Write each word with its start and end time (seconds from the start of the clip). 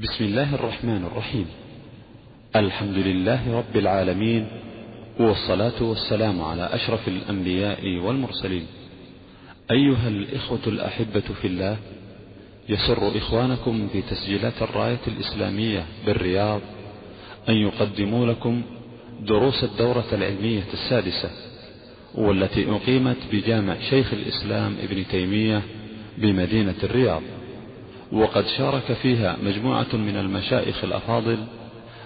بسم 0.00 0.24
الله 0.24 0.54
الرحمن 0.54 1.04
الرحيم. 1.04 1.46
الحمد 2.56 2.96
لله 2.96 3.56
رب 3.58 3.76
العالمين 3.76 4.46
والصلاة 5.20 5.82
والسلام 5.82 6.42
على 6.42 6.68
أشرف 6.72 7.08
الأنبياء 7.08 7.96
والمرسلين. 7.98 8.66
أيها 9.70 10.08
الإخوة 10.08 10.60
الأحبة 10.66 11.20
في 11.20 11.46
الله 11.46 11.76
يسر 12.68 13.18
إخوانكم 13.18 13.88
في 13.92 14.02
تسجيلات 14.02 14.62
الراية 14.62 15.00
الإسلامية 15.06 15.86
بالرياض 16.06 16.60
أن 17.48 17.54
يقدموا 17.54 18.26
لكم 18.26 18.62
دروس 19.20 19.64
الدورة 19.64 20.06
العلمية 20.12 20.64
السادسة 20.72 21.30
والتي 22.14 22.70
أقيمت 22.70 23.16
بجامع 23.32 23.76
شيخ 23.90 24.12
الإسلام 24.12 24.76
ابن 24.82 25.04
تيمية 25.10 25.62
بمدينة 26.18 26.80
الرياض. 26.82 27.22
وقد 28.12 28.44
شارك 28.46 28.92
فيها 28.92 29.36
مجموعة 29.42 29.92
من 29.92 30.16
المشايخ 30.16 30.84
الأفاضل 30.84 31.38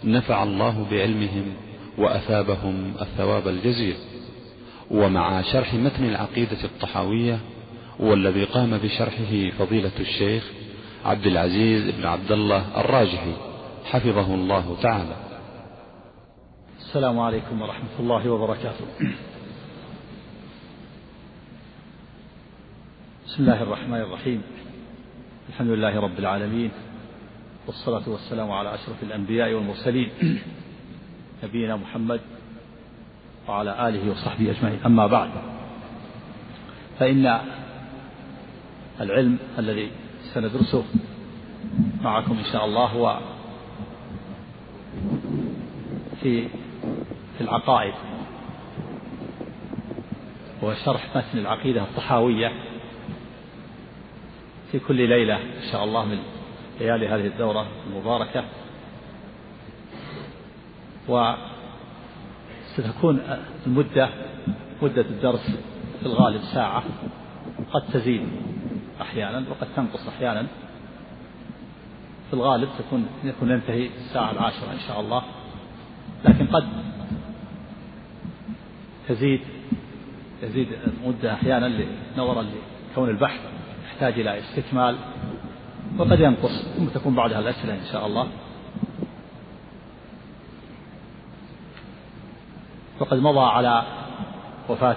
نفع 0.04 0.42
الله 0.42 0.86
بعلمهم 0.90 1.54
وأثابهم 1.98 2.94
الثواب 3.00 3.48
الجزيل. 3.48 3.96
ومع 4.90 5.42
شرح 5.42 5.74
متن 5.74 6.04
العقيدة 6.04 6.64
الطحاوية 6.64 7.38
والذي 8.00 8.44
قام 8.44 8.78
بشرحه 8.78 9.50
فضيلة 9.58 9.90
الشيخ 10.00 10.44
عبد 11.04 11.26
العزيز 11.26 11.90
بن 11.90 12.06
عبد 12.06 12.32
الله 12.32 12.80
الراجحي 12.80 13.32
حفظه 13.84 14.34
الله 14.34 14.76
تعالى. 14.82 15.16
السلام 16.78 17.18
عليكم 17.18 17.62
ورحمة 17.62 18.00
الله 18.00 18.30
وبركاته. 18.30 18.86
بسم 23.26 23.42
الله 23.42 23.62
الرحمن 23.62 24.00
الرحيم. 24.00 24.42
الحمد 25.48 25.68
لله 25.68 26.00
رب 26.00 26.18
العالمين 26.18 26.70
والصلاة 27.66 28.08
والسلام 28.08 28.50
على 28.50 28.74
أشرف 28.74 29.02
الأنبياء 29.02 29.52
والمرسلين 29.52 30.10
نبينا 31.44 31.76
محمد 31.76 32.20
وعلى 33.48 33.88
آله 33.88 34.10
وصحبه 34.10 34.50
أجمعين. 34.50 34.78
أما 34.86 35.06
بعد 35.06 35.30
فإن 36.98 37.40
العلم 39.00 39.38
الذي 39.58 39.90
سندرسه 40.34 40.84
معكم 42.02 42.38
إن 42.38 42.52
شاء 42.52 42.64
الله 42.64 42.86
هو 42.86 43.18
في 46.22 46.48
في 47.38 47.40
العقائد 47.40 47.94
هو 50.64 50.74
شرح 50.74 51.16
متن 51.16 51.38
العقيدة 51.38 51.82
الطحاوية. 51.82 52.65
في 54.72 54.78
كل 54.78 55.08
ليلة 55.08 55.36
إن 55.36 55.70
شاء 55.72 55.84
الله 55.84 56.04
من 56.04 56.18
ليالي 56.80 57.08
هذه 57.08 57.26
الدورة 57.26 57.66
المباركة. 57.86 58.44
وستكون 61.08 63.20
المدة 63.66 64.08
مدة 64.82 65.02
الدرس 65.02 65.50
في 66.00 66.06
الغالب 66.06 66.40
ساعة. 66.40 66.82
قد 67.72 67.82
تزيد 67.92 68.28
أحيانا 69.00 69.44
وقد 69.50 69.66
تنقص 69.76 70.08
أحيانا. 70.08 70.46
في 72.28 72.34
الغالب 72.34 72.68
تكون 72.78 73.06
يكون 73.24 73.50
ينتهي 73.50 73.86
الساعة 73.86 74.30
العاشرة 74.30 74.72
إن 74.72 74.80
شاء 74.88 75.00
الله. 75.00 75.22
لكن 76.24 76.46
قد 76.46 76.68
تزيد 79.08 79.40
تزيد 80.42 80.68
المدة 80.86 81.32
أحيانا 81.32 81.86
نظرا 82.16 82.46
لكون 82.92 83.08
البحث 83.08 83.40
يحتاج 83.96 84.20
إلى 84.20 84.38
استكمال 84.38 84.96
وقد 85.98 86.20
ينقص 86.20 86.62
ثم 86.76 86.84
تكون 86.84 87.14
بعدها 87.14 87.38
الأسئلة 87.38 87.74
إن 87.74 87.84
شاء 87.92 88.06
الله. 88.06 88.26
وقد 93.00 93.18
مضى 93.18 93.40
على 93.40 93.82
وفاة 94.68 94.96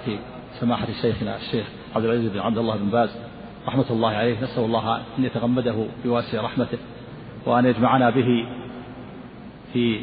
سماحة 0.60 0.86
شيخنا 1.02 1.36
الشيخ 1.36 1.66
عبد 1.96 2.04
العزيز 2.04 2.30
بن 2.30 2.38
عبد 2.38 2.58
الله 2.58 2.76
بن 2.76 2.90
باز 2.90 3.16
رحمة 3.68 3.84
الله 3.90 4.08
عليه 4.08 4.40
نسأل 4.40 4.64
الله 4.64 4.96
أن 4.96 5.24
يتغمده 5.24 5.86
بواسع 6.04 6.42
رحمته 6.42 6.78
وأن 7.46 7.66
يجمعنا 7.66 8.10
به 8.10 8.48
في 9.72 10.02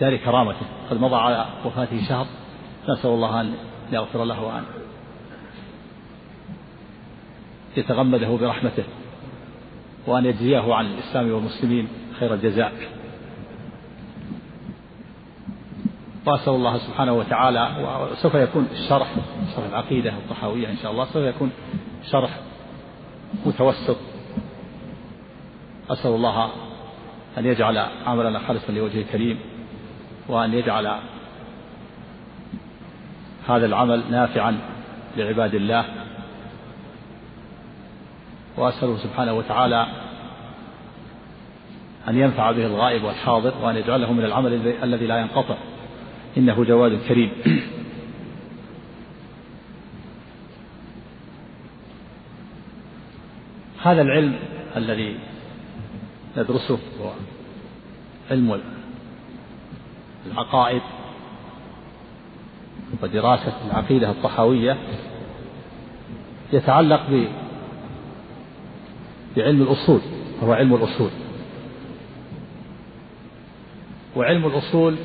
دار 0.00 0.16
كرامته. 0.16 0.66
قد 0.90 1.00
مضى 1.00 1.16
على 1.16 1.46
وفاته 1.64 2.08
شهر 2.08 2.26
نسأل 2.88 3.10
الله 3.10 3.40
أن 3.40 3.54
يغفر 3.92 4.24
له 4.24 4.42
وأن 4.42 4.64
يتغمده 7.76 8.28
برحمته 8.28 8.84
وأن 10.06 10.24
يجزيه 10.24 10.74
عن 10.74 10.86
الإسلام 10.86 11.32
والمسلمين 11.32 11.88
خير 12.20 12.34
الجزاء. 12.34 12.72
وأسأل 16.26 16.52
الله 16.52 16.78
سبحانه 16.78 17.12
وتعالى 17.12 17.68
وسوف 18.12 18.34
يكون 18.34 18.68
الشرح 18.72 19.14
شرح 19.56 19.64
العقيدة 19.68 20.10
الطحاوية 20.10 20.68
إن 20.70 20.76
شاء 20.76 20.92
الله 20.92 21.04
سوف 21.04 21.16
يكون 21.16 21.50
شرح 22.10 22.30
متوسط. 23.46 23.96
أسأل 25.90 26.10
الله 26.10 26.50
أن 27.38 27.46
يجعل 27.46 27.78
عملنا 28.06 28.38
خالصا 28.38 28.72
لوجهه 28.72 29.00
الكريم 29.00 29.38
وأن 30.28 30.54
يجعل 30.54 30.98
هذا 33.48 33.66
العمل 33.66 34.02
نافعا 34.10 34.58
لعباد 35.16 35.54
الله. 35.54 35.84
وأسأله 38.56 38.96
سبحانه 38.96 39.32
وتعالى 39.32 39.86
أن 42.08 42.18
ينفع 42.18 42.52
به 42.52 42.66
الغائب 42.66 43.04
والحاضر 43.04 43.54
وأن 43.62 43.76
يجعله 43.76 44.12
من 44.12 44.24
العمل 44.24 44.74
الذي 44.82 45.06
لا 45.06 45.20
ينقطع. 45.20 45.56
إنه 46.36 46.64
جواد 46.64 47.00
كريم. 47.08 47.30
هذا 53.82 54.02
العلم 54.02 54.38
الذي 54.76 55.16
ندرسه 56.36 56.78
هو 57.00 57.10
علم 58.30 58.60
العقائد 60.26 60.82
ودراسة 63.02 63.52
العقيدة 63.66 64.10
الطحاوية 64.10 64.78
يتعلق 66.52 67.28
بعلم 69.36 69.62
الأصول 69.62 70.00
وهو 70.42 70.52
علم 70.52 70.74
الأصول. 70.74 71.10
وعلم 74.16 74.46
الأصول 74.46 74.96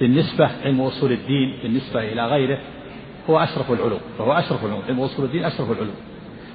بالنسبة 0.00 0.50
علم 0.64 0.80
أصول 0.80 1.12
الدين 1.12 1.58
بالنسبة 1.62 2.00
إلى 2.00 2.26
غيره 2.26 2.58
هو 3.30 3.38
أشرف 3.38 3.72
العلوم 3.72 4.00
فهو 4.18 4.32
أشرف 4.32 4.64
العلوم. 4.64 4.82
علم 4.88 5.00
أصول 5.00 5.24
الدين 5.24 5.44
أشرف 5.44 5.70
العلوم 5.70 5.94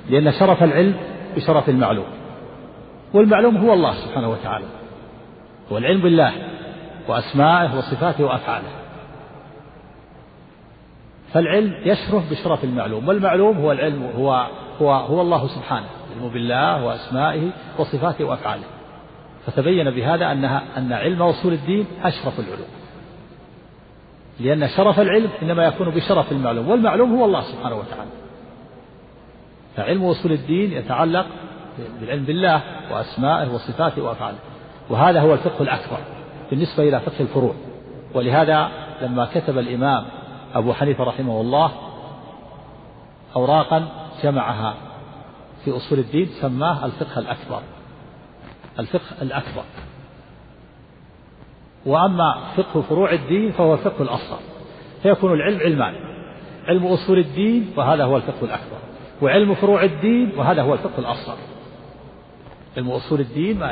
لأن 0.10 0.32
شرف 0.32 0.64
العلم 0.64 0.96
بشرف 1.36 1.70
المعلوم. 1.70 2.08
والمعلوم 3.14 3.58
هو 3.58 3.74
الله 3.74 3.94
سبحانه 3.94 4.30
وتعالى 4.30 4.66
هو 5.72 5.78
العلم 5.78 6.02
بالله 6.02 6.34
وأسمائه 7.08 7.78
وصفاته 7.78 8.24
وأفعاله. 8.24 8.83
فالعلم 11.34 11.74
يشرف 11.86 12.32
بشرف 12.32 12.64
المعلوم 12.64 13.08
والمعلوم 13.08 13.58
هو 13.58 13.72
العلم 13.72 14.12
هو 14.18 14.48
هو 14.82 14.94
هو 14.94 15.22
الله 15.22 15.48
سبحانه 15.48 15.88
العلم 16.14 16.30
بالله 16.34 16.86
وأسمائه 16.86 17.50
وصفاته 17.78 18.26
وأفعاله. 18.26 18.64
فتبين 19.46 19.92
بهذا 19.92 20.32
أنها 20.32 20.64
أن 20.78 20.94
علم 20.94 21.22
أصول 21.22 21.54
الدين 21.54 21.86
أشرف 22.04 22.40
العلوم. 22.40 22.68
لأن 24.40 24.68
شرف 24.68 25.00
العلم 25.00 25.30
إنما 25.42 25.66
يكون 25.66 25.90
بشرف 25.90 26.32
المعلوم 26.32 26.70
والمعلوم 26.70 27.16
هو 27.16 27.26
الله 27.26 27.42
سبحانه 27.42 27.76
وتعالى. 27.76 28.12
فعلم 29.76 30.06
أصول 30.06 30.32
الدين 30.32 30.72
يتعلق 30.72 31.26
بالعلم 32.00 32.24
بالله 32.24 32.62
وأسمائه 32.92 33.54
وصفاته 33.54 34.02
وأفعاله. 34.02 34.38
وهذا 34.90 35.22
هو 35.22 35.34
الفقه 35.34 35.62
الأكبر 35.62 35.98
بالنسبة 36.50 36.84
إلى 36.84 37.00
فقه 37.00 37.22
الفروع. 37.22 37.54
ولهذا 38.14 38.70
لما 39.02 39.26
كتب 39.26 39.58
الإمام 39.58 40.06
أبو 40.54 40.74
حنيفة 40.74 41.04
رحمه 41.04 41.42
الله 41.42 41.72
أوراقا 43.36 43.88
جمعها 44.24 44.76
في 45.66 45.78
أصول 45.78 46.00
الدين 46.00 46.26
سماه 46.26 46.86
الفقه 46.86 47.20
الأكبر. 47.20 47.62
الفقه 48.80 49.22
الأكبر. 49.22 49.64
وأما 51.86 52.42
فقه 52.58 52.82
فروع 52.82 53.12
الدين 53.12 53.52
فهو 53.52 53.74
الفقه 53.74 54.02
الأصغر. 54.02 54.40
فيكون 55.04 55.34
العلم 55.34 55.60
علمان. 55.60 55.96
علم 56.68 56.88
أصول 56.88 57.20
الدين 57.20 57.74
وهذا 57.78 58.04
هو 58.04 58.18
الفقه 58.18 58.44
الأكبر. 58.46 58.78
وعلم 59.22 59.56
فروع 59.56 59.84
الدين 59.84 60.32
وهذا 60.38 60.62
هو 60.62 60.74
الفقه 60.74 61.00
الأصغر. 61.00 61.38
علم 62.78 62.90
أصول 62.90 63.20
الدين 63.20 63.64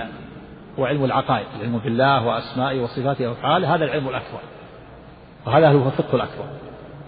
هو 0.79 0.85
علم 0.85 1.05
العقائد 1.05 1.47
العلم 1.55 1.77
بالله 1.77 2.25
وأسمائه 2.27 2.81
وصفاته 2.81 3.29
وأفعاله 3.29 3.75
هذا 3.75 3.85
العلم 3.85 4.09
الأكبر. 4.09 4.39
وهذا 5.45 5.69
هو 5.69 5.87
الفقه 5.87 6.15
الأكبر. 6.15 6.45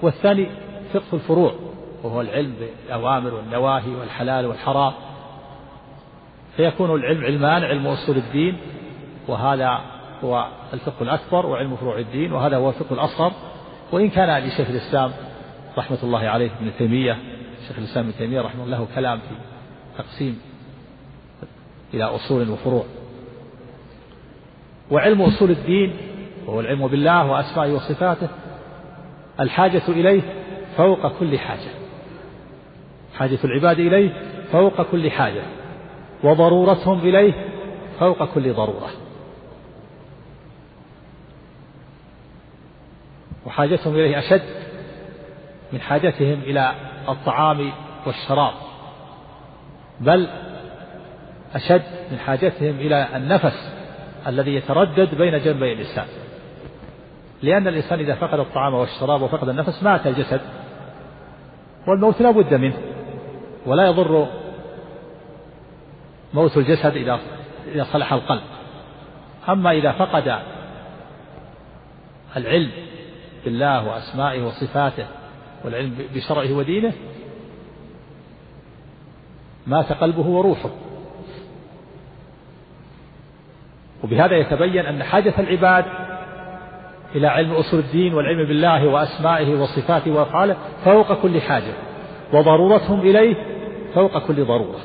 والثاني 0.03 0.47
فقه 0.93 1.13
الفروع 1.13 1.53
وهو 2.03 2.21
العلم 2.21 2.53
بالأوامر 2.59 3.33
والنواهي 3.33 3.95
والحلال 3.95 4.45
والحرام. 4.45 4.93
فيكون 6.57 6.95
العلم 6.95 7.23
علمان 7.23 7.63
علم 7.63 7.87
أصول 7.87 8.17
الدين 8.17 8.57
وهذا 9.27 9.79
هو 10.23 10.47
الفقه 10.73 11.03
الأكبر 11.03 11.45
وعلم 11.45 11.75
فروع 11.75 11.99
الدين 11.99 12.33
وهذا 12.33 12.57
هو 12.57 12.69
الفقه 12.69 12.93
الأصغر. 12.93 13.31
وإن 13.91 14.09
كان 14.09 14.43
لشيخ 14.43 14.69
الإسلام 14.69 15.11
رحمة 15.77 15.97
الله 16.03 16.27
عليه 16.27 16.51
ابن 16.59 16.71
تيمية 16.77 17.17
شيخ 17.67 17.77
الإسلام 17.77 18.05
ابن 18.05 18.17
تيمية 18.17 18.41
رحمه 18.41 18.63
الله 18.63 18.87
كلام 18.95 19.19
في 19.19 19.35
تقسيم 19.97 20.41
إلى 21.93 22.03
أصول 22.03 22.49
وفروع. 22.49 22.85
وعلم 24.91 25.21
أصول 25.21 25.51
الدين 25.51 25.93
وهو 26.45 26.59
العلم 26.59 26.87
بالله 26.87 27.31
وأسمائه 27.31 27.71
وصفاته 27.71 28.27
الحاجة 29.39 29.81
إليه 29.87 30.21
فوق 30.77 31.19
كل 31.19 31.39
حاجة. 31.39 31.69
حاجة 33.17 33.39
العباد 33.43 33.79
إليه 33.79 34.13
فوق 34.51 34.81
كل 34.81 35.11
حاجة. 35.11 35.41
وضرورتهم 36.23 36.99
إليه 36.99 37.33
فوق 37.99 38.33
كل 38.33 38.53
ضرورة. 38.53 38.89
وحاجتهم 43.45 43.93
إليه 43.93 44.19
أشد 44.19 44.43
من 45.73 45.81
حاجتهم 45.81 46.41
إلى 46.41 46.73
الطعام 47.09 47.71
والشراب. 48.05 48.53
بل 49.99 50.27
أشد 51.55 51.83
من 52.11 52.17
حاجتهم 52.17 52.75
إلى 52.75 53.07
النفس 53.15 53.71
الذي 54.27 54.55
يتردد 54.55 55.15
بين 55.15 55.39
جنبي 55.39 55.73
الإنسان. 55.73 56.07
لأن 57.43 57.67
الإنسان 57.67 57.99
إذا 57.99 58.15
فقد 58.15 58.39
الطعام 58.39 58.73
والشراب 58.73 59.21
وفقد 59.21 59.49
النفس 59.49 59.83
مات 59.83 60.07
الجسد 60.07 60.41
والموت 61.87 62.21
لا 62.21 62.31
بد 62.31 62.53
منه 62.53 62.77
ولا 63.65 63.87
يضر 63.87 64.27
موت 66.33 66.57
الجسد 66.57 66.95
إذا 66.95 67.19
إذا 67.67 67.83
صلح 67.83 68.13
القلب. 68.13 68.41
أما 69.49 69.71
إذا 69.71 69.91
فقد 69.91 70.39
العلم 72.37 72.71
بالله 73.45 73.87
وأسمائه 73.87 74.43
وصفاته 74.43 75.05
والعلم 75.65 75.95
بشرعه 76.15 76.53
ودينه 76.53 76.93
مات 79.67 79.93
قلبه 79.93 80.27
وروحه. 80.27 80.69
وبهذا 84.03 84.37
يتبين 84.37 84.85
أن 84.85 85.03
حاجة 85.03 85.33
العباد 85.39 85.85
إلى 87.15 87.27
علم 87.27 87.53
أصول 87.53 87.79
الدين 87.79 88.13
والعلم 88.13 88.47
بالله 88.47 88.87
وأسمائه 88.87 89.55
وصفاته 89.55 90.11
وأفعاله 90.11 90.55
فوق 90.85 91.13
كل 91.21 91.41
حاجة 91.41 91.73
وضرورتهم 92.33 92.99
إليه 92.99 93.35
فوق 93.95 94.17
كل 94.27 94.45
ضرورة. 94.45 94.79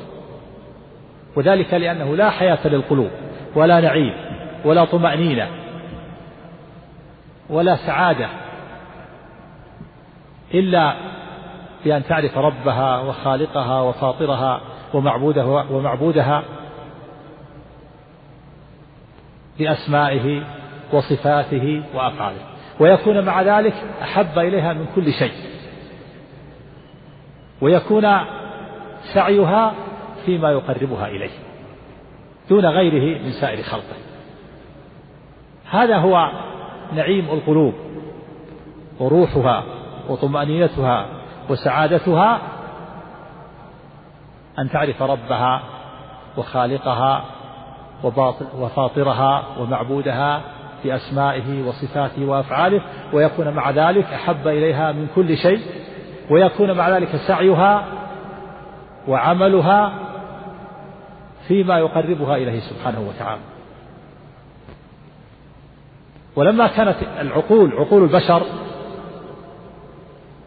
وذلك 1.35 1.73
لأنه 1.73 2.15
لا 2.15 2.29
حياة 2.29 2.67
للقلوب 2.67 3.09
ولا 3.55 3.79
نعيم 3.81 4.13
ولا 4.65 4.85
طمأنينة 4.85 5.47
ولا 7.49 7.75
سعادة 7.75 8.27
إلا 10.53 10.93
بأن 11.85 12.03
تعرف 12.03 12.37
ربها 12.37 12.99
وخالقها 12.99 13.81
وفاطرها 13.81 14.61
ومعبودها 14.93 15.65
ومعبودها 15.71 16.43
بأسمائه 19.59 20.43
وصفاته 20.93 21.83
وأفعاله. 21.93 22.37
ويكون 22.79 23.25
مع 23.25 23.41
ذلك 23.41 23.73
أحب 24.01 24.39
إليها 24.39 24.73
من 24.73 24.85
كل 24.95 25.13
شيء. 25.13 25.33
ويكون 27.61 28.07
سعيها 29.13 29.73
فيما 30.25 30.51
يقربها 30.51 31.07
إليه. 31.07 31.29
دون 32.49 32.65
غيره 32.65 33.23
من 33.23 33.31
سائر 33.31 33.63
خلقه. 33.63 33.95
هذا 35.69 35.97
هو 35.97 36.31
نعيم 36.93 37.25
القلوب. 37.25 37.73
وروحها 38.99 39.63
وطمأنينتها 40.09 41.05
وسعادتها 41.49 42.41
أن 44.59 44.69
تعرف 44.69 45.01
ربها 45.01 45.61
وخالقها 46.37 47.25
وفاطرها 48.59 49.43
ومعبودها 49.59 50.41
بأسمائه 50.83 51.67
وصفاته 51.67 52.25
وأفعاله 52.25 52.81
ويكون 53.13 53.49
مع 53.49 53.69
ذلك 53.69 54.05
أحب 54.05 54.47
إليها 54.47 54.91
من 54.91 55.07
كل 55.15 55.37
شيء 55.37 55.59
ويكون 56.29 56.71
مع 56.71 56.89
ذلك 56.89 57.15
سعيها 57.27 57.85
وعملها 59.07 59.93
فيما 61.47 61.79
يقربها 61.79 62.35
إليه 62.35 62.59
سبحانه 62.59 63.01
وتعالى. 63.09 63.41
ولما 66.35 66.67
كانت 66.67 66.95
العقول 67.21 67.73
عقول 67.73 68.03
البشر 68.03 68.43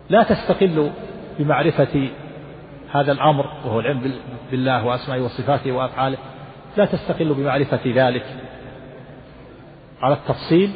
لا 0.08 0.23
تستقل 0.23 0.90
بمعرفة 1.38 2.08
هذا 2.93 3.12
الأمر 3.12 3.46
وهو 3.64 3.81
العلم 3.81 4.12
بالله 4.50 4.84
وأسمائه 4.87 5.20
وصفاته 5.20 5.73
وأفعاله 5.73 6.19
لا 6.76 6.84
تستقل 6.84 7.34
بمعرفة 7.34 7.81
ذلك. 7.87 8.26
على 10.02 10.14
التفصيل 10.14 10.70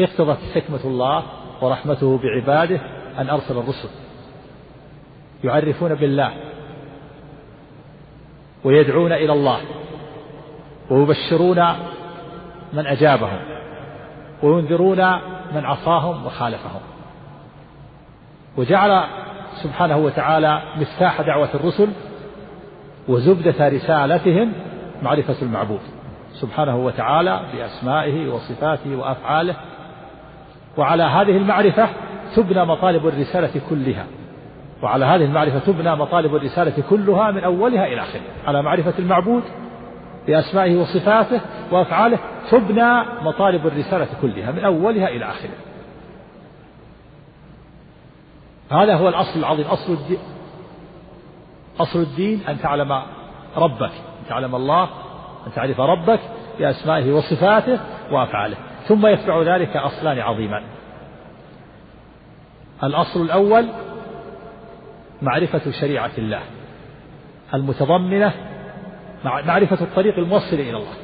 اقتضت 0.00 0.38
حكمة 0.54 0.80
الله 0.84 1.22
ورحمته 1.60 2.18
بعباده 2.18 2.80
أن 3.18 3.28
أرسل 3.28 3.58
الرسل 3.58 3.88
يعرفون 5.44 5.94
بالله 5.94 6.32
ويدعون 8.64 9.12
إلى 9.12 9.32
الله 9.32 9.60
ويبشرون 10.90 11.64
من 12.72 12.86
أجابهم 12.86 13.40
وينذرون 14.42 14.98
من 15.54 15.64
عصاهم 15.64 16.26
وخالفهم. 16.26 16.80
وجعل 18.56 19.04
سبحانه 19.62 19.96
وتعالى 19.96 20.62
مفتاح 20.76 21.20
دعوة 21.20 21.48
الرسل 21.54 21.88
وزبدة 23.08 23.68
رسالتهم 23.68 24.52
معرفة 25.02 25.42
المعبود. 25.42 25.80
سبحانه 26.40 26.76
وتعالى 26.76 27.40
بأسمائه 27.52 28.28
وصفاته 28.32 28.96
وأفعاله. 28.96 29.56
وعلى 30.76 31.02
هذه 31.02 31.36
المعرفة 31.36 31.88
تبنى 32.36 32.64
مطالب 32.64 33.06
الرسالة 33.06 33.60
كلها. 33.70 34.06
وعلى 34.82 35.04
هذه 35.04 35.24
المعرفة 35.24 35.58
تبنى 35.58 35.96
مطالب 35.96 36.36
الرسالة 36.36 36.82
كلها 36.90 37.30
من 37.30 37.44
أولها 37.44 37.86
إلى 37.86 38.00
آخرها 38.00 38.22
على 38.46 38.62
معرفة 38.62 38.94
المعبود 38.98 39.42
بأسمائه 40.26 40.76
وصفاته 40.76 41.40
وأفعاله 41.72 42.18
تبنى 42.50 43.02
مطالب 43.22 43.66
الرسالة 43.66 44.08
كلها 44.22 44.52
من 44.52 44.64
أولها 44.64 45.08
إلى 45.08 45.24
آخرها 45.24 45.58
هذا 48.70 48.94
هو 48.94 49.08
الأصل 49.08 49.38
العظيم. 49.38 49.66
أصل 49.66 49.92
الدين 49.92 50.18
أصل 51.80 51.98
الدين 51.98 52.40
أن 52.48 52.60
تعلم 52.60 53.02
ربك 53.56 53.92
أن 53.92 54.28
تعلم 54.28 54.54
الله 54.54 54.88
أن 55.46 55.52
تعرف 55.54 55.80
ربك 55.80 56.20
بأسمائه 56.58 57.12
وصفاته 57.12 57.80
وأفعاله 58.10 58.56
ثم 58.88 59.06
يتبع 59.06 59.56
ذلك 59.56 59.76
أصلان 59.76 60.18
عظيمان. 60.18 60.62
الأصل 62.84 63.22
الأول 63.22 63.66
معرفة 65.22 65.70
شريعة 65.70 66.10
الله 66.18 66.40
المتضمنة 67.54 68.32
معرفة 69.24 69.84
الطريق 69.84 70.18
الموصل 70.18 70.56
إلى 70.56 70.76
الله. 70.76 70.94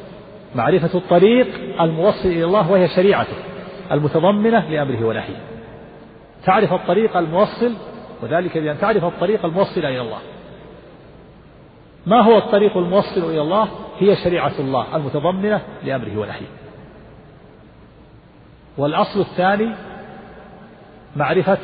معرفة 0.55 0.99
الطريق 0.99 1.47
الموصل 1.81 2.29
إلى 2.29 2.45
الله 2.45 2.71
وهي 2.71 2.89
شريعته 2.89 3.37
المتضمنة 3.93 4.71
لأمره 4.71 5.05
ونهيه. 5.05 5.37
تعرف 6.45 6.73
الطريق 6.73 7.17
الموصل 7.17 7.73
وذلك 8.23 8.59
بأن 8.59 8.79
تعرف 8.79 9.05
الطريق 9.05 9.45
الموصل 9.45 9.81
إلى 9.81 10.01
الله. 10.01 10.19
ما 12.07 12.21
هو 12.21 12.39
الطريق 12.39 12.77
الموصل 12.77 13.31
إلى 13.31 13.41
الله؟ 13.41 13.69
هي 14.01 14.17
شريعة 14.17 14.53
الله 14.59 14.97
المتضمنة 14.97 15.63
لأمره 15.85 16.19
ونهيه. 16.19 16.47
والأصل 18.79 19.21
الثاني 19.21 19.75
معرفة 21.17 21.59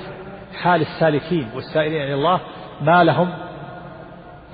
حال 0.62 0.80
السالكين 0.80 1.48
والسائرين 1.54 2.02
إلى 2.02 2.14
الله 2.14 2.40
ما 2.82 3.04
لهم 3.04 3.30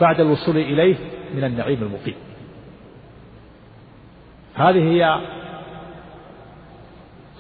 بعد 0.01 0.21
الوصول 0.21 0.57
إليه 0.57 0.97
من 1.35 1.45
النعيم 1.45 1.83
المقيم. 1.83 2.17
هذه 4.55 4.83
هي 4.93 5.21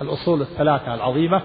الأصول 0.02 0.40
الثلاثة 0.40 0.94
العظيمة 0.94 1.42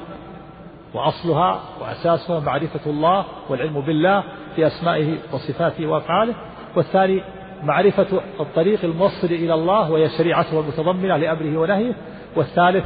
وأصلها 0.93 1.61
وأساسها 1.81 2.39
معرفة 2.39 2.89
الله 2.89 3.25
والعلم 3.49 3.81
بالله 3.81 4.23
في 4.55 4.67
أسمائه 4.67 5.17
وصفاته 5.33 5.87
وأفعاله 5.87 6.35
والثاني 6.75 7.23
معرفة 7.63 8.21
الطريق 8.39 8.83
الموصل 8.83 9.27
إلى 9.27 9.53
الله 9.53 9.91
وهي 9.91 10.09
شريعته 10.09 10.59
المتضمنة 10.59 11.17
لأمره 11.17 11.57
ونهيه 11.57 11.93
والثالث 12.35 12.85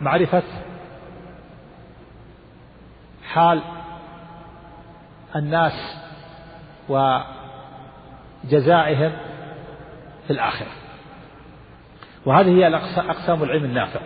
معرفة 0.00 0.42
حال 3.28 3.60
الناس 5.36 5.96
جزائهم 8.44 9.12
في 10.26 10.32
الآخرة. 10.32 10.68
وهذه 12.26 12.48
هي 12.48 12.74
أقسام 12.98 13.42
العلم 13.42 13.64
النافع. 13.64 14.00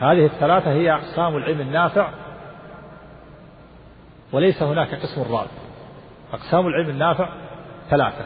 هذه 0.00 0.26
الثلاثة 0.26 0.72
هي 0.72 0.92
أقسام 0.92 1.36
العلم 1.36 1.60
النافع. 1.60 2.10
وليس 4.32 4.62
هناك 4.62 4.94
قسم 4.94 5.22
رابع. 5.22 5.50
أقسام 6.32 6.66
العلم 6.66 6.90
النافع 6.90 7.28
ثلاثة. 7.90 8.24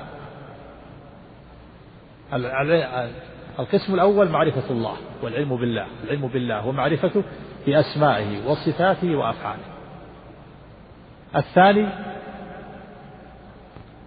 القسم 3.59 3.94
الأول 3.94 4.28
معرفة 4.28 4.71
الله 4.71 4.97
والعلم 5.23 5.56
بالله. 5.56 5.87
العلم 6.04 6.26
بالله 6.28 6.66
ومعرفته 6.66 7.23
بأسمائه 7.66 8.47
وصفاته 8.47 9.16
وأفعاله. 9.16 9.64
الثاني 11.37 11.88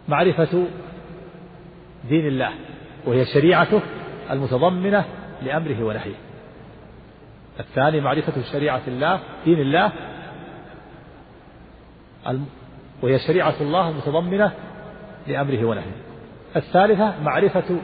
معرفة 0.07 0.67
دين 2.09 2.27
الله 2.27 2.51
وهي 3.05 3.25
شريعته 3.25 3.81
المتضمنة 4.31 5.05
لأمره 5.41 5.83
ونهيه. 5.83 6.15
الثاني 7.59 8.01
معرفة 8.01 8.41
شريعة 8.51 8.81
الله 8.87 9.19
دين 9.45 9.59
الله 9.59 9.91
وهي 13.01 13.19
شريعة 13.19 13.55
الله 13.61 13.89
المتضمنة 13.89 14.51
لأمره 15.27 15.65
ونهيه. 15.65 15.95
الثالثة 16.55 17.21
معرفة 17.21 17.77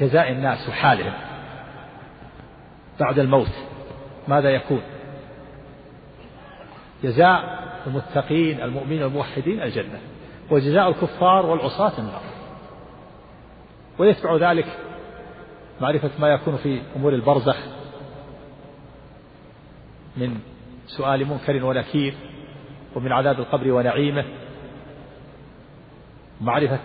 جزاء 0.00 0.32
الناس 0.32 0.68
وحالهم 0.68 1.12
بعد 3.00 3.18
الموت. 3.18 3.52
ماذا 4.28 4.50
يكون؟ 4.50 4.82
جزاء 7.02 7.66
المتقين 7.86 8.60
المؤمنين 8.60 9.02
الموحدين 9.02 9.62
الجنة 9.62 9.98
وجزاء 10.50 10.88
الكفار 10.88 11.46
والعصاة 11.46 11.98
النار. 11.98 12.22
ويتبع 13.98 14.50
ذلك 14.50 14.66
معرفة 15.80 16.10
ما 16.18 16.28
يكون 16.28 16.56
في 16.56 16.80
أمور 16.96 17.14
البرزخ 17.14 17.56
من 20.16 20.38
سؤال 20.86 21.28
منكر 21.28 21.64
ونكير 21.64 22.14
ومن 22.96 23.12
عذاب 23.12 23.40
القبر 23.40 23.72
ونعيمه 23.72 24.24
معرفة 26.40 26.78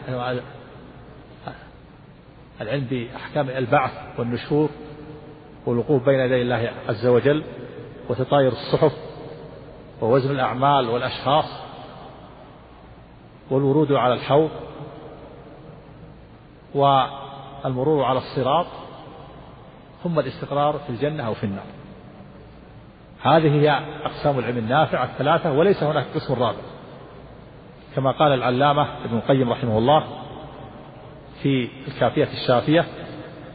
العلم 2.62 2.84
بأحكام 2.84 3.50
البعث 3.50 3.91
والنشور 4.20 4.70
والوقوف 5.65 6.05
بين 6.05 6.20
يدي 6.20 6.41
الله 6.41 6.72
عز 6.89 7.05
وجل 7.08 7.43
وتطاير 8.10 8.51
الصحف 8.51 8.93
ووزن 10.01 10.31
الأعمال 10.31 10.89
والأشخاص 10.89 11.46
والورود 13.50 13.91
على 13.91 14.13
الحوض 14.13 14.50
والمرور 16.74 18.03
على 18.03 18.17
الصراط 18.17 18.65
ثم 20.03 20.20
الاستقرار 20.20 20.79
في 20.79 20.89
الجنة 20.89 21.27
أو 21.27 21.34
في 21.34 21.43
النار. 21.43 21.65
هذه 23.22 23.62
هي 23.62 23.70
أقسام 24.05 24.39
العلم 24.39 24.58
النافع 24.58 25.03
الثلاثة 25.03 25.51
وليس 25.51 25.84
هناك 25.84 26.05
قسم 26.15 26.34
رابع. 26.34 26.62
كما 27.96 28.12
قال 28.12 28.34
العلامة 28.34 28.88
ابن 29.06 29.18
القيم 29.18 29.50
رحمه 29.50 29.78
الله 29.78 30.04
في 31.44 31.70
الكافية 31.88 32.28
الشافية 32.34 32.86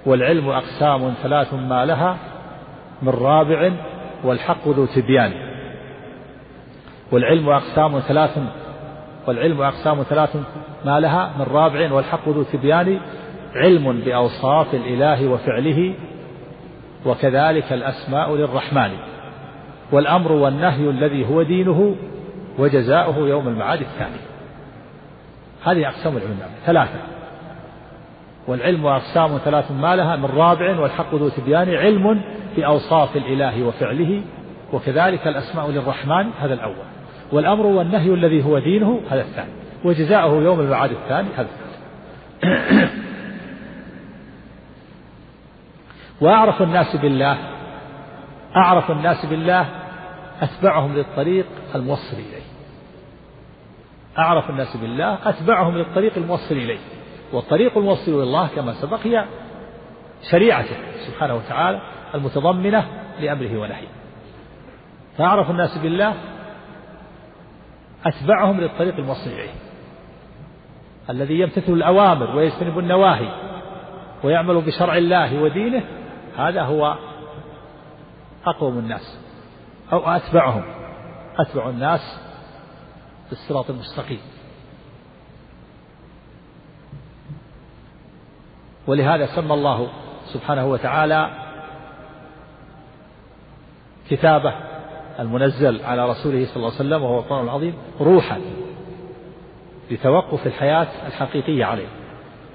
والعلم 0.06 0.48
أقسام 0.48 1.14
ثلاث 1.22 1.54
ما 1.54 1.84
لها 1.84 2.16
من 3.02 3.08
رابع 3.08 3.72
والحق 4.24 4.68
ذو 4.68 4.86
تبيان. 4.86 5.32
والعلم 7.12 7.48
أقسام 7.48 8.00
ثلاث 8.00 8.38
والعلم 9.26 9.62
أقسام 9.62 10.02
ثلاث 10.02 10.36
ما 10.84 11.00
لها 11.00 11.32
من 11.38 11.44
رابع 11.44 11.92
والحق 11.92 12.28
ذو 12.28 12.42
تبيان 12.42 13.00
علم 13.54 14.00
بأوصاف 14.00 14.74
الإله 14.74 15.28
وفعله 15.28 15.94
وكذلك 17.06 17.72
الأسماء 17.72 18.36
للرحمن. 18.36 18.90
والأمر 19.92 20.32
والنهي 20.32 20.90
الذي 20.90 21.28
هو 21.28 21.42
دينه 21.42 21.96
وجزاؤه 22.58 23.28
يوم 23.28 23.48
المعاد 23.48 23.80
الثاني. 23.80 24.16
هذه 25.64 25.88
أقسام 25.88 26.16
العلم 26.16 26.38
ثلاثة. 26.66 27.00
والعلم 28.46 28.86
أقسام 28.86 29.38
ثلاث 29.38 29.72
ما 29.72 29.96
لها 29.96 30.16
من 30.16 30.24
رابع 30.24 30.80
والحق 30.80 31.14
ذو 31.14 31.28
تبيان 31.28 31.74
علم 31.74 32.22
بأوصاف 32.56 33.16
الإله 33.16 33.62
وفعله 33.62 34.22
وكذلك 34.72 35.26
الأسماء 35.26 35.70
للرحمن 35.70 36.30
هذا 36.40 36.54
الأول. 36.54 36.86
والأمر 37.32 37.66
والنهي 37.66 38.14
الذي 38.14 38.44
هو 38.44 38.58
دينه 38.58 39.00
هذا 39.10 39.20
الثاني. 39.20 39.50
وجزاؤه 39.84 40.42
يوم 40.42 40.60
المعاد 40.60 40.90
الثاني 40.90 41.28
هذا 41.36 41.48
الثالث. 41.48 42.90
وأعرف 46.20 46.62
الناس 46.62 46.96
بالله 46.96 47.36
أعرف 48.56 48.90
الناس 48.90 49.26
بالله 49.26 49.66
أتبعهم 50.42 50.96
للطريق 50.96 51.46
الموصل 51.74 52.16
إليه. 52.16 52.45
أعرف 54.18 54.50
الناس 54.50 54.76
بالله 54.76 55.18
أتبعهم 55.28 55.78
للطريق 55.78 56.12
الموصل 56.16 56.54
إليه. 56.54 56.78
والطريق 57.32 57.78
الموصل 57.78 58.12
إلى 58.12 58.22
الله 58.22 58.48
كما 58.48 58.72
سبق 58.72 59.06
هي 59.06 59.24
شريعته 60.30 60.76
سبحانه 61.06 61.34
وتعالى 61.34 61.80
المتضمنة 62.14 62.86
لأمره 63.20 63.58
ونهيه. 63.58 63.88
فأعرف 65.18 65.50
الناس 65.50 65.78
بالله 65.78 66.14
أتبعهم 68.06 68.60
للطريق 68.60 68.96
الموصل 68.96 69.30
إليه. 69.30 69.50
الذي 71.10 71.40
يمتثل 71.40 71.72
الأوامر 71.72 72.36
ويجتنب 72.36 72.78
النواهي 72.78 73.28
ويعمل 74.24 74.60
بشرع 74.60 74.96
الله 74.96 75.42
ودينه 75.42 75.82
هذا 76.36 76.62
هو 76.62 76.96
أقوم 78.46 78.78
الناس 78.78 79.18
أو 79.92 79.98
أتبعهم. 79.98 80.64
أتبع 81.38 81.68
الناس 81.68 82.25
في 83.26 83.32
الصراط 83.32 83.70
المستقيم. 83.70 84.20
ولهذا 88.86 89.26
سمى 89.26 89.54
الله 89.54 89.88
سبحانه 90.32 90.66
وتعالى 90.66 91.30
كتابه 94.10 94.54
المنزل 95.18 95.84
على 95.84 96.08
رسوله 96.10 96.46
صلى 96.46 96.56
الله 96.56 96.66
عليه 96.66 96.76
وسلم 96.76 97.02
وهو 97.02 97.18
القرآن 97.18 97.44
العظيم 97.44 97.74
روحا 98.00 98.40
لتوقف 99.90 100.46
الحياة 100.46 101.06
الحقيقية 101.06 101.64
عليه 101.64 101.88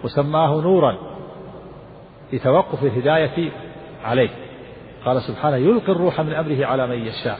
وسماه 0.03 0.61
نورا 0.61 0.97
لتوقف 2.33 2.83
الهداية 2.83 3.51
عليه. 4.03 4.29
قال 5.05 5.21
سبحانه 5.21 5.55
يلقي 5.55 5.91
الروح 5.91 6.21
من 6.21 6.33
أمره 6.33 6.65
على 6.65 6.87
من 6.87 7.05
يشاء. 7.07 7.39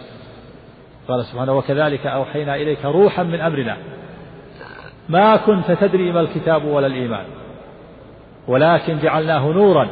قال 1.12 1.26
سبحانه 1.26 1.54
وكذلك 1.54 2.08
أوحينا 2.08 2.56
إليك 2.56 2.86
روحا 2.86 3.24
من 3.24 3.42
أمرنا. 3.42 3.78
ما 5.10 5.38
كنت 5.38 5.72
تدري 5.72 6.12
ما 6.12 6.22
الكتاب 6.22 6.66
ولا 6.66 6.88
الإيمان. 6.88 7.26
ولكن 8.48 9.00
جعلناه 9.00 9.48
نورا. 9.48 9.90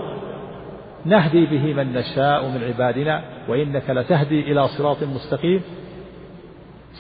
نهدي 1.06 1.46
به 1.46 1.74
من 1.74 1.94
نشاء 1.94 2.46
من 2.46 2.64
عبادنا 2.64 3.24
وإنك 3.48 3.90
لتهدي 3.90 4.52
إلى 4.52 4.68
صراط 4.68 5.04
مستقيم. 5.04 5.62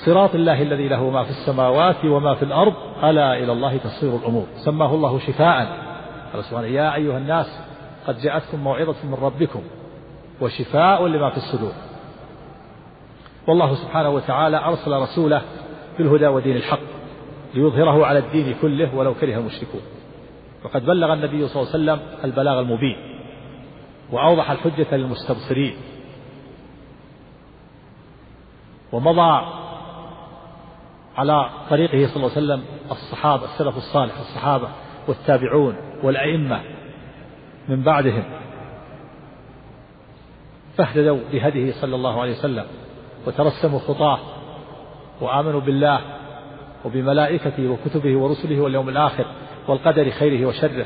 صراط 0.05 0.35
الله 0.35 0.61
الذي 0.61 0.87
له 0.87 1.09
ما 1.09 1.23
في 1.23 1.29
السماوات 1.29 2.05
وما 2.05 2.35
في 2.35 2.45
الأرض. 2.45 2.73
ألا 3.03 3.37
إلى 3.37 3.51
الله 3.51 3.77
تصير 3.77 4.15
الأمور. 4.15 4.45
سماه 4.65 4.95
الله 4.95 5.19
شفاء. 5.19 5.77
قال 6.33 6.43
سبحانه 6.43 6.67
يا 6.67 6.95
أيها 6.95 7.17
الناس 7.17 7.61
قد 8.07 8.17
جاءتكم 8.17 8.59
موعظة 8.59 8.95
من 9.03 9.17
ربكم 9.21 9.61
وشفاء 10.41 11.07
لما 11.07 11.29
في 11.29 11.37
الصدور. 11.37 11.88
والله 13.49 13.75
سبحانه 13.75 14.09
وتعالى 14.09 14.57
أرسل 14.57 14.91
رسوله 14.91 15.41
بالهدى 15.97 16.27
ودين 16.27 16.55
الحق 16.55 16.79
ليظهره 17.53 18.05
على 18.05 18.19
الدين 18.19 18.55
كله 18.61 18.95
ولو 18.95 19.13
كره 19.13 19.37
المشركون. 19.37 19.81
وقد 20.65 20.85
بلغ 20.85 21.13
النبي 21.13 21.47
صلى 21.47 21.61
الله 21.61 21.73
عليه 21.73 21.83
وسلم 21.83 21.99
البلاغ 22.23 22.59
المبين 22.59 22.97
وأوضح 24.11 24.51
الحجة 24.51 24.95
للمستبصرين. 24.95 25.73
ومضى 28.91 29.45
على 31.17 31.49
طريقه 31.69 32.07
صلى 32.07 32.15
الله 32.15 32.31
عليه 32.35 32.45
وسلم 32.45 32.63
الصحابة 32.91 33.43
السلف 33.45 33.77
الصالح 33.77 34.19
الصحابة 34.19 34.67
والتابعون 35.07 35.75
والأئمة 36.03 36.61
من 37.69 37.83
بعدهم. 37.83 38.23
فاهتدوا 40.77 41.19
بهديه 41.31 41.71
صلى 41.71 41.95
الله 41.95 42.21
عليه 42.21 42.31
وسلم. 42.31 42.65
وترسموا 43.27 43.79
خطاه 43.79 44.19
وآمنوا 45.21 45.61
بالله 45.61 46.01
وبملائكته 46.85 47.67
وكتبه 47.67 48.17
ورسله 48.17 48.59
واليوم 48.59 48.89
الآخر 48.89 49.25
والقدر 49.67 50.09
خيره 50.09 50.47
وشره. 50.47 50.85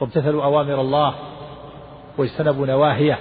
وامتثلوا 0.00 0.44
أوامر 0.44 0.80
الله 0.80 1.14
واجتنبوا 2.18 2.66
نواهيه 2.66 3.18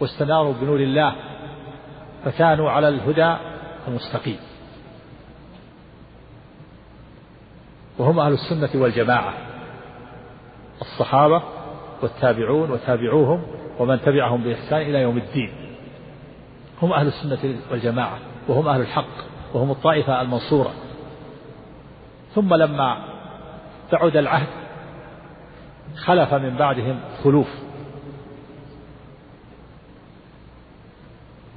واستناروا 0.00 0.54
بنور 0.60 0.80
الله 0.80 1.14
فكانوا 2.24 2.70
على 2.70 2.88
الهدى 2.88 3.36
المستقيم. 3.88 4.38
وهم 7.98 8.20
أهل 8.20 8.32
السنة 8.32 8.82
والجماعة 8.82 9.34
الصحابة 10.80 11.42
والتابعون 12.02 12.70
وتابعوهم 12.70 13.42
ومن 13.78 14.00
تبعهم 14.00 14.42
بإحسان 14.42 14.80
إلى 14.80 15.02
يوم 15.02 15.18
الدين. 15.18 15.52
هم 16.82 16.92
أهل 16.92 17.06
السنة 17.06 17.56
والجماعة 17.70 18.18
وهم 18.48 18.68
أهل 18.68 18.80
الحق 18.80 19.32
وهم 19.54 19.70
الطائفة 19.70 20.20
المنصورة. 20.20 20.70
ثم 22.34 22.54
لما 22.54 23.04
بعد 23.92 24.16
العهد 24.16 24.48
خلف 25.96 26.34
من 26.34 26.56
بعدهم 26.56 27.00
خلوف. 27.24 27.48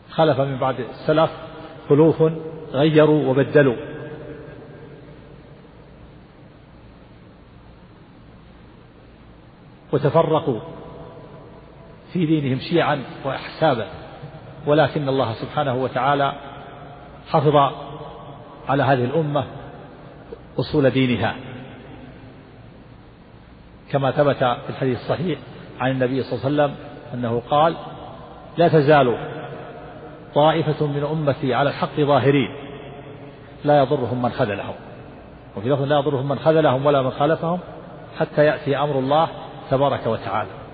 خلف 0.09 0.39
من 0.39 0.57
بعد 0.57 0.79
السلف 0.79 1.31
خلوف 1.89 2.23
غيروا 2.71 3.29
وبدلوا. 3.29 3.75
وتفرقوا. 9.93 10.74
في 12.15 12.25
دينهم 12.25 12.59
شيعا 12.59 13.03
واحسابا. 13.25 13.87
ولكن 14.67 15.09
الله 15.09 15.33
سبحانه 15.33 15.75
وتعالى 15.75 16.33
حفظ 17.29 17.55
على 18.67 18.83
هذه 18.83 19.03
الأمة 19.03 19.45
أصول 20.59 20.89
دينها. 20.89 21.35
كما 23.91 24.11
ثبت 24.11 24.37
في 24.37 24.69
الحديث 24.69 24.99
الصحيح 25.01 25.39
عن 25.79 25.91
النبي 25.91 26.23
صلى 26.23 26.49
الله 26.49 26.63
عليه 26.63 26.73
وسلم 26.73 26.85
أنه 27.13 27.41
قال 27.49 27.75
لا 28.57 28.67
تزال 28.67 29.17
طائفة 30.35 30.87
من 30.87 31.03
أمتي 31.03 31.53
على 31.53 31.69
الحق 31.69 31.99
ظاهرين. 31.99 32.55
لا 33.63 33.79
يضرهم 33.79 34.21
من 34.21 34.29
خذلهم. 34.29 34.75
وفي 35.57 35.69
لفظ 35.69 35.81
لا 35.81 35.99
يضرهم 35.99 36.29
من 36.29 36.39
خذلهم 36.39 36.85
ولا 36.85 37.01
من 37.01 37.11
خالفهم 37.11 37.59
حتى 38.19 38.45
يأتي 38.45 38.77
أمر 38.77 38.99
الله 38.99 39.27
تبارك 39.71 40.07
وتعالى. 40.07 40.64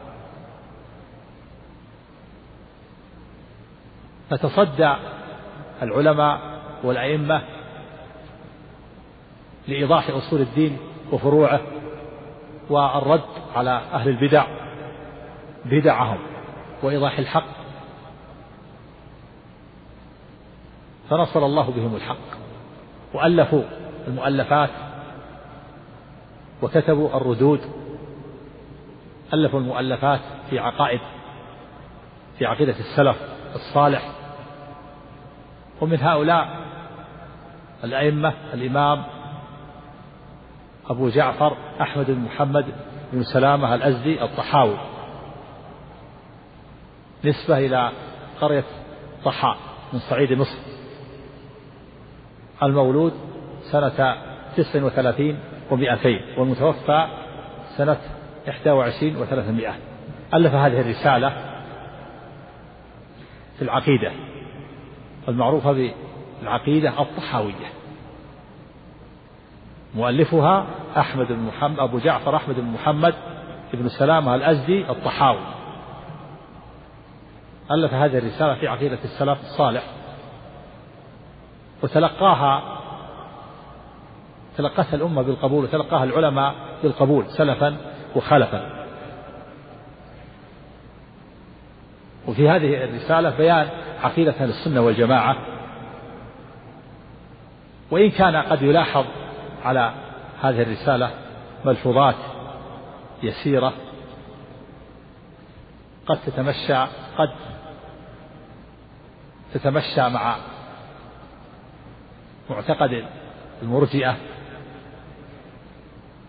فتصدى 4.32 4.96
العلماء 5.82 6.40
والأئمة 6.84 7.42
لإيضاح 9.68 10.10
أصول 10.10 10.42
الدين 10.42 10.78
وفروعه 11.12 11.62
والرد 12.70 13.22
على 13.56 13.82
أهل 13.94 14.10
البدع 14.10 14.46
بدعهم 15.66 16.18
وإيضاح 16.84 17.20
الحق. 17.20 17.46
فنصر 21.10 21.46
الله 21.46 21.72
بهم 21.72 21.96
الحق 21.96 22.38
وألفوا 23.14 23.64
المؤلفات 24.08 24.70
وكتبوا 26.62 27.18
الردود. 27.18 27.62
ألفوا 29.34 29.60
المؤلفات 29.60 30.22
في 30.50 30.60
عقائد 30.60 31.00
في 32.38 32.46
عقيدة 32.46 32.76
السلف 32.80 33.18
الصالح. 33.56 34.21
ومن 35.82 36.00
هؤلاء 36.02 36.62
الأئمة 37.84 38.34
الإمام 38.54 39.04
أبو 40.90 41.10
جعفر 41.10 41.58
أحمد 41.82 42.12
بن 42.12 42.20
محمد 42.20 42.66
بن 43.14 43.24
سلامة 43.24 43.76
الأزدي 43.76 44.24
الطحاوي. 44.24 44.78
نسبة 47.26 47.58
إلى 47.58 47.92
قرية 48.42 48.64
طحاء 49.26 49.58
من 49.94 50.00
صعيد 50.00 50.34
مصر. 50.34 50.58
المولود 52.64 53.14
سنة 53.72 54.16
تسع 54.58 54.84
وثلاثين 54.84 55.40
ومئتين 55.72 56.22
والمتوفى 56.38 57.08
سنة 57.78 57.98
إحدى 58.50 58.72
وعشرين 58.72 59.18
وثلاثمائة. 59.18 59.76
ألف 60.34 60.54
هذه 60.54 60.82
الرسالة 60.82 61.30
في 63.58 63.62
العقيدة. 63.62 64.12
المعروفة 65.32 65.92
بالعقيدة 66.42 67.02
الطحاوية. 67.02 67.72
مؤلفها 69.96 70.66
أحمد 70.98 71.28
بن 71.28 71.40
محمد 71.40 71.80
أبو 71.80 72.00
جعفر 72.00 72.36
أحمد 72.36 72.56
بن 72.56 72.68
محمد 72.68 73.14
بن 73.74 73.90
سلامة 73.90 74.36
الأزدي 74.36 74.90
الطحاوي. 74.90 75.40
ألف 77.72 77.94
هذه 77.94 78.18
الرسالة 78.18 78.56
في 78.56 78.68
عقيدة 78.68 78.98
السلف 79.04 79.40
الصالح. 79.42 79.84
وتلقاها 81.84 82.78
تلقتها 84.58 84.96
الأمة 84.96 85.22
بالقبول 85.22 85.64
وتلقاها 85.64 86.04
العلماء 86.04 86.56
بالقبول 86.84 87.26
سلفا 87.26 87.78
وخلفا. 88.16 88.81
وفي 92.28 92.50
هذه 92.50 92.84
الرسالة 92.84 93.30
بيان 93.30 93.70
عقيدة 94.04 94.32
أهل 94.32 94.50
السنة 94.50 94.82
والجماعة. 94.82 95.38
وإن 97.92 98.10
كان 98.10 98.36
قد 98.36 98.62
يلاحظ 98.62 99.06
على 99.64 99.94
هذه 100.42 100.62
الرسالة 100.62 101.10
ملحوظات 101.66 102.16
يسيرة 103.24 103.74
قد 106.06 106.20
تتمشى 106.26 106.86
قد 107.18 107.30
تتمشى 109.54 110.10
مع 110.10 110.36
معتقد 112.50 113.06
المرجئة. 113.62 114.16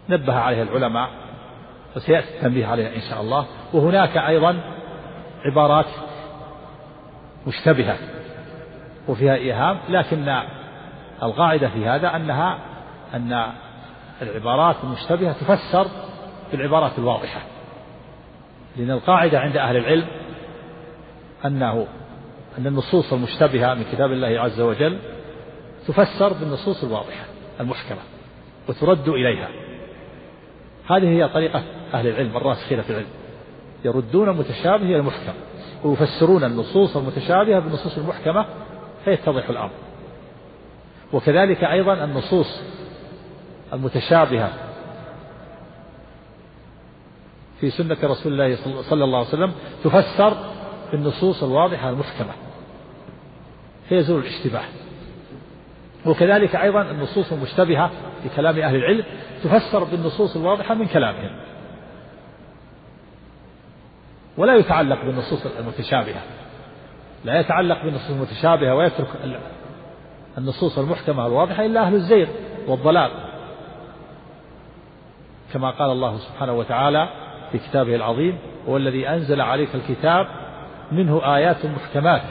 نبه 0.08 0.34
عليها 0.34 0.62
العلماء 0.62 1.10
وسيأتي 1.96 2.36
التنبيه 2.36 2.66
عليها 2.66 2.96
إن 2.96 3.00
شاء 3.00 3.20
الله. 3.20 3.46
وهناك 3.72 4.16
أيضا 4.16 4.60
عبارات 5.44 5.86
مشتبهة 7.46 7.96
وفيها 9.08 9.34
إيهام 9.34 9.78
لكن 9.88 10.42
القاعدة 11.22 11.68
في 11.68 11.86
هذا 11.86 12.16
أنها 12.16 12.58
أن 13.14 13.46
العبارات 14.22 14.76
المشتبهة 14.84 15.32
تفسر 15.32 15.86
بالعبارات 16.52 16.98
الواضحة. 16.98 17.40
لأن 18.76 18.90
القاعدة 18.90 19.40
عند 19.40 19.56
أهل 19.56 19.76
العلم 19.76 20.06
أنه 21.44 21.86
أن 22.58 22.66
النصوص 22.66 23.12
المشتبهة 23.12 23.74
من 23.74 23.84
كتاب 23.92 24.12
الله 24.12 24.40
عز 24.40 24.60
وجل 24.60 24.98
تفسر 25.86 26.32
بالنصوص 26.32 26.84
الواضحة 26.84 27.24
المحكمة 27.60 27.98
وترد 28.68 29.08
إليها. 29.08 29.48
هذه 30.90 31.08
هي 31.08 31.28
طريقة 31.28 31.62
أهل 31.94 32.08
العلم 32.08 32.36
الراسخين 32.36 32.82
في 32.82 32.90
العلم. 32.90 33.21
يردون 33.84 34.28
المتشابه 34.28 34.84
إلى 34.84 34.96
المحكم 34.96 35.32
ويفسرون 35.84 36.44
النصوص 36.44 36.96
المتشابهة 36.96 37.60
بالنصوص 37.60 37.98
المحكمة 37.98 38.46
فيتضح 39.04 39.48
الأمر. 39.48 39.70
وكذلك 41.12 41.64
أيضا 41.64 42.04
النصوص 42.04 42.60
المتشابهة 43.72 44.52
في 47.60 47.70
سنة 47.70 47.96
رسول 48.04 48.32
الله 48.32 48.56
صلى 48.82 49.04
الله 49.04 49.18
عليه 49.18 49.28
وسلم 49.28 49.52
تفسر 49.84 50.36
بالنصوص 50.92 51.42
الواضحة 51.42 51.90
المحكمة. 51.90 52.32
فيزول 53.88 54.20
الاشتباه. 54.20 54.64
وكذلك 56.06 56.56
أيضا 56.56 56.82
النصوص 56.82 57.32
المشتبهة 57.32 57.90
في 58.22 58.28
كلام 58.36 58.58
أهل 58.58 58.76
العلم 58.76 59.04
تفسر 59.44 59.84
بالنصوص 59.84 60.36
الواضحة 60.36 60.74
من 60.74 60.86
كلامهم. 60.86 61.51
ولا 64.36 64.56
يتعلق 64.56 65.04
بالنصوص 65.04 65.46
المتشابهة. 65.46 66.22
لا 67.24 67.40
يتعلق 67.40 67.84
بالنصوص 67.84 68.10
المتشابهة 68.10 68.74
ويترك 68.74 69.08
النصوص 70.38 70.78
المحكمة 70.78 71.26
الواضحة 71.26 71.64
إلا 71.64 71.80
أهل 71.80 71.94
الزيغ 71.94 72.28
والضلال. 72.68 73.10
كما 75.52 75.70
قال 75.70 75.90
الله 75.90 76.18
سبحانه 76.18 76.52
وتعالى 76.52 77.08
في 77.52 77.58
كتابه 77.58 77.94
العظيم 77.94 78.38
هو 78.68 78.76
الذي 78.76 79.08
أنزل 79.08 79.40
عليك 79.40 79.68
الكتاب 79.74 80.26
منه 80.92 81.36
آيات 81.36 81.66
محكمات 81.66 82.22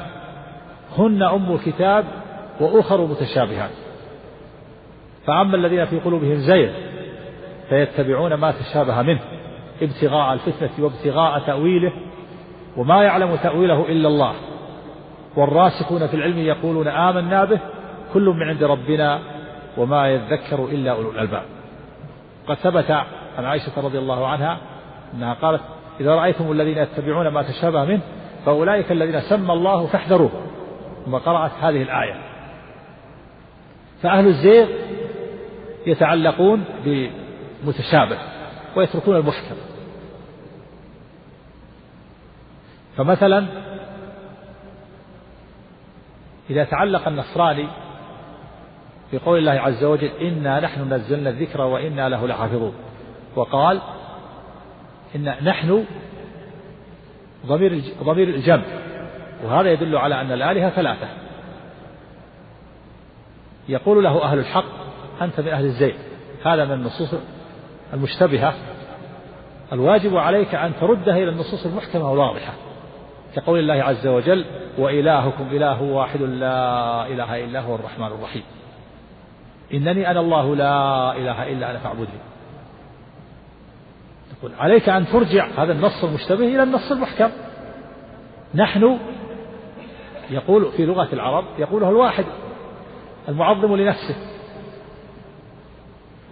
هن 0.97 1.23
أم 1.23 1.55
الكتاب 1.55 2.05
وأخر 2.59 3.05
متشابهات. 3.05 3.71
فأما 5.25 5.55
الذين 5.55 5.85
في 5.85 5.99
قلوبهم 5.99 6.35
زيغ 6.35 6.71
فيتبعون 7.69 8.33
ما 8.33 8.51
تشابه 8.51 9.01
منه. 9.01 9.21
ابتغاء 9.81 10.33
الفتنة 10.33 10.69
وابتغاء 10.79 11.39
تأويله 11.39 11.93
وما 12.77 13.03
يعلم 13.03 13.35
تأويله 13.35 13.85
إلا 13.89 14.07
الله. 14.07 14.33
والراسخون 15.35 16.07
في 16.07 16.13
العلم 16.13 16.37
يقولون 16.37 16.87
آمنا 16.87 17.45
به 17.45 17.59
كل 18.13 18.25
من 18.25 18.49
عند 18.49 18.63
ربنا 18.63 19.19
وما 19.77 20.07
يذكر 20.07 20.65
إلا 20.65 20.91
أولو 20.91 21.11
الألباب. 21.11 21.43
قد 22.47 22.55
ثبت 22.55 22.91
عن 23.37 23.45
عائشة 23.45 23.81
رضي 23.81 23.99
الله 23.99 24.27
عنها 24.27 24.57
أنها 25.13 25.33
قالت 25.33 25.61
إذا 25.99 26.15
رأيتم 26.15 26.51
الذين 26.51 26.77
يتبعون 26.77 27.27
ما 27.27 27.41
تشابه 27.41 27.85
منه 27.85 28.01
فأولئك 28.45 28.91
الذين 28.91 29.21
سمى 29.21 29.53
الله 29.53 29.87
فاحذروه. 29.87 30.31
ثم 31.05 31.15
قرأت 31.15 31.51
هذه 31.61 31.81
الآية. 31.81 32.15
فأهل 34.01 34.27
الزيغ 34.27 34.67
يتعلقون 35.87 36.63
بمتشابه 36.85 38.17
ويتركون 38.75 39.15
المحكم. 39.15 39.55
فمثلا 42.97 43.45
إذا 46.49 46.63
تعلق 46.63 47.07
النصراني 47.07 47.67
بقول 49.13 49.39
الله 49.39 49.51
عز 49.51 49.83
وجل 49.83 50.07
إنا 50.07 50.59
نحن 50.59 50.93
نزلنا 50.93 51.29
الذكر 51.29 51.61
وإنا 51.61 52.09
له 52.09 52.27
لحافظون 52.27 52.73
وقال 53.35 53.81
إن 55.15 55.35
نحن 55.43 55.85
ضمير 57.45 57.81
ضمير 58.03 58.27
الجمع 58.27 58.63
وهذا 59.43 59.71
يدل 59.71 59.97
على 59.97 60.21
أن 60.21 60.31
الآلهة 60.31 60.69
ثلاثة 60.69 61.07
يقول 63.69 64.03
له 64.03 64.23
أهل 64.23 64.39
الحق 64.39 64.65
أنت 65.21 65.39
من 65.39 65.47
أهل 65.47 65.65
الزيت 65.65 65.95
هذا 66.45 66.65
من 66.65 66.71
النصوص 66.71 67.13
المشتبهة 67.93 68.53
الواجب 69.73 70.17
عليك 70.17 70.55
أن 70.55 70.73
تردها 70.81 71.17
إلى 71.17 71.29
النصوص 71.29 71.65
المحكمة 71.65 72.11
والواضحة 72.11 72.53
كقول 73.35 73.59
الله 73.59 73.83
عز 73.83 74.07
وجل 74.07 74.45
وإلهكم 74.77 75.47
إله 75.51 75.81
واحد 75.81 76.21
لا 76.21 77.07
إله 77.07 77.45
إلا 77.45 77.59
هو 77.59 77.75
الرحمن 77.75 78.07
الرحيم. 78.07 78.43
إنني 79.73 80.11
أنا 80.11 80.19
الله 80.19 80.55
لا 80.55 81.11
إله 81.17 81.51
إلا 81.51 81.71
أنا 81.71 81.79
فاعبدني. 81.79 82.21
تقول 84.39 84.51
عليك 84.59 84.89
أن 84.89 85.07
ترجع 85.07 85.47
هذا 85.57 85.71
النص 85.71 86.03
المشتبه 86.03 86.45
إلى 86.45 86.63
النص 86.63 86.91
المحكم. 86.91 87.29
نحن 88.55 88.99
يقول 90.29 90.71
في 90.71 90.85
لغة 90.85 91.09
العرب 91.13 91.45
يقوله 91.59 91.89
الواحد 91.89 92.25
المعظم 93.29 93.75
لنفسه. 93.75 94.15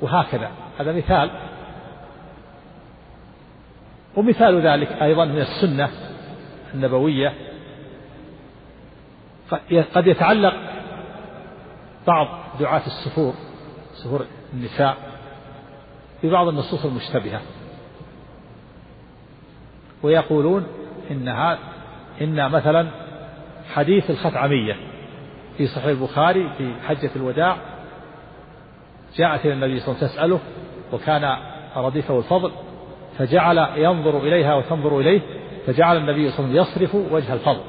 وهكذا 0.01 0.51
هذا 0.79 0.91
مثال. 0.91 1.29
ومثال 4.15 4.61
ذلك 4.67 4.91
أيضا 4.91 5.25
من 5.25 5.39
السنة. 5.39 5.89
النبوية 6.73 7.33
قد 9.93 10.07
يتعلق 10.07 10.53
بعض 12.07 12.27
دعاة 12.59 12.81
السفور 12.87 13.33
سفور 13.93 14.25
النساء 14.53 14.97
ببعض 16.23 16.47
النصوص 16.47 16.85
المشتبهة. 16.85 17.41
ويقولون 20.03 20.67
إنها 21.11 21.57
إن 22.21 22.51
مثلا 22.51 22.87
حديث 23.73 24.09
الخثعمية 24.09 24.75
في 25.57 25.67
صحيح 25.67 25.85
البخاري 25.85 26.49
في 26.57 26.73
حجة 26.87 27.09
الوداع 27.15 27.57
جاءت 29.15 29.45
إلى 29.45 29.53
النبي 29.53 29.79
صلى 29.79 29.95
الله 29.95 29.97
عليه 29.97 30.13
وسلم 30.13 30.15
تسأله 30.15 30.39
وكان 30.93 31.37
رديفه 31.75 32.17
الفضل 32.17 32.51
فجعل 33.17 33.57
ينظر 33.75 34.17
إليها 34.17 34.55
وتنظر 34.55 34.99
إليه 34.99 35.21
فجعل 35.69 35.97
النبي 35.97 36.31
صلى 36.31 36.45
الله 36.45 36.61
عليه 36.61 36.61
وسلم 36.61 36.85
يصرف 36.85 36.95
وجه 37.13 37.33
الفضل 37.33 37.61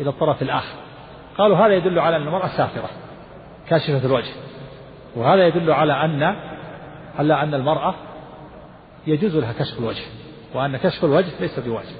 إلى 0.00 0.10
الطرف 0.10 0.42
الآخر. 0.42 0.76
قالوا 1.38 1.56
هذا 1.56 1.74
يدل 1.74 1.98
على 1.98 2.16
أن 2.16 2.22
المرأة 2.22 2.46
سافرة 2.46 2.90
كاشفة 3.68 4.06
الوجه. 4.06 4.32
وهذا 5.16 5.46
يدل 5.46 5.70
على 5.70 5.92
أن 6.04 6.22
على 7.18 7.42
أن 7.42 7.54
المرأة 7.54 7.94
يجوز 9.06 9.36
لها 9.36 9.52
كشف 9.52 9.78
الوجه 9.78 10.02
وأن 10.54 10.76
كشف 10.76 11.04
الوجه 11.04 11.40
ليس 11.40 11.60
بواجب. 11.60 11.96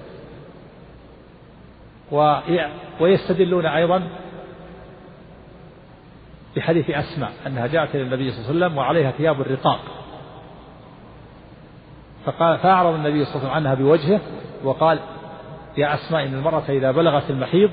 ويستدلون 3.00 3.66
أيضا 3.66 4.08
بحديث 6.56 6.90
أسماء 6.90 7.32
أنها 7.46 7.66
جاءت 7.66 7.94
إلى 7.94 8.02
النبي 8.02 8.30
صلى 8.30 8.40
الله 8.40 8.48
عليه 8.48 8.66
وسلم 8.66 8.78
وعليها 8.78 9.10
ثياب 9.10 9.40
الرقاق. 9.40 9.80
فقال 12.24 12.58
فأعرض 12.58 12.94
النبي 12.94 13.24
صلى 13.24 13.34
الله 13.34 13.50
عليه 13.50 13.60
وسلم 13.60 13.66
عنها 13.66 13.74
بوجهه 13.74 14.20
وقال 14.64 14.98
يا 15.76 15.94
أسماء 15.94 16.26
إن 16.26 16.34
المرأة 16.34 16.62
إذا 16.68 16.90
بلغت 16.90 17.30
المحيض 17.30 17.70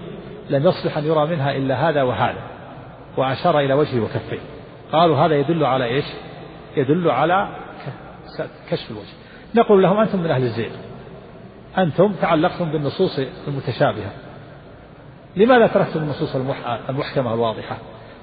لم 0.49 0.67
يصلح 0.67 0.97
أن 0.97 1.05
يرى 1.05 1.27
منها 1.27 1.51
إلا 1.55 1.89
هذا 1.89 2.03
وهذا 2.03 2.41
وأشار 3.17 3.59
إلى 3.59 3.73
وجهه 3.73 4.03
وكفيه. 4.03 4.39
قالوا 4.91 5.17
هذا 5.17 5.35
يدل 5.35 5.65
على 5.65 5.85
إيش؟ 5.85 6.05
يدل 6.77 7.09
على 7.09 7.47
كشف 8.69 8.91
الوجه. 8.91 9.13
نقول 9.55 9.83
لهم 9.83 9.99
أنتم 9.99 10.19
من 10.19 10.31
أهل 10.31 10.43
الزيغ. 10.43 10.69
أنتم 11.77 12.11
تعلقتم 12.21 12.71
بالنصوص 12.71 13.19
المتشابهة. 13.47 14.11
لماذا 15.35 15.67
تركتم 15.67 15.99
النصوص 15.99 16.35
المحكمة 16.89 17.33
الواضحة؟ 17.33 17.77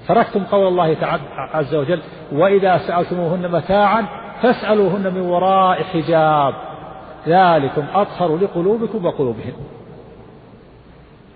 تركتم 0.07 0.43
قول 0.43 0.67
الله 0.67 0.97
عز 1.37 1.75
وجل 1.75 2.01
وإذا 2.31 2.77
سألتموهن 2.77 3.51
متاعا 3.51 4.05
فاسألوهن 4.41 5.13
من 5.13 5.21
وراء 5.21 5.83
حجاب. 5.83 6.53
ذلكم 7.27 7.85
أطهر 7.93 8.37
لقلوبكم 8.37 9.05
وقلوبهم. 9.05 9.53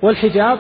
والحجاب 0.02 0.60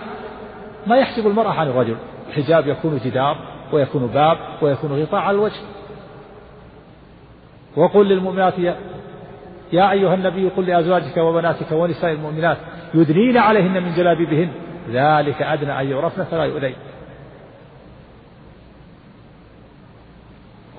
ما 0.87 0.97
يحجب 0.97 1.27
المرأة 1.27 1.51
عن 1.51 1.67
الرجل. 1.67 1.95
الحجاب 2.27 2.67
يكون 2.67 2.99
جدار 3.05 3.37
ويكون 3.73 4.07
باب 4.07 4.37
ويكون 4.61 5.01
غطاء 5.01 5.21
على 5.21 5.35
الوجه. 5.35 5.61
وقل 7.75 8.07
للمؤمنات 8.07 8.59
يا, 8.59 8.75
يا 9.73 9.91
أيها 9.91 10.13
النبي 10.13 10.49
قل 10.49 10.65
لأزواجك 10.65 11.17
وبناتك 11.17 11.71
ونساء 11.71 12.11
المؤمنات 12.11 12.57
يدنين 12.93 13.37
عليهن 13.37 13.83
من 13.83 13.93
جلابيبهن. 13.93 14.51
ذلك 14.91 15.41
أدنى 15.41 15.81
أن 15.81 15.91
يعرفن 15.91 16.23
فلا 16.23 16.43
يؤذين 16.43 16.75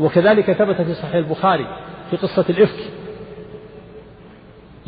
وكذلك 0.00 0.52
ثبت 0.52 0.82
في 0.82 0.94
صحيح 0.94 1.14
البخاري 1.14 1.66
في 2.10 2.16
قصة 2.16 2.44
الإفك 2.48 2.97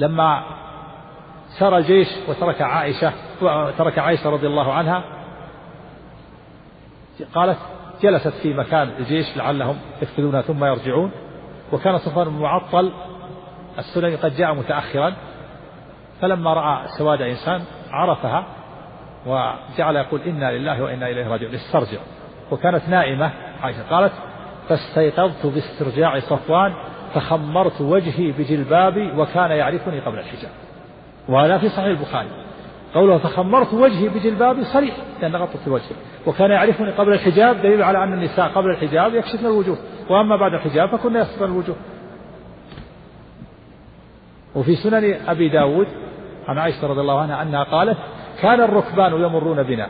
لما 0.01 0.43
سار 1.59 1.77
الجيش 1.77 2.09
وترك 2.29 2.63
عائشة 2.63 3.13
وترك 3.43 3.99
عائشة 3.99 4.31
رضي 4.31 4.47
الله 4.47 4.73
عنها 4.73 5.05
قالت 7.35 7.59
جلست 8.03 8.29
في 8.29 8.55
مكان 8.55 8.89
الجيش 8.99 9.37
لعلهم 9.37 9.77
يفقدونها 10.03 10.43
ثم 10.43 10.65
يرجعون 10.65 11.11
وكان 11.73 11.99
صفوان 11.99 12.29
بن 12.29 12.43
معطل 12.43 12.93
السلمي 13.79 14.17
قد 14.17 14.37
جاء 14.37 14.55
متأخرا 14.55 15.15
فلما 16.21 16.55
رأى 16.55 16.89
سواد 16.99 17.23
إنسان 17.23 17.63
عرفها 17.91 18.45
وجعل 19.27 19.97
يقول 19.97 20.21
إنا 20.21 20.53
لله 20.53 20.83
وإنا 20.83 21.09
إليه 21.09 21.29
راجعون 21.29 21.55
استرجع. 21.55 21.99
وكانت 22.51 22.89
نائمة 22.89 23.31
عائشة 23.63 23.83
قالت 23.91 24.13
فاستيقظت 24.69 25.47
باسترجاع 25.47 26.21
صفوان 26.21 26.75
فخمرت 27.15 27.81
وجهي 27.81 28.33
بجلبابي 28.33 29.13
وكان 29.17 29.51
يعرفني 29.51 30.01
قبل 30.01 30.19
الحجاب. 30.19 30.51
وهذا 31.29 31.59
في 31.59 31.69
صحيح 31.69 31.85
البخاري. 31.85 32.29
قوله 32.95 33.19
فخمرت 33.19 33.75
وجهي 33.75 34.09
بجلبابي 34.09 34.65
صريح 34.65 34.97
لأن 35.23 35.37
غطت 35.37 35.69
وجهي. 35.69 35.97
وكان 36.27 36.51
يعرفني 36.51 36.91
قبل 36.91 37.13
الحجاب 37.13 37.57
دليل 37.63 37.83
على 37.83 38.05
أن 38.05 38.13
النساء 38.13 38.49
قبل 38.49 38.71
الحجاب 38.71 39.15
يكشفن 39.15 39.47
الوجوه. 39.47 39.79
وأما 40.11 40.37
بعد 40.37 40.55
الحجاب 40.55 40.89
فكنا 40.89 41.21
يسترن 41.21 41.51
الوجوه. 41.51 41.77
وفي 44.55 44.77
سنن 44.77 45.17
أبي 45.29 45.49
داود 45.49 45.87
عن 46.49 46.59
عائشة 46.59 46.87
رضي 46.87 47.01
الله 47.01 47.21
عنها 47.21 47.43
أنها 47.43 47.63
قالت 47.63 47.99
كان 48.43 48.61
الركبان 48.61 49.13
يمرون 49.13 49.63
بنا 49.63 49.89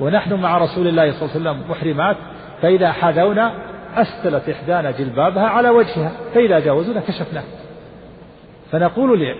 ونحن 0.00 0.34
مع 0.34 0.58
رسول 0.58 0.88
الله 0.88 1.12
صلى 1.12 1.22
الله 1.22 1.50
عليه 1.50 1.60
وسلم 1.60 1.70
محرمات 1.70 2.16
فإذا 2.62 2.92
حذونا 2.92 3.54
أسدلت 3.94 4.48
إحدانا 4.48 4.90
جلبابها 4.90 5.46
على 5.46 5.68
وجهها 5.68 6.12
فإذا 6.34 6.58
جاوزونا 6.58 7.00
كشفناه. 7.00 7.44
فنقول 8.70 9.34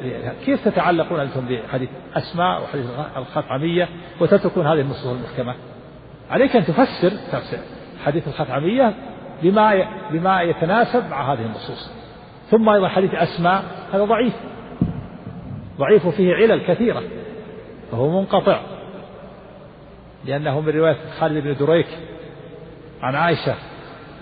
كيف 0.46 0.68
تتعلقون 0.68 1.20
أنتم 1.20 1.40
بحديث 1.48 1.88
أسماء 2.14 2.62
وحديث 2.62 2.86
الخطعمية 3.16 3.88
وتتركون 4.20 4.66
هذه 4.66 4.80
النصوص 4.80 5.06
المحكمة؟ 5.06 5.54
عليك 6.30 6.56
أن 6.56 6.64
تفسر 6.64 7.10
تفسر 7.10 7.58
حديث 8.04 8.28
الخطعمية 8.28 8.94
بما 9.42 9.86
بما 10.10 10.42
يتناسب 10.42 11.10
مع 11.10 11.32
هذه 11.32 11.46
النصوص. 11.46 11.90
ثم 12.50 12.68
أيضا 12.68 12.88
حديث 12.88 13.14
أسماء 13.14 13.62
هذا 13.92 14.04
ضعيف. 14.04 14.34
ضعيف 15.78 16.06
فيه 16.06 16.34
علل 16.34 16.66
كثيرة 16.66 17.02
فهو 17.92 18.20
منقطع. 18.20 18.60
لأنه 20.24 20.60
من 20.60 20.68
رواية 20.68 20.96
خالد 21.20 21.44
بن 21.44 21.66
دريك 21.66 21.86
عن 23.02 23.14
عائشة 23.14 23.54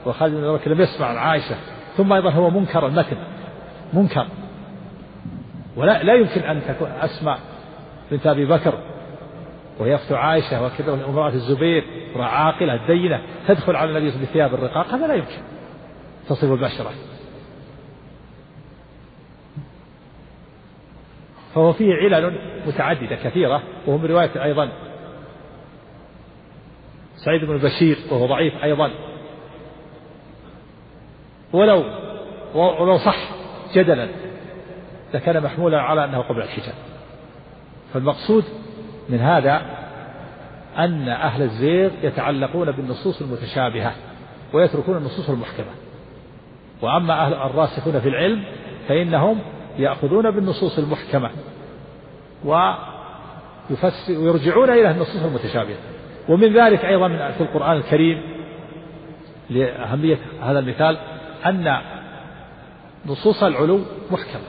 وخالد 0.06 0.34
بن 0.34 0.42
دريك 0.42 0.68
لم 0.68 0.80
يسمع 0.80 1.06
عن 1.06 1.16
عائشة 1.16 1.56
ثم 1.96 2.12
أيضا 2.12 2.30
هو 2.30 2.50
منكر 2.50 2.86
المتن 2.86 3.16
منكر. 3.92 4.26
ولا 5.76 6.02
لا 6.02 6.14
يمكن 6.14 6.40
أن 6.40 6.62
تكون 6.68 6.88
أسماء 6.88 7.38
بنت 8.10 8.26
أبي 8.26 8.46
بكر 8.46 8.74
أخت 9.80 10.12
عائشة 10.12 10.66
وكذا 10.66 11.04
امرأة 11.04 11.28
الزبير 11.28 11.84
امرأة 12.14 12.28
عاقلة 12.28 12.86
دينة 12.86 13.22
تدخل 13.48 13.76
على 13.76 13.90
النبي 13.90 14.26
بثياب 14.26 14.54
الرقاق 14.54 14.86
هذا 14.86 15.06
لا 15.06 15.14
يمكن. 15.14 15.42
تصف 16.28 16.52
البشرة. 16.52 16.90
فهو 21.54 21.72
فيه 21.72 21.94
علل 21.94 22.38
متعددة 22.66 23.16
كثيرة 23.16 23.62
وهو 23.86 23.98
من 23.98 24.06
رواية 24.06 24.44
أيضا 24.44 24.68
سعيد 27.16 27.44
بن 27.44 27.58
بشير 27.58 27.96
وهو 28.10 28.26
ضعيف 28.26 28.64
أيضا. 28.64 28.90
ولو 31.52 31.84
ولو 32.54 32.98
صح 32.98 33.16
جدلا 33.74 34.08
لكان 35.14 35.42
محمولا 35.42 35.80
على 35.80 36.04
أنه 36.04 36.18
قبل 36.18 36.42
الحجاب. 36.42 36.74
فالمقصود 37.94 38.44
من 39.08 39.18
هذا 39.18 39.62
أن 40.78 41.08
أهل 41.08 41.42
الزيغ 41.42 41.90
يتعلقون 42.02 42.70
بالنصوص 42.70 43.22
المتشابهة 43.22 43.92
ويتركون 44.52 44.96
النصوص 44.96 45.30
المحكمة. 45.30 45.70
وأما 46.82 47.26
أهل 47.26 47.34
الراسخون 47.34 48.00
في 48.00 48.08
العلم 48.08 48.44
فإنهم 48.88 49.38
يأخذون 49.78 50.30
بالنصوص 50.30 50.78
المحكمة 50.78 51.30
ويفسر 52.44 54.18
ويرجعون 54.18 54.70
إلى 54.70 54.90
النصوص 54.90 55.22
المتشابهة. 55.24 55.78
ومن 56.28 56.52
ذلك 56.52 56.84
أيضا 56.84 57.08
في 57.08 57.40
القرآن 57.40 57.76
الكريم 57.76 58.22
لأهمية 59.50 60.18
هذا 60.42 60.58
المثال 60.58 60.98
أن 61.46 61.76
نصوص 63.06 63.42
العلو 63.42 63.80
محكمة. 64.10 64.42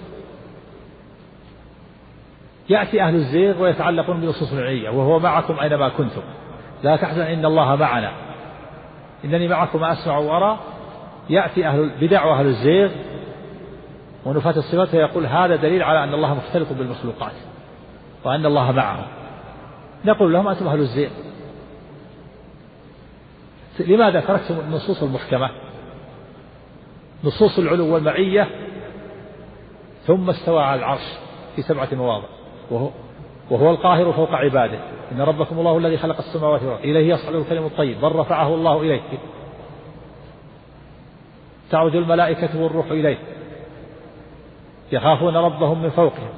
يأتي 2.69 3.01
أهل 3.01 3.15
الزيغ 3.15 3.61
ويتعلقون 3.61 4.21
بنصوص 4.21 4.53
العلية 4.53 4.89
وهو 4.89 5.19
معكم 5.19 5.59
أينما 5.59 5.89
كنتم. 5.89 6.21
لا 6.83 6.95
تحزن 6.95 7.21
إن 7.21 7.45
الله 7.45 7.75
معنا. 7.75 8.11
إنني 9.25 9.47
معكم 9.47 9.83
أسمع 9.83 10.17
وأرى. 10.17 10.59
يأتي 11.29 11.67
أهل 11.67 11.79
البدع 11.79 12.25
وأهل 12.25 12.45
الزيغ 12.45 12.91
ونفاة 14.25 14.57
الصفات 14.57 14.87
فيقول 14.87 15.25
هذا 15.25 15.55
دليل 15.55 15.83
على 15.83 16.03
أن 16.03 16.13
الله 16.13 16.33
مختلط 16.33 16.67
بالمخلوقات 16.71 17.31
وأن 18.23 18.45
الله 18.45 18.71
معهم 18.71 19.05
نقول 20.05 20.33
لهم 20.33 20.47
أنتم 20.47 20.67
أهل 20.67 20.79
الزيغ. 20.79 21.09
لماذا 23.79 24.19
تركتم 24.19 24.59
النصوص 24.59 25.03
المحكمة؟ 25.03 25.49
نصوص 27.23 27.59
العلو 27.59 27.93
والمعية 27.93 28.49
ثم 30.07 30.29
استوى 30.29 30.63
على 30.63 30.79
العرش 30.79 31.17
في 31.55 31.61
سبعة 31.61 31.87
مواضع. 31.91 32.27
وهو 32.71 32.89
وهو 33.49 33.71
القاهر 33.71 34.11
فوق 34.11 34.31
عباده. 34.31 34.79
إن 35.11 35.21
ربكم 35.21 35.59
الله 35.59 35.77
الذي 35.77 35.97
خلق 35.97 36.17
السماوات 36.17 36.61
والأرض. 36.61 36.79
إليه 36.79 37.13
يصعد 37.13 37.35
الكلم 37.35 37.65
الطيب. 37.65 38.01
بل 38.01 38.15
رفعه 38.15 38.47
الله 38.47 38.81
إليه. 38.81 39.01
تعرج 41.69 41.95
الملائكة 41.95 42.61
والروح 42.61 42.85
إليه. 42.91 43.17
يخافون 44.91 45.37
ربهم 45.37 45.83
من 45.83 45.89
فوقهم. 45.89 46.29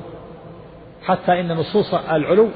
حتى 1.03 1.39
إن 1.39 1.51
نصوص 1.51 1.93
العلو 1.93 2.47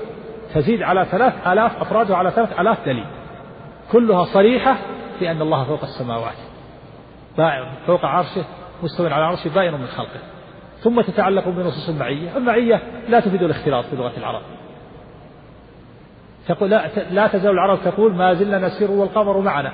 تزيد 0.53 0.81
على 0.81 1.05
ثلاث 1.05 1.47
آلاف 1.47 1.81
أفرادها 1.81 2.15
على 2.15 2.31
ثلاث 2.31 2.59
آلاف 2.59 2.85
دليل. 2.85 3.05
كلها 3.91 4.25
صريحة 4.25 4.77
في 5.19 5.31
أن 5.31 5.41
الله 5.41 5.63
فوق 5.63 5.83
السماوات. 5.83 6.48
فوق 7.87 8.05
عرشه 8.05 8.45
مستوى 8.83 9.13
على 9.13 9.25
عرشه 9.25 9.49
بائن 9.55 9.73
من 9.73 9.87
خلقه. 9.87 10.19
ثم 10.79 11.01
تتعلق 11.01 11.47
بنصوص 11.47 11.89
المعية. 11.89 12.37
المعية 12.37 12.81
لا 13.09 13.19
تفيد 13.19 13.43
الاختلاط 13.43 13.85
في 13.85 13.95
لغة 13.95 14.17
العرب. 14.17 14.41
تقول 16.47 16.69
لا, 16.69 16.87
لا 17.11 17.27
تزال 17.27 17.51
العرب 17.51 17.79
تقول 17.85 18.15
ما 18.15 18.33
زلنا 18.33 18.59
نسير 18.59 18.91
والقمر 18.91 19.39
معنا. 19.39 19.71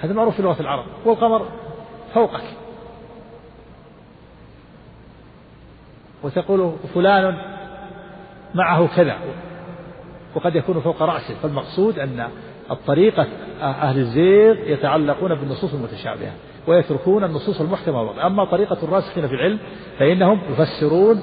هذا 0.00 0.12
معروف 0.12 0.36
في 0.36 0.42
لغة 0.42 0.60
العرب. 0.60 0.84
والقمر 1.04 1.48
فوقك. 2.14 2.44
وتقول 6.22 6.76
فلان 6.94 7.36
معه 8.54 8.88
كذا. 8.96 9.16
وقد 10.34 10.54
يكون 10.54 10.80
فوق 10.80 11.02
رأسه. 11.02 11.34
فالمقصود 11.42 11.98
أن 11.98 12.28
الطريقة 12.70 13.26
أهل 13.62 13.98
الزيغ 13.98 14.56
يتعلقون 14.70 15.34
بالنصوص 15.34 15.74
المتشابهة. 15.74 16.32
ويتركون 16.68 17.24
النصوص 17.24 17.60
المحكمة. 17.60 18.26
أما 18.26 18.44
طريقة 18.44 18.78
الراسخين 18.82 19.28
في 19.28 19.34
العلم 19.34 19.58
فإنهم 19.98 20.40
يفسرون 20.50 21.22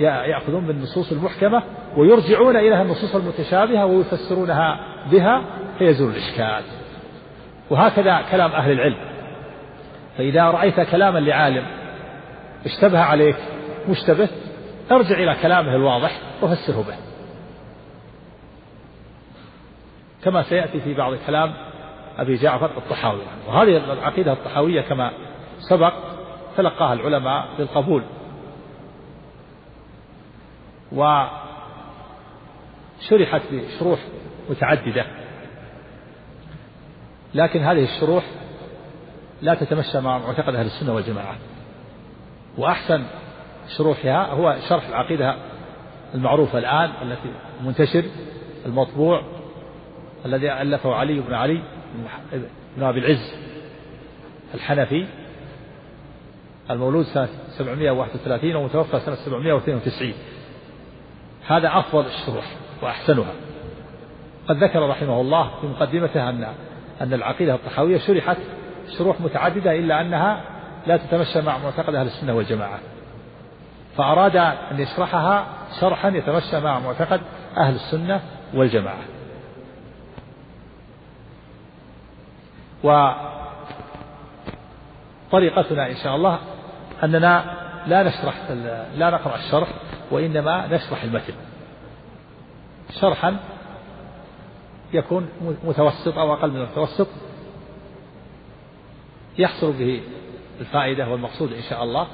يأخذون 0.00 0.66
بالنصوص 0.66 1.12
المحكمة 1.12 1.62
ويرجعون 1.96 2.56
إليها 2.56 2.82
النصوص 2.82 3.14
المتشابهة 3.16 3.86
ويفسرونها 3.86 4.80
بها 5.10 5.44
فيزول 5.78 6.10
الإشكال. 6.10 6.62
وهكذا 7.70 8.22
كلام 8.30 8.50
أهل 8.50 8.72
العلم. 8.72 8.98
فإذا 10.18 10.44
رأيت 10.44 10.80
كلاما 10.80 11.18
لعالم 11.18 11.66
اشتبه 12.66 13.00
عليك 13.00 13.36
مشتبه 13.88 14.28
ارجع 14.92 15.16
إلى 15.16 15.36
كلامه 15.42 15.74
الواضح 15.74 16.20
وفسره 16.42 16.84
به. 16.88 16.94
كما 20.24 20.42
سيأتي 20.42 20.80
في 20.80 20.94
بعض 20.94 21.14
كلام 21.26 21.67
أبي 22.18 22.34
جعفر 22.34 22.78
الطحاوي. 22.78 23.20
وهذه 23.46 23.92
العقيدة 23.92 24.32
الطحاوية 24.32 24.80
كما 24.80 25.12
سبق 25.58 25.92
تلقاها 26.56 26.92
العلماء 26.92 27.48
بالقبول. 27.58 28.02
وشرحت 30.92 31.32
بشروح 33.52 34.00
متعددة. 34.50 35.04
لكن 37.34 37.60
هذه 37.60 37.84
الشروح 37.84 38.24
لا 39.42 39.54
تتمشى 39.54 40.00
مع 40.00 40.18
معتقد 40.18 40.54
أهل 40.54 40.66
السنة 40.66 40.94
والجماعة. 40.94 41.36
وأحسن 42.58 43.04
شروحها 43.76 44.26
هو 44.26 44.56
شرح 44.68 44.88
العقيدة 44.88 45.34
المعروفة 46.14 46.58
الآن 46.58 46.90
التي 47.02 47.32
منتشر 47.64 48.04
المطبوع 48.66 49.22
الذي 50.24 50.52
ألفه 50.52 50.94
علي 50.94 51.20
بن 51.20 51.34
علي 51.34 51.62
بن 52.76 52.82
أبي 52.82 53.00
العز 53.00 53.34
الحنفي 54.54 55.06
المولود 56.70 57.04
سنة 57.04 57.28
731 57.48 58.56
ومتوفى 58.56 59.00
سنة 59.00 59.14
792 59.14 60.12
هذا 61.46 61.78
أفضل 61.78 62.06
الشروح 62.06 62.44
وأحسنها. 62.82 63.32
قد 64.48 64.64
ذكر 64.64 64.88
رحمه 64.88 65.20
الله 65.20 65.60
في 65.60 65.66
مقدمته 65.66 66.28
أن 66.28 66.48
أن 67.00 67.14
العقيدة 67.14 67.54
الطحاوية 67.54 67.98
شرحت 67.98 68.36
شروح 68.98 69.20
متعددة 69.20 69.78
إلا 69.78 70.00
أنها 70.00 70.44
لا 70.86 70.96
تتمشى 70.96 71.40
مع 71.40 71.58
معتقد 71.58 71.94
أهل 71.94 72.06
السنة 72.06 72.34
والجماعة. 72.34 72.78
فأراد 73.96 74.36
أن 74.36 74.80
يشرحها 74.80 75.46
شرحا 75.80 76.08
يتمشى 76.08 76.60
مع 76.60 76.78
معتقد 76.78 77.20
أهل 77.56 77.74
السنة 77.74 78.20
والجماعة. 78.54 79.02
وطريقتنا 85.28 85.90
إن 85.90 85.96
شاء 85.96 86.16
الله 86.16 86.38
أننا 87.04 87.44
لا 87.86 88.02
نشرح 88.02 88.50
لا 88.96 89.10
نقرأ 89.10 89.36
الشرح 89.36 89.68
وإنما 90.10 90.66
نشرح 90.66 91.02
المتن. 91.02 91.34
شرحا 93.00 93.36
يكون 94.92 95.28
متوسط 95.64 96.18
أو 96.18 96.32
أقل 96.32 96.50
من 96.50 96.56
المتوسط 96.56 97.08
يحصل 99.38 99.72
به 99.72 100.02
الفائدة 100.60 101.08
والمقصود 101.08 101.52
إن 101.52 101.62
شاء 101.62 101.84
الله 101.84 102.06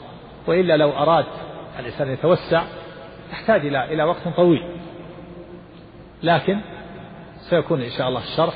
وإلا 0.47 0.77
لو 0.77 0.91
أراد 0.91 1.27
الإنسان 1.79 2.11
يتوسع 2.11 2.63
يحتاج 3.33 3.67
إلى 3.67 3.85
إلى 3.85 4.05
وقت 4.05 4.29
طويل. 4.37 4.63
لكن 6.23 6.61
سيكون 7.51 7.83
إن 7.83 7.91
شاء 7.91 8.09
الله 8.09 8.21
الشرح 8.21 8.55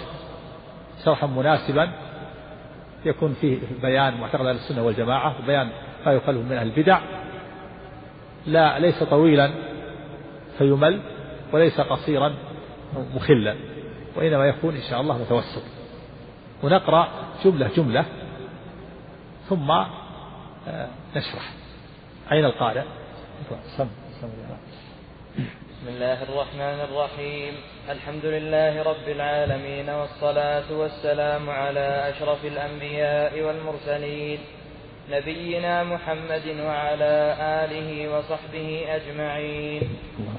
شرحا 1.04 1.26
مناسبا 1.26 1.90
يكون 3.04 3.34
فيه 3.40 3.58
بيان 3.82 4.20
معتقد 4.20 4.46
أهل 4.46 4.56
السنة 4.56 4.82
والجماعة 4.82 5.34
وبيان 5.42 5.70
ما 6.06 6.12
يخالف 6.12 6.38
من 6.38 6.52
أهل 6.52 6.66
البدع. 6.66 7.00
لا 8.46 8.78
ليس 8.78 9.02
طويلا 9.02 9.50
فيمل 10.58 11.00
وليس 11.52 11.80
قصيرا 11.80 12.34
مخلا 13.14 13.56
وإنما 14.16 14.46
يكون 14.46 14.74
إن 14.74 14.82
شاء 14.90 15.00
الله 15.00 15.18
متوسط. 15.18 15.62
ونقرأ 16.62 17.08
جملة 17.44 17.70
جملة 17.76 18.04
ثم 19.48 19.70
آه، 19.70 20.88
نشرح. 21.16 21.52
أين 22.32 22.44
القارئ؟ 22.44 22.82
سم 23.76 23.88
سم. 24.20 24.28
بسم 25.78 25.88
الله 25.88 26.22
الرحمن 26.22 26.80
الرحيم. 26.90 27.54
الحمد 27.90 28.24
لله 28.24 28.82
رب 28.82 29.08
العالمين 29.08 29.88
والصلاة 29.90 30.72
والسلام 30.72 31.50
على 31.50 32.10
أشرف 32.10 32.44
الأنبياء 32.44 33.40
والمرسلين 33.40 34.38
نبينا 35.10 35.84
محمد 35.84 36.46
وعلى 36.66 37.36
آله 37.38 38.18
وصحبه 38.18 38.86
أجمعين. 38.88 39.82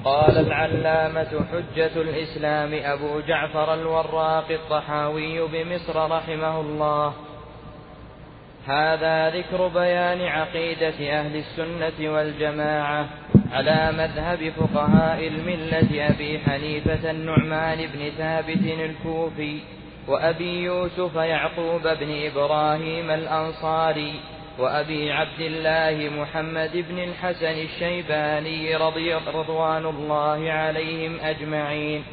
قال 0.04 0.38
العلامة 0.38 1.32
حجة 1.52 1.94
الإسلام 1.96 2.74
أبو 2.74 3.20
جعفر 3.20 3.74
الوراق 3.74 4.50
الطحاوي 4.50 5.48
بمصر 5.48 6.10
رحمه 6.10 6.60
الله 6.60 7.14
هذا 8.66 9.30
ذكر 9.30 9.68
بيان 9.68 10.22
عقيدة 10.22 11.20
أهل 11.20 11.36
السنة 11.36 12.12
والجماعة 12.12 13.08
على 13.52 13.92
مذهب 13.92 14.52
فقهاء 14.56 15.28
الملة 15.28 16.08
أبي 16.08 16.38
حنيفة 16.38 17.10
النعمان 17.10 17.78
بن 17.78 18.10
ثابت 18.18 18.80
الكوفي 18.80 19.58
وأبي 20.08 20.62
يوسف 20.62 21.14
يعقوب 21.14 21.82
بن 21.82 22.26
إبراهيم 22.26 23.10
الأنصاري 23.10 24.20
وأبي 24.58 25.12
عبد 25.12 25.40
الله 25.40 26.10
محمد 26.20 26.84
بن 26.88 26.98
الحسن 26.98 27.58
الشيباني 27.62 28.76
رضي 28.76 29.14
رضوان 29.14 29.86
الله 29.86 30.52
عليهم 30.52 31.20
أجمعين. 31.22 32.04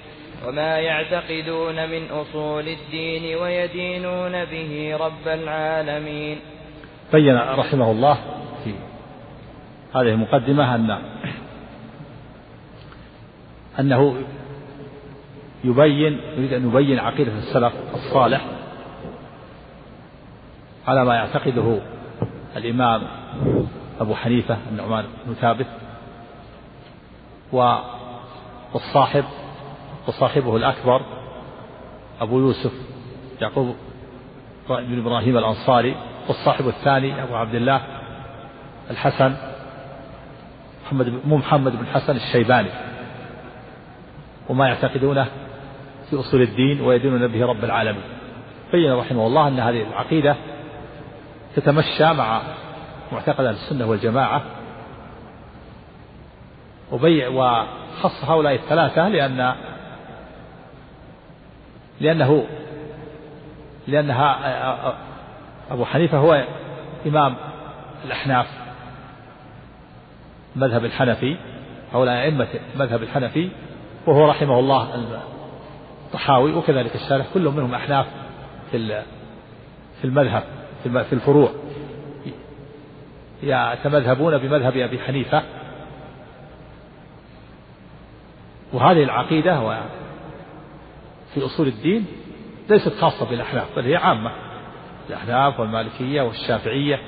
وما 0.46 0.80
يعتقدون 0.80 1.90
من 1.90 2.12
أصول 2.12 2.68
الدين 2.68 3.38
ويدينون 3.38 4.46
به 4.46 4.98
رب 5.00 5.28
العالمين. 5.28 6.38
بين 7.14 7.36
رحمه 7.36 7.92
الله 7.92 8.18
في 8.64 8.74
هذه 9.96 10.10
المقدمة 10.14 10.76
أن 10.76 11.02
أنه 13.80 14.16
يبين 15.64 16.20
يريد 16.38 16.54
أن 16.54 16.70
يبين 16.70 17.00
عقيدة 17.00 17.32
السلف 17.32 17.74
الصالح 17.94 18.46
على 20.88 21.06
ما 21.06 21.16
يعتقده 21.16 21.80
الإمام 22.58 23.02
أبو 24.00 24.16
حنيفة 24.16 24.58
النعمان 24.72 25.06
بن 25.26 25.34
ثابت 25.34 25.68
والصاحب 28.74 29.24
وصاحبه 30.08 30.56
الأكبر 30.56 31.02
أبو 32.22 32.40
يوسف 32.40 32.72
يعقوب 33.42 33.76
بن 34.70 35.00
إبراهيم 35.00 35.38
الأنصاري 35.38 35.96
والصاحب 36.28 36.68
الثاني 36.68 37.24
أبو 37.24 37.36
عبد 37.36 37.56
الله 37.56 37.82
الحسن 38.92 39.36
محمد 40.86 41.14
مو 41.26 41.38
محمد 41.38 41.72
بن 41.72 41.82
الحسن 41.82 42.16
الشيباني. 42.16 42.70
وما 44.50 44.68
يعتقدونه 44.68 45.28
في 46.10 46.20
أصول 46.20 46.42
الدين 46.42 46.82
ويدينون 46.82 47.28
به 47.28 47.46
رب 47.46 47.64
العالمين. 47.64 48.04
بين 48.72 48.94
رحمه 48.94 49.28
الله 49.28 49.48
أن 49.48 49.60
هذه 49.60 49.82
العقيدة 49.82 50.36
تتمشى 51.56 52.14
مع 52.14 52.42
معتقد 53.12 53.46
السنة 53.46 53.86
والجماعة. 53.86 54.42
وبيع 56.92 57.28
وخص 57.28 58.24
هؤلاء 58.26 58.54
الثلاثة 58.54 59.10
لأن 59.10 59.56
لأنه 62.02 62.48
لأنها 63.88 64.40
أبو 65.72 65.86
حنيفة 65.86 66.18
هو 66.18 66.46
إمام 67.08 67.36
الأحناف 68.06 68.48
المذهب 70.56 70.86
الحنفي 70.86 71.38
هؤلاء 71.94 72.24
أئمة 72.24 72.48
المذهب 72.76 73.04
الحنفي 73.04 73.50
وهو 74.08 74.30
رحمه 74.30 74.60
الله 74.60 74.96
الطحاوي 76.06 76.54
وكذلك 76.54 76.96
الشارح 76.96 77.26
كلهم 77.34 77.56
منهم 77.56 77.74
أحناف 77.76 78.06
في 78.72 79.04
في 80.02 80.06
المذهب 80.06 80.44
في 80.84 81.14
الفروع. 81.14 81.50
يتمذهبون 83.44 84.38
بمذهب 84.38 84.78
أبي 84.78 85.00
حنيفة. 85.00 85.44
وهذه 88.74 89.04
العقيدة 89.04 89.62
في 91.40 91.46
أصول 91.46 91.68
الدين 91.68 92.06
ليست 92.70 92.94
خاصة 92.94 93.26
بالأحناف 93.26 93.76
بل 93.76 93.86
هي 93.86 93.96
عامة. 93.96 94.32
الأحناف 95.10 95.60
والمالكية 95.60 96.22
والشافعية 96.22 97.00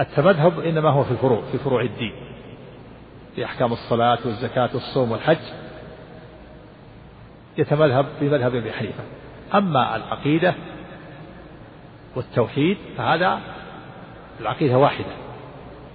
التمذهب 0.00 0.60
إنما 0.60 0.90
هو 0.90 1.04
في 1.04 1.10
الفروع 1.10 1.42
في 1.52 1.58
فروع 1.58 1.82
الدين. 1.82 2.12
في 3.34 3.44
أحكام 3.44 3.72
الصلاة 3.72 4.18
والزكاة 4.24 4.70
والصوم 4.74 5.12
والحج 5.12 5.38
يتمذهب 7.58 8.06
بمذهب 8.20 8.54
أبي 8.54 8.72
حنيفة. 8.72 9.02
أما 9.54 9.96
العقيدة 9.96 10.54
والتوحيد 12.16 12.76
فهذا 12.96 13.40
العقيدة 14.40 14.78
واحدة 14.78 15.12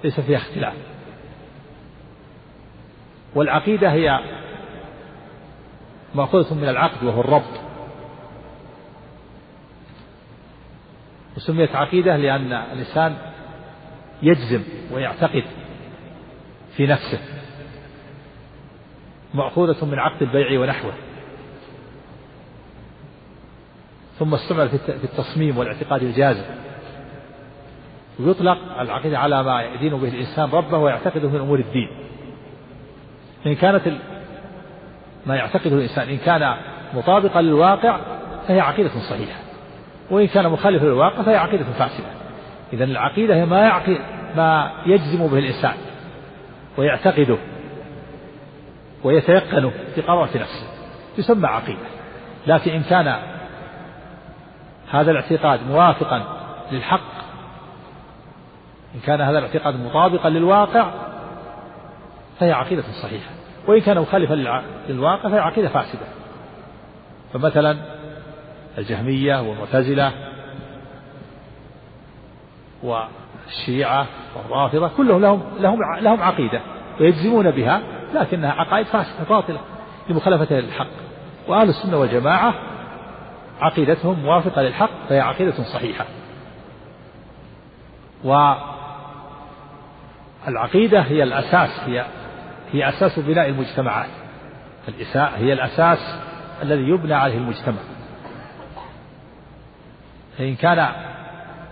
ليس 0.04 0.20
فيها 0.20 0.38
اختلاف. 0.38 0.74
والعقيدة 3.36 3.92
هي 3.92 4.20
مأخوذة 6.16 6.54
من 6.54 6.70
العقد 6.70 7.04
وهو 7.04 7.22
الربط. 7.22 7.62
وسميت 11.38 11.76
عقيدة 11.76 12.18
لأن 12.18 12.54
الإنسان 12.54 13.18
يجزم 14.22 14.64
ويعتقد 14.92 15.44
في 16.78 16.88
نفسه. 16.88 17.20
مأخوذة 19.34 19.86
من 19.86 20.00
عقد 20.00 20.22
البيع 20.22 20.60
ونحوه. 20.60 20.94
ثم 24.20 24.34
استعمل 24.34 24.70
في 24.70 25.04
التصميم 25.04 25.58
والاعتقاد 25.58 26.04
الجازم. 26.04 26.46
ويطلق 28.20 28.80
العقيدة 28.80 29.20
على 29.20 29.44
ما 29.44 29.64
يدين 29.64 29.98
به 29.98 30.08
الإنسان 30.08 30.50
ربه 30.50 30.78
ويعتقده 30.78 31.30
من 31.30 31.40
أمور 31.40 31.60
الدين. 31.60 31.90
إن 33.46 33.56
كانت 33.56 33.88
ما 35.26 35.36
يعتقده 35.36 35.76
الإنسان. 35.76 36.10
إن 36.10 36.18
كان 36.18 36.56
مطابقا 36.94 37.42
للواقع 37.42 38.00
فهي 38.48 38.60
عقيدة 38.60 38.90
صحيحة. 39.10 39.40
وإن 40.12 40.28
كان 40.28 40.50
مخالفا 40.50 40.86
للواقع 40.86 41.22
فهي 41.22 41.36
عقيدة 41.36 41.64
فاسدة. 41.64 42.08
إذا 42.74 42.84
العقيدة 42.84 43.36
هي 43.36 43.46
ما 43.46 43.60
يعقد 43.60 43.98
ما 44.36 44.72
يجزم 44.86 45.28
به 45.28 45.38
الإنسان. 45.38 45.74
ويعتقده. 46.78 47.38
ويتيقنه 49.04 49.72
في 49.96 50.02
قرارة 50.02 50.38
نفسه. 50.38 50.68
يسمى 51.18 51.48
عقيدة. 51.48 51.80
لكن 52.48 52.72
إن 52.72 52.84
كان 52.84 53.16
هذا 54.92 55.12
الاعتقاد 55.12 55.60
موافقا 55.68 56.24
للحق 56.72 57.12
إن 58.96 59.00
كان 59.00 59.22
هذا 59.22 59.38
الاعتقاد 59.40 59.76
مطابقا 59.76 60.30
للواقع 60.30 60.92
فهي 62.40 62.52
عقيدة 62.52 62.84
صحيحة. 63.04 63.41
وإن 63.68 63.82
كان 63.82 64.00
مخالفا 64.00 64.64
للواقع 64.90 65.30
فهي 65.30 65.40
عقيدة 65.40 65.70
فاسدة. 65.70 66.06
فمثلا 67.34 67.78
الجهمية 68.78 69.42
والمعتزلة 69.42 70.12
والشيعة 72.84 74.06
والرافضة 74.36 74.88
كلهم 74.98 75.22
لهم 75.22 75.44
لهم 75.60 75.80
لهم 76.00 76.22
عقيدة 76.24 76.62
ويجزمون 77.00 77.52
بها 77.52 77.82
لكنها 78.14 78.52
عقائد 78.52 78.86
فاسدة 78.86 79.24
باطلة 79.30 79.60
لمخالفتها 80.10 80.62
للحق. 80.62 80.88
وأهل 81.48 81.70
السنة 81.70 81.98
والجماعة 81.98 82.54
عقيدتهم 83.62 84.20
موافقة 84.20 84.62
للحق 84.62 84.90
فهي 85.10 85.20
عقيدة 85.20 85.64
صحيحة. 85.64 86.06
والعقيدة 90.48 91.02
هي 91.02 91.24
الأساس 91.24 91.80
هي 91.86 92.06
هي 92.72 92.90
أساس 92.90 93.20
بناء 93.20 93.50
المجتمعات. 93.50 94.10
هي 95.14 95.54
الأساس 95.54 96.20
الذي 96.62 96.82
يبنى 96.82 97.14
عليه 97.14 97.38
المجتمع. 97.38 97.82
فإن 100.38 100.56
كان 100.56 100.88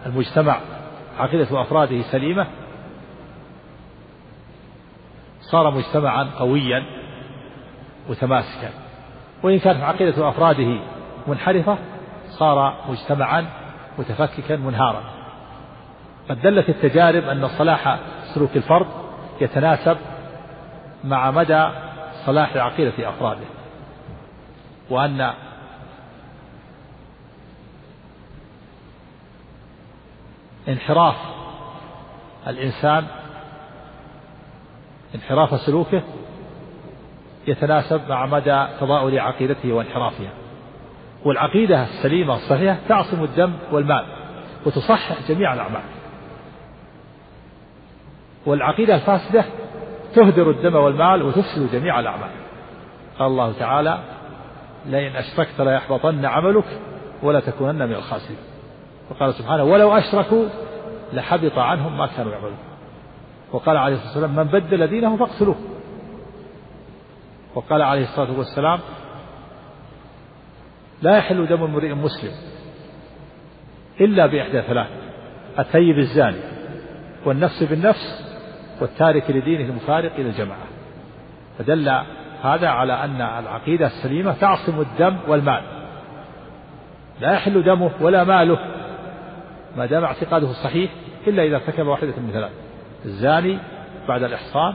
المجتمع 0.05 0.59
عقيدة 1.19 1.61
أفراده 1.61 2.01
سليمة 2.01 2.47
صار 5.41 5.71
مجتمعا 5.71 6.23
قويا 6.23 6.83
متماسكا. 8.09 8.69
وإن 9.43 9.59
كانت 9.59 9.83
عقيدة 9.83 10.29
أفراده 10.29 10.79
منحرفة 11.27 11.77
صار 12.29 12.75
مجتمعا 12.89 13.45
متفككا 13.97 14.55
منهارا. 14.55 15.03
قد 16.29 16.41
دلت 16.41 16.69
التجارب 16.69 17.23
أن 17.23 17.47
صلاح 17.47 17.99
سلوك 18.33 18.55
الفرد 18.55 18.87
يتناسب 19.41 19.97
مع 21.03 21.31
مدى 21.31 21.69
صلاح 22.25 22.57
عقيدة 22.57 23.09
أفراده 23.09 23.45
وأن 24.89 25.33
انحراف 30.67 31.15
الإنسان 32.47 33.05
انحراف 35.15 35.61
سلوكه 35.61 36.01
يتناسب 37.47 38.01
مع 38.09 38.25
مدى 38.25 38.67
تضاؤل 38.79 39.19
عقيدته 39.19 39.73
وانحرافها. 39.73 40.31
والعقيدة 41.25 41.83
السليمة 41.83 42.35
الصحيحة 42.35 42.77
تعصم 42.89 43.23
الدم 43.23 43.53
والمال 43.71 44.05
وتصحح 44.65 45.17
جميع 45.29 45.53
الأعمال. 45.53 45.81
والعقيدة 48.45 48.95
الفاسدة 48.95 49.45
تهدر 50.15 50.49
الدم 50.49 50.75
والمال 50.75 51.23
وتفسد 51.23 51.71
جميع 51.71 51.99
الأعمال. 51.99 52.29
قال 53.19 53.27
الله 53.27 53.53
تعالى 53.59 53.99
لئن 54.85 55.15
أشركت 55.15 55.61
ليحبطن 55.61 56.25
عملك 56.25 56.65
ولا 57.23 57.39
تكونن 57.39 57.87
من 57.87 57.95
الخاسرين. 57.95 58.39
وقال 59.11 59.33
سبحانه 59.33 59.63
ولو 59.63 59.97
أشركوا 59.97 60.45
لحبط 61.13 61.57
عنهم 61.57 61.97
ما 61.97 62.07
كانوا 62.07 62.31
يعملون. 62.31 62.57
وقال 63.51 63.77
عليه 63.77 63.95
الصلاة 63.95 64.09
والسلام 64.09 64.35
من 64.35 64.43
بدل 64.43 64.87
دينه 64.87 65.17
فاقتلوه. 65.17 65.55
وقال 67.55 67.81
عليه 67.81 68.03
الصلاة 68.03 68.37
والسلام 68.37 68.79
لا 71.01 71.17
يحل 71.17 71.47
دم 71.47 71.63
امرئ 71.63 71.93
مسلم 71.93 72.31
إلا 74.01 74.25
بإحدى 74.25 74.61
ثلاث 74.61 74.87
الثيب 75.59 75.97
الزاني 75.97 76.39
والنفس 77.25 77.63
بالنفس 77.63 78.28
والتارك 78.81 79.31
لدينه 79.31 79.69
المفارق 79.69 80.11
إلى 80.15 80.29
الجماعة. 80.29 80.67
فدل 81.59 81.89
هذا 82.43 82.67
على 82.67 82.93
أن 82.93 83.21
العقيدة 83.21 83.87
السليمة 83.87 84.33
تعصم 84.33 84.81
الدم 84.81 85.17
والمال. 85.27 85.61
لا 87.21 87.33
يحل 87.33 87.63
دمه 87.63 87.91
ولا 88.01 88.23
ماله 88.23 88.59
ما 89.77 89.85
دام 89.85 90.03
اعتقاده 90.03 90.53
صحيح 90.53 90.91
إلا 91.27 91.43
إذا 91.43 91.55
ارتكب 91.55 91.87
واحدة 91.87 92.13
من 92.17 92.29
ثلاث 92.33 92.51
الزاني 93.05 93.57
بعد 94.07 94.23
الإحصان 94.23 94.73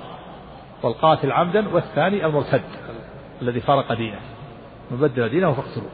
والقاتل 0.82 1.32
عمدا 1.32 1.68
والثاني 1.68 2.26
المرتد 2.26 2.62
الذي 3.42 3.60
فارق 3.60 3.92
دينه. 3.92 4.18
مبدل 4.90 5.28
دينه 5.28 5.52
فاقتلوه. 5.52 5.90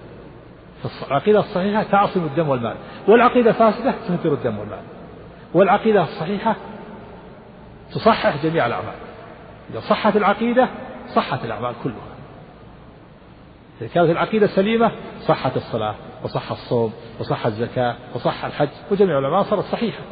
العقيدة 1.06 1.38
الصحيحة 1.38 1.82
تعصم 1.82 2.24
الدم 2.24 2.48
والمال 2.48 2.74
والعقيدة 3.08 3.50
الفاسدة 3.50 3.94
تهدر 4.08 4.32
الدم 4.32 4.58
والمال 4.58 4.82
والعقيدة 5.54 6.02
الصحيحة 6.02 6.56
تصحح 7.94 8.42
جميع 8.42 8.66
الأعمال. 8.66 8.94
إذا 9.70 9.80
صحت 9.80 10.16
العقيدة 10.16 10.68
صحت 11.14 11.44
الأعمال 11.44 11.74
كلها. 11.84 12.10
إذا 13.80 13.88
كانت 13.88 14.10
العقيدة 14.10 14.46
سليمة 14.46 14.90
صحت 15.26 15.56
الصلاة 15.56 15.94
وصح 16.22 16.50
الصوم 16.50 16.92
وصح 17.20 17.46
الزكاة 17.46 17.96
وصح 18.14 18.44
الحج 18.44 18.68
وجميع 18.90 19.18
الأعمال 19.18 19.44
صارت 19.44 19.64
صحيحة. 19.64 20.02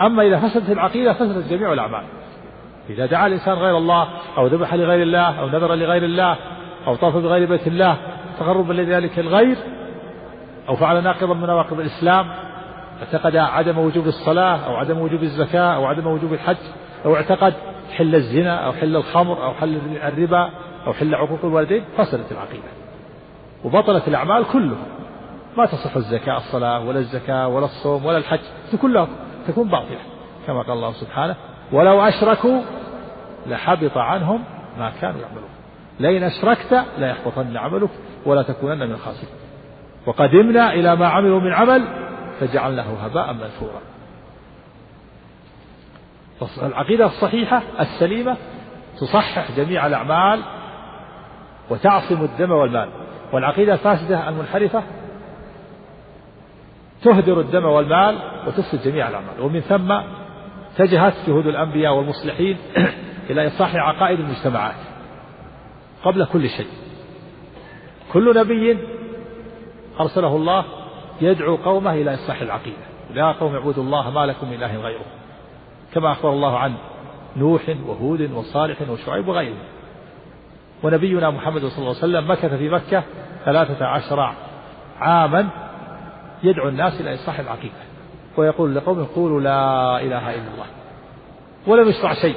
أما 0.00 0.22
إذا 0.22 0.38
فسدت 0.38 0.70
العقيدة 0.70 1.12
فسدت 1.12 1.50
جميع 1.50 1.72
الأعمال. 1.72 2.04
إذا 2.90 3.06
دعا 3.06 3.26
الإنسان 3.26 3.54
غير 3.54 3.76
الله 3.76 4.08
أو 4.38 4.46
ذبح 4.46 4.74
لغير 4.74 5.02
الله 5.02 5.40
أو 5.40 5.48
نذر 5.48 5.74
لغير 5.74 6.04
الله 6.04 6.36
أو 6.86 6.96
طاف 6.96 7.16
بغير 7.16 7.48
بيت 7.48 7.66
الله 7.66 7.96
تقربا 8.38 8.72
لذلك 8.72 9.18
الغير 9.18 9.56
أو 10.68 10.76
فعل 10.76 11.02
ناقضا 11.02 11.34
من 11.34 11.46
نواقض 11.46 11.80
الإسلام 11.80 12.26
اعتقد 13.02 13.36
عدم 13.36 13.78
وجوب 13.78 14.06
الصلاة 14.06 14.56
أو 14.66 14.76
عدم 14.76 14.98
وجوب 14.98 15.22
الزكاة 15.22 15.74
أو 15.74 15.86
عدم 15.86 16.06
وجوب 16.06 16.32
الحج 16.32 16.56
أو 17.04 17.16
اعتقد 17.16 17.54
حل 17.96 18.14
الزنا 18.14 18.66
أو 18.66 18.72
حل 18.72 18.96
الخمر 18.96 19.44
أو 19.44 19.54
حل 19.54 19.80
الربا 20.02 20.50
أو 20.86 20.92
حل 20.92 21.14
عقوق 21.14 21.38
الوالدين 21.44 21.84
فسدت 21.96 22.32
العقيدة. 22.32 22.68
وبطلت 23.64 24.08
الأعمال 24.08 24.44
كلها. 24.52 24.86
ما 25.56 25.66
تصح 25.66 25.96
الزكاة 25.96 26.36
الصلاة 26.36 26.80
ولا 26.88 26.98
الزكاة 26.98 27.48
ولا 27.48 27.64
الصوم 27.64 28.06
ولا 28.06 28.18
الحج. 28.18 28.38
كلها 28.82 29.08
تكون 29.48 29.68
باطلة 29.68 29.98
كما 30.46 30.62
قال 30.62 30.72
الله 30.72 30.92
سبحانه 30.92 31.36
ولو 31.72 32.00
أشركوا 32.00 32.60
لحبط 33.46 33.96
عنهم 33.96 34.44
ما 34.78 34.92
كانوا 35.00 35.20
يعملون. 35.20 35.50
لئن 36.00 36.22
أشركت 36.22 36.84
ليحبطن 36.98 37.56
عملك 37.56 37.90
ولا 38.26 38.42
تكونن 38.42 38.78
من 38.78 38.92
الخاسرين. 38.92 39.34
وقدمنا 40.06 40.72
إلى 40.72 40.96
ما 40.96 41.06
عملوا 41.06 41.40
من 41.40 41.52
عمل 41.52 41.84
فجعلناه 42.40 43.04
هباء 43.04 43.32
منثورا. 43.32 43.80
العقيدة 46.62 47.06
الصحيحة 47.06 47.62
السليمة 47.80 48.36
تصحح 49.00 49.56
جميع 49.56 49.86
الأعمال 49.86 50.42
وتعصم 51.70 52.24
الدم 52.24 52.50
والمال. 52.50 52.88
والعقيدة 53.32 53.72
الفاسدة 53.72 54.28
المنحرفة 54.28 54.82
تهدر 57.02 57.40
الدم 57.40 57.64
والمال 57.64 58.18
وتفسد 58.46 58.82
جميع 58.84 59.08
الأعمال. 59.08 59.40
ومن 59.40 59.60
ثم 59.60 59.92
اتجهت 60.72 61.14
جهود 61.26 61.46
الأنبياء 61.46 61.94
والمصلحين 61.94 62.58
إلى 63.30 63.46
إصلاح 63.46 63.76
عقائد 63.76 64.20
المجتمعات 64.20 64.74
قبل 66.04 66.24
كل 66.24 66.48
شيء. 66.48 66.70
كل 68.12 68.38
نبي 68.40 68.78
أرسله 70.00 70.36
الله 70.36 70.64
يدعو 71.20 71.56
قومه 71.56 71.92
إلى 71.92 72.14
إصلاح 72.14 72.40
العقيدة. 72.40 72.90
يا 73.14 73.32
قوم 73.32 73.54
اعبدوا 73.54 73.82
الله 73.82 74.10
ما 74.10 74.26
لكم 74.26 74.48
من 74.48 74.54
إله 74.54 74.76
غيره. 74.76 75.19
كما 75.94 76.12
أخبر 76.12 76.32
الله 76.32 76.58
عن 76.58 76.74
نوح 77.36 77.76
وهود 77.86 78.32
وصالح 78.32 78.90
وشعيب 78.90 79.28
وغيرهم. 79.28 79.58
ونبينا 80.82 81.30
محمد 81.30 81.60
صلى 81.60 81.78
الله 81.78 81.88
عليه 81.88 81.98
وسلم 81.98 82.30
مكث 82.30 82.54
في 82.54 82.68
مكة 82.68 83.04
ثلاثة 83.44 83.86
عشر 83.86 84.34
عاما 84.98 85.48
يدعو 86.42 86.68
الناس 86.68 87.00
إلى 87.00 87.14
إصلاح 87.14 87.38
العقيدة. 87.38 87.74
ويقول 88.36 88.74
لقوم 88.74 89.04
قولوا 89.04 89.40
لا 89.40 90.00
إله 90.00 90.30
إلا 90.34 90.54
الله. 90.54 90.66
ولم 91.66 91.88
يشرع 91.88 92.14
شيء 92.14 92.36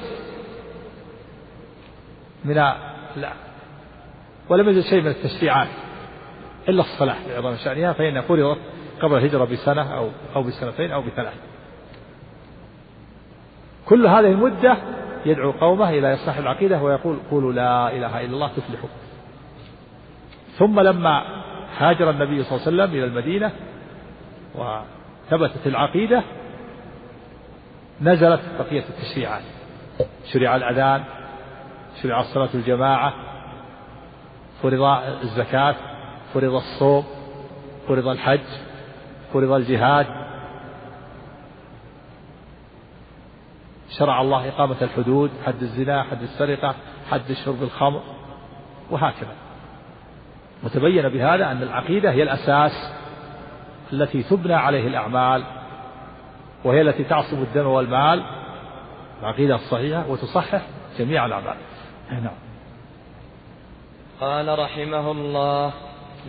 من 2.45 2.54
لا. 2.54 3.34
ولم 4.49 4.70
يزل 4.70 4.84
شيء 4.84 5.01
من 5.01 5.08
التشريعات 5.08 5.68
إلا 6.70 6.82
الصلاة 6.82 7.28
لعظم 7.28 7.56
شأنها. 7.56 7.93
فإن 7.93 8.22
فرضت 8.22 8.60
قبل 9.01 9.16
الهجرة 9.18 9.45
بسنة 9.45 9.97
أو 9.97 10.10
أو 10.36 10.43
بسنتين 10.43 10.91
أو 10.91 11.01
بثلاث. 11.01 11.53
كل 13.94 14.08
هذه 14.08 14.32
المدة 14.32 14.78
يدعو 15.26 15.52
قومه 15.52 15.89
إلى 15.89 16.14
إصلاح 16.14 16.38
العقيدة 16.38 16.82
ويقول 16.82 17.18
قولوا 17.32 17.54
لا 17.54 17.91
إله 17.91 18.22
إلا 18.22 18.34
الله 18.34 18.48
تفلحوا. 18.48 18.89
ثم 20.58 20.80
لما 20.80 21.24
هاجر 21.78 22.10
النبي 22.10 22.44
صلى 22.44 22.58
الله 22.58 22.68
عليه 22.68 22.84
وسلم 22.84 22.98
إلى 22.98 23.06
المدينة 23.06 23.52
وثبتت 24.56 25.68
العقيدة 25.68 26.24
نزلت 28.02 28.41
بقية 28.60 28.84
التشريعات. 28.89 29.44
شرع 30.34 30.56
الأذان 30.56 31.04
شرع 32.02 32.20
الصلاة 32.20 32.50
الجماعة 32.54 33.14
فرض 34.62 34.82
الزكاة 35.24 35.76
فرض 36.34 36.54
الصوم 36.54 37.04
فرض 37.88 38.08
الحج 38.08 38.39
فرض 39.34 39.52
الجهاد 39.52 40.22
شرع 43.98 44.22
الله 44.22 44.50
إقامة 44.50 44.76
الحدود 44.82 45.32
حد 45.46 45.62
الزنا 45.62 46.04
حد 46.04 46.22
السرقة 46.22 46.76
حد 47.12 47.34
شرب 47.46 47.64
الخمر 47.64 48.02
وهكذا. 48.91 49.36
وتبين 50.64 51.10
بهذا 51.10 51.52
أن 51.52 51.64
العقيدة 51.64 52.12
هي 52.12 52.24
الأساس 52.24 52.94
التي 53.94 54.24
تبنى 54.24 54.54
عليه 54.54 54.88
الأعمال 54.88 55.44
وهي 56.64 56.82
التي 56.82 57.04
تعصم 57.04 57.41
الدم 57.41 57.68
والمال. 57.68 58.24
العقيدة 59.22 59.56
الصحيحة 59.56 60.10
وتصحح 60.10 60.62
جميع 61.00 61.26
الأعمال. 61.26 61.56
نعم. 62.12 62.36
قال 64.22 64.60
رحمه 64.60 65.12
الله 65.12 65.74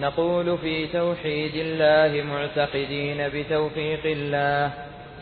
نقول 0.00 0.58
في 0.58 0.86
توحيد 0.86 1.54
الله 1.54 2.22
معتقدين 2.22 3.28
بتوفيق 3.28 4.00
الله 4.04 4.66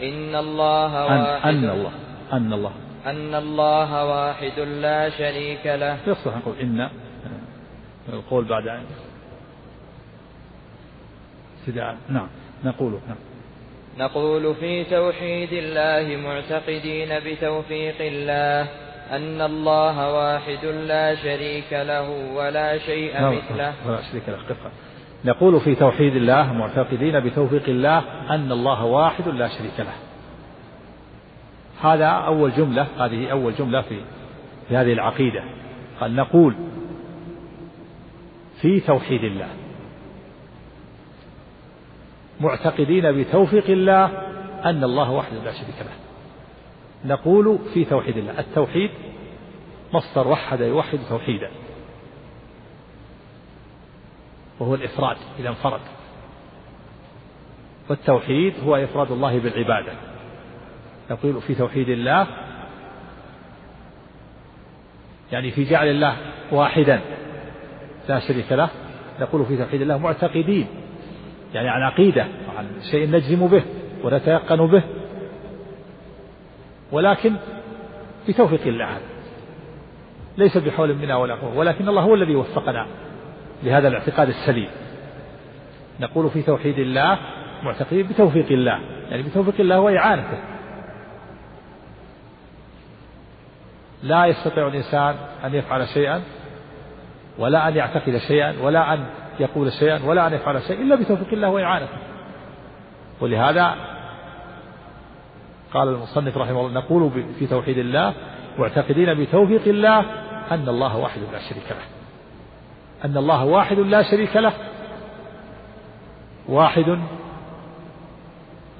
إن 0.02 0.34
الله 0.34 1.04
واحد 1.04 1.48
أن, 1.48 1.64
أن 1.64 1.70
الله. 1.70 1.92
أن 2.32 2.52
الله. 2.52 2.72
أن 3.06 3.34
الله 3.34 4.04
واحد 4.04 4.58
لا 4.60 5.10
شريك 5.10 5.66
له. 5.66 5.96
يصلح 6.06 6.36
نقول 6.36 6.54
إن 6.62 6.88
القول 8.12 8.44
بعد 8.44 8.68
أن 8.68 8.82
نعم. 12.08 12.28
نقول 12.64 12.92
نعم. 13.08 13.16
نقول 13.98 14.54
في 14.54 14.84
توحيد 14.84 15.52
الله 15.52 16.16
معتقدين 16.16 17.08
بتوفيق 17.26 17.96
الله 18.00 18.62
أن 19.10 19.40
الله 19.40 20.12
واحد 20.14 20.64
لا 20.64 21.14
شريك 21.14 21.72
له 21.72 22.34
ولا 22.34 22.78
شيء 22.78 23.20
نعم. 23.20 23.36
مثله. 23.36 23.72
ولا 23.86 24.02
شريك 24.10 24.28
له. 24.28 24.36
قفا 24.36 24.70
نقول 25.24 25.60
في 25.60 25.74
توحيد 25.74 26.16
الله 26.16 26.52
معتقدين 26.52 27.20
بتوفيق 27.20 27.68
الله 27.68 27.98
أن 28.30 28.52
الله 28.52 28.84
واحد 28.84 29.28
لا 29.28 29.48
شريك 29.48 29.80
له. 29.80 30.11
هذا 31.82 32.06
أول 32.06 32.52
جملة 32.52 32.86
هذه 32.98 33.28
أول 33.28 33.54
جملة 33.54 33.82
في 33.82 34.00
في 34.68 34.76
هذه 34.76 34.92
العقيدة. 34.92 35.44
قال 36.00 36.16
نقول 36.16 36.54
في 38.60 38.80
توحيد 38.80 39.24
الله. 39.24 39.48
معتقدين 42.40 43.12
بتوفيق 43.12 43.70
الله 43.70 44.04
أن 44.64 44.84
الله 44.84 45.10
وحده 45.10 45.44
لا 45.44 45.52
شريك 45.52 45.76
له. 45.80 45.92
نقول 47.14 47.58
في 47.74 47.84
توحيد 47.84 48.16
الله. 48.16 48.40
التوحيد 48.40 48.90
مصدر 49.92 50.28
وحد 50.28 50.60
يوحد 50.60 50.98
توحيدا. 51.08 51.50
وهو 54.60 54.74
الإفراد 54.74 55.16
إذا 55.38 55.48
انفرد. 55.48 55.80
والتوحيد 57.90 58.54
هو 58.64 58.76
إفراد 58.76 59.10
الله 59.10 59.38
بالعبادة. 59.38 60.11
نقول 61.10 61.40
في 61.40 61.54
توحيد 61.54 61.88
الله. 61.88 62.26
يعني 65.32 65.50
في 65.50 65.64
جعل 65.64 65.88
الله 65.88 66.16
واحدا 66.52 67.00
لا 68.08 68.18
شريك 68.18 68.52
له 68.52 68.70
نقول 69.20 69.46
في 69.46 69.56
توحيد 69.56 69.82
الله 69.82 69.98
معتقدين 69.98 70.66
يعني 71.54 71.68
عن 71.68 71.82
عقيدة 71.82 72.26
عن 72.58 72.66
شيء 72.90 73.10
نجزم 73.10 73.46
به 73.46 73.62
ونتيقن 74.04 74.66
به. 74.66 74.82
ولكن 76.92 77.32
بتوفيق 78.28 78.66
الله 78.66 78.98
ليس 80.38 80.58
بحول 80.58 80.94
منا 80.94 81.16
ولا 81.16 81.34
قوة 81.34 81.58
ولكن 81.58 81.88
الله 81.88 82.02
هو 82.02 82.14
الذي 82.14 82.34
وفقنا 82.34 82.86
لهذا 83.62 83.88
الاعتقاد 83.88 84.28
السليم. 84.28 84.68
نقول 86.00 86.30
في 86.30 86.42
توحيد 86.42 86.78
الله 86.78 87.18
معتقدين 87.62 88.06
بتوفيق 88.06 88.52
الله 88.52 88.80
يعني 89.10 89.22
بتوفيق 89.22 89.60
الله 89.60 89.80
وإعانته. 89.80 90.51
لا 94.02 94.26
يستطيع 94.26 94.68
الإنسان 94.68 95.16
أن 95.44 95.54
يفعل 95.54 95.88
شيئا 95.88 96.22
ولا 97.38 97.68
أن 97.68 97.76
يعتقد 97.76 98.16
شيئا 98.16 98.54
ولا 98.62 98.94
أن 98.94 99.06
يقول 99.40 99.72
شيئا 99.72 100.00
ولا 100.04 100.26
أن 100.26 100.32
يفعل 100.32 100.62
شيئا 100.62 100.82
إلا 100.82 100.94
بتوفيق 100.96 101.32
الله 101.32 101.48
وإعانته. 101.48 101.98
ولهذا 103.20 103.74
قال 105.74 105.88
المصنف 105.88 106.36
رحمه 106.36 106.60
الله 106.60 106.80
نقول 106.80 107.24
في 107.38 107.46
توحيد 107.46 107.78
الله 107.78 108.14
معتقدين 108.58 109.14
بتوفيق 109.14 109.62
الله 109.66 110.00
أن 110.50 110.68
الله 110.68 110.96
واحد 110.96 111.20
لا 111.32 111.38
شريك 111.38 111.70
له. 111.70 111.86
أن 113.04 113.16
الله 113.16 113.44
واحد 113.44 113.78
لا 113.78 114.02
شريك 114.02 114.36
له. 114.36 114.52
واحد 116.48 116.98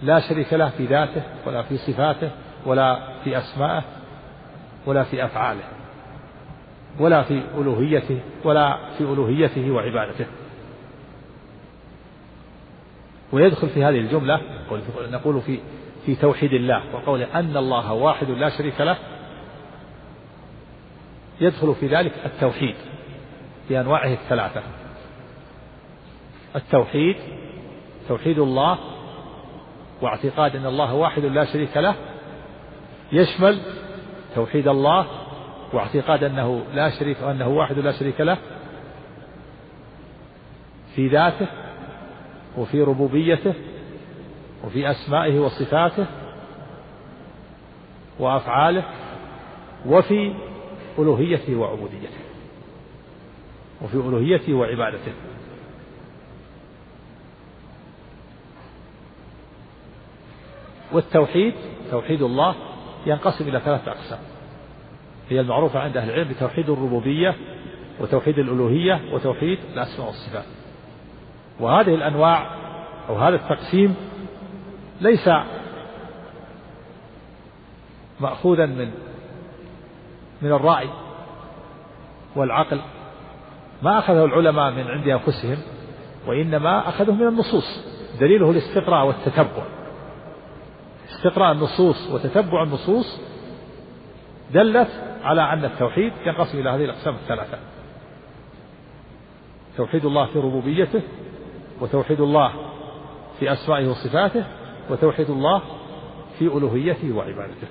لا 0.02 0.20
شريك 0.20 0.52
له 0.52 0.68
في 0.68 0.86
ذاته 0.86 1.22
ولا 1.46 1.62
في 1.62 1.76
صفاته 1.76 2.30
ولا 2.66 2.98
في 3.24 3.38
أسمائه. 3.38 3.82
ولا 4.86 5.04
في 5.04 5.24
أفعاله 5.24 5.64
ولا 7.00 7.22
في 7.22 7.42
ألوهيته 7.58 8.20
ولا 8.44 8.78
في 8.98 9.04
ألوهيته 9.04 9.70
وعبادته. 9.70 10.26
ويدخل 13.32 13.68
في 13.68 13.84
هذه 13.84 13.98
الجملة 14.00 14.40
نقول 15.10 15.40
في 15.40 15.58
في 16.06 16.14
توحيد 16.14 16.52
الله 16.52 16.94
وقول 16.94 17.22
أن 17.22 17.56
الله 17.56 17.92
واحد 17.92 18.30
لا 18.30 18.48
شريك 18.58 18.80
له 18.80 18.96
يدخل 21.40 21.74
في 21.74 21.86
ذلك 21.86 22.12
التوحيد 22.24 22.74
بأنواعه 23.68 24.12
الثلاثة. 24.12 24.62
التوحيد 26.56 27.16
توحيد 28.08 28.38
الله 28.38 28.78
واعتقاد 30.02 30.56
أن 30.56 30.66
الله 30.66 30.94
واحد 30.94 31.24
لا 31.24 31.44
شريك 31.44 31.76
له 31.76 31.94
يشمل 33.12 33.60
توحيد 34.34 34.68
الله 34.68 35.06
واعتقاد 35.72 36.24
أنه 36.24 36.62
لا 36.74 36.90
شريك 36.90 37.16
وأنه 37.22 37.48
واحد 37.48 37.78
لا 37.78 37.92
شريك 37.92 38.20
له 38.20 38.38
في 40.94 41.08
ذاته 41.08 41.46
وفي 42.58 42.82
ربوبيته 42.82 43.54
وفي 44.64 44.90
أسمائه 44.90 45.40
وصفاته 45.40 46.06
وأفعاله 48.18 48.84
وفي 49.86 50.34
ألوهيته 50.98 51.56
وعبوديته 51.56 52.22
وفي 53.82 53.94
ألوهيته 53.94 54.54
وعبادته. 54.54 55.12
والتوحيد 60.92 61.54
توحيد 61.90 62.22
الله 62.22 62.54
ينقسم 63.06 63.48
إلى 63.48 63.60
ثلاثة 63.60 63.90
أقسام. 63.90 64.18
هي 65.28 65.40
المعروفة 65.40 65.80
عند 65.80 65.96
أهل 65.96 66.10
العلم 66.10 66.28
بتوحيد 66.28 66.70
الربوبية 66.70 67.34
وتوحيد 68.00 68.38
الألوهية 68.38 69.00
وتوحيد 69.12 69.58
الأسماء 69.74 70.06
والصفات. 70.06 70.44
وهذه 71.60 71.94
الأنواع 71.94 72.46
أو 73.08 73.16
هذا 73.16 73.36
التقسيم 73.36 73.96
ليس 75.00 75.30
مأخوذا 78.20 78.66
من 78.66 78.90
من 80.42 80.52
الرأي 80.52 80.88
والعقل. 82.36 82.80
ما 83.82 83.98
أخذه 83.98 84.24
العلماء 84.24 84.70
من 84.70 84.88
عند 84.88 85.08
أنفسهم 85.08 85.58
وإنما 86.26 86.88
أخذه 86.88 87.12
من 87.12 87.28
النصوص. 87.28 87.84
دليله 88.20 88.50
الاستقراء 88.50 89.06
والتتبع. 89.06 89.81
استقراء 91.22 91.52
النصوص 91.52 92.10
وتتبع 92.10 92.62
النصوص 92.62 93.20
دلت 94.52 94.88
على 95.22 95.52
أن 95.52 95.64
التوحيد 95.64 96.12
ينقسم 96.26 96.58
إلى 96.58 96.70
هذه 96.70 96.84
الأقسام 96.84 97.14
الثلاثة. 97.14 97.58
توحيد 99.76 100.04
الله 100.04 100.26
في 100.26 100.38
ربوبيته 100.38 101.00
وتوحيد 101.80 102.20
الله 102.20 102.52
في 103.40 103.52
أسمائه 103.52 103.88
وصفاته 103.88 104.44
وتوحيد 104.90 105.30
الله 105.30 105.62
في 106.38 106.44
ألوهيته 106.44 107.12
وعبادته. 107.12 107.66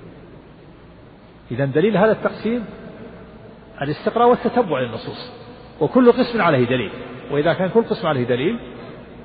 إذا 1.50 1.64
دليل 1.64 1.96
هذا 1.96 2.12
التقسيم 2.12 2.64
الاستقراء 3.82 4.28
والتتبع 4.28 4.80
للنصوص. 4.80 5.32
وكل 5.80 6.12
قسم 6.12 6.42
عليه 6.42 6.64
دليل. 6.64 6.92
وإذا 7.30 7.52
كان 7.52 7.68
كل 7.68 7.82
قسم 7.82 8.06
عليه 8.06 8.24
دليل 8.24 8.58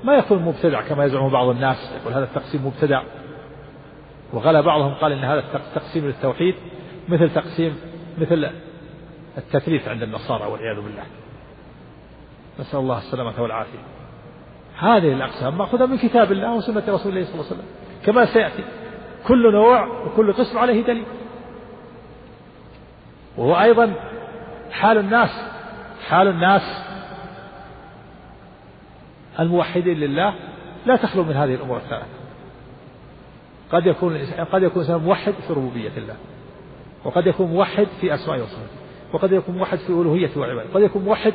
ما 0.03 0.15
يكون 0.15 0.41
مبتدع 0.41 0.81
كما 0.81 1.05
يزعم 1.05 1.29
بعض 1.29 1.49
الناس 1.49 1.91
يقول 2.01 2.13
هذا 2.13 2.23
التقسيم 2.23 2.67
مبتدع. 2.67 3.03
وغلا 4.33 4.61
بعضهم 4.61 4.93
قال 4.93 5.11
إن 5.11 5.23
هذا 5.23 5.39
التقسيم 5.39 6.05
للتوحيد 6.05 6.55
مثل 7.09 7.29
تقسيم 7.29 7.79
مثل 8.17 8.49
التثليث 9.37 9.87
عند 9.87 10.03
النصارى 10.03 10.45
والعياذ 10.45 10.75
بالله. 10.75 11.03
نسأل 12.59 12.79
الله 12.79 12.97
السلامة 12.97 13.41
والعافية. 13.41 13.79
هذه 14.79 15.13
الأقسام 15.13 15.57
مأخوذة 15.57 15.85
من 15.85 15.97
كتاب 15.97 16.31
الله 16.31 16.55
وسنة 16.55 16.83
رسول 16.87 16.87
الله 16.87 17.25
صلى 17.25 17.33
الله 17.33 17.45
عليه 17.45 17.55
وسلم. 17.55 17.65
كما 18.05 18.25
سيأتي. 18.25 18.63
كل 19.27 19.51
نوع 19.53 19.87
وكل 20.05 20.33
قسم 20.33 20.57
عليه 20.57 20.83
دليل. 20.83 21.05
وهو 23.37 23.61
أيضا 23.61 23.93
حال 24.71 24.97
الناس 24.97 25.29
حال 26.09 26.27
الناس 26.27 26.83
الموحدين 29.39 29.99
لله. 29.99 30.33
لا 30.85 30.95
تخلو 30.95 31.23
من 31.23 31.33
هذه 31.33 31.55
الأمور 31.55 31.77
الثلاثة. 31.77 32.16
قد 33.71 33.85
يكون 33.85 34.17
قد 34.51 34.63
يكون 34.63 34.83
الإنسان 34.83 35.07
موحد 35.07 35.33
في 35.47 35.53
ربوبية 35.53 35.91
الله. 35.97 36.15
وقد 37.05 37.27
يكون 37.27 37.47
موحد 37.47 37.87
في 38.01 38.13
أسمائه 38.13 38.41
وصفاته 38.41 38.77
وقد 39.13 39.31
يكون 39.31 39.57
موحد 39.57 39.77
في 39.77 39.89
ألوهيته 39.89 40.39
وعبادته 40.39 40.73
قد 40.73 40.81
يكون 40.81 41.03
موحد 41.03 41.33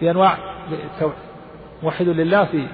في 0.00 0.10
أنواع 0.10 0.38
موحد 1.82 2.08
لله 2.08 2.44
في 2.44 2.68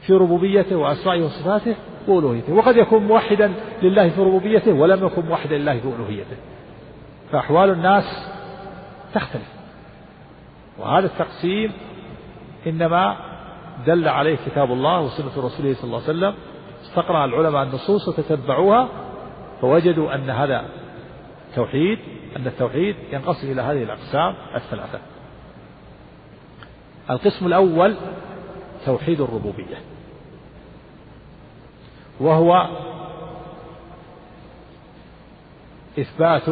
في 0.00 0.12
ربوبيته 0.12 0.76
وأسمائه 0.76 1.22
وصفاته 1.22 1.74
وألوهيته. 2.08 2.52
وقد 2.52 2.76
يكون 2.76 3.02
موحدا 3.02 3.52
لله 3.82 4.08
في 4.08 4.20
ربوبيته 4.20 4.72
ولم 4.72 5.06
يكن 5.06 5.26
موحدا 5.26 5.58
لله 5.58 5.80
في 5.80 5.88
ألوهيته. 5.88 6.36
فأحوال 7.32 7.70
الناس 7.70 8.04
تختلف. 9.14 9.48
وهذا 10.78 11.06
التقسيم 11.06 11.72
إنما 12.66 13.16
دل 13.86 14.08
عليه 14.08 14.36
كتاب 14.46 14.72
الله 14.72 15.00
وسنة 15.00 15.32
رسوله 15.36 15.74
صلى 15.74 15.84
الله 15.84 16.02
عليه 16.02 16.18
وسلم 16.18 16.34
استقرأ 16.82 17.24
العلماء 17.24 17.62
النصوص 17.62 18.08
وتتبعوها 18.08 18.88
فوجدوا 19.60 20.14
أن 20.14 20.30
هذا 20.30 20.64
توحيد 21.54 21.98
أن 22.36 22.46
التوحيد 22.46 22.96
ينقسم 23.12 23.52
إلى 23.52 23.62
هذه 23.62 23.82
الأقسام 23.82 24.34
الثلاثة. 24.54 24.98
القسم 27.10 27.46
الأول 27.46 27.96
توحيد 28.86 29.20
الربوبية 29.20 29.76
وهو 32.20 32.68
إثبات 35.98 36.42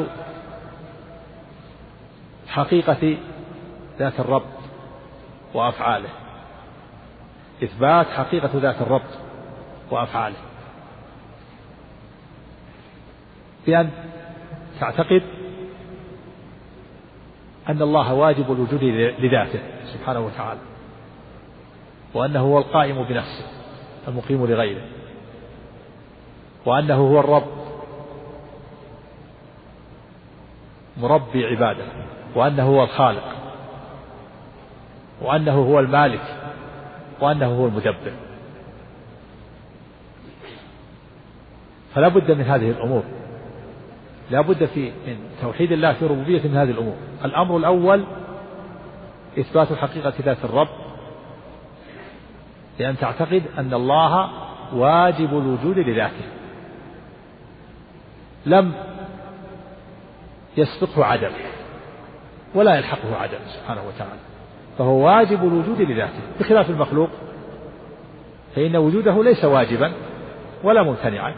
حقيقة 2.48 3.16
ذات 3.98 4.20
الرب 4.20 4.42
وأفعاله. 5.54 6.08
إثبات 7.62 8.06
حقيقة 8.06 8.50
ذات 8.54 8.82
الرب 8.82 9.02
وأفعاله. 9.90 10.36
بأن 13.66 13.90
تعتقد 14.80 15.22
أن 17.68 17.82
الله 17.82 18.14
واجب 18.14 18.52
الوجود 18.52 18.84
لذاته 19.18 19.60
سبحانه 19.84 20.20
وتعالى 20.20 20.60
وأنه 22.14 22.40
هو 22.40 22.58
القائم 22.58 23.02
بنفسه 23.02 23.44
المقيم 24.08 24.46
لغيره 24.46 24.82
وأنه 26.66 26.94
هو 26.94 27.20
الرب 27.20 27.46
مربي 30.96 31.46
عباده 31.46 31.84
وأنه 32.34 32.62
هو 32.62 32.82
الخالق 32.82 33.34
وأنه 35.22 35.52
هو 35.52 35.80
المالك 35.80 36.37
وأنه 37.20 37.46
هو 37.46 37.66
المدبر 37.66 38.12
فلا 41.94 42.08
بد 42.08 42.30
من 42.30 42.44
هذه 42.44 42.70
الأمور. 42.70 43.02
لا 44.30 44.40
بد 44.40 44.64
في 44.64 44.92
من 45.06 45.16
توحيد 45.40 45.72
الله 45.72 45.92
في 45.92 46.06
ربوبية 46.06 46.48
من 46.48 46.56
هذه 46.56 46.70
الأمور. 46.70 46.96
الأمر 47.24 47.56
الأول 47.56 48.04
إثبات 49.38 49.72
حقيقة 49.72 50.12
ذات 50.20 50.44
الرب 50.44 50.68
بأن 52.78 52.98
تعتقد 52.98 53.42
أن 53.58 53.74
الله 53.74 54.30
واجب 54.74 55.30
الوجود 55.30 55.78
لذاته. 55.78 56.24
لم 58.46 58.72
يسبقه 60.56 61.04
عدم 61.04 61.32
ولا 62.54 62.74
يلحقه 62.74 63.16
عدم 63.16 63.38
سبحانه 63.46 63.82
وتعالى. 63.88 64.27
فهو 64.78 65.06
واجب 65.06 65.44
الوجود 65.44 65.80
لذاته 65.80 66.20
بخلاف 66.40 66.70
المخلوق. 66.70 67.10
فإن 68.56 68.76
وجوده 68.76 69.24
ليس 69.24 69.44
واجبا 69.44 69.92
ولا 70.64 70.82
ممتنعا. 70.82 71.34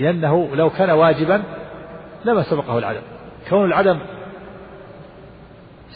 لأنه 0.00 0.48
لو 0.54 0.70
كان 0.70 0.90
واجبا 0.90 1.42
لما 2.24 2.42
سبقه 2.42 2.78
العدم. 2.78 3.02
كون 3.48 3.64
العدم 3.64 3.98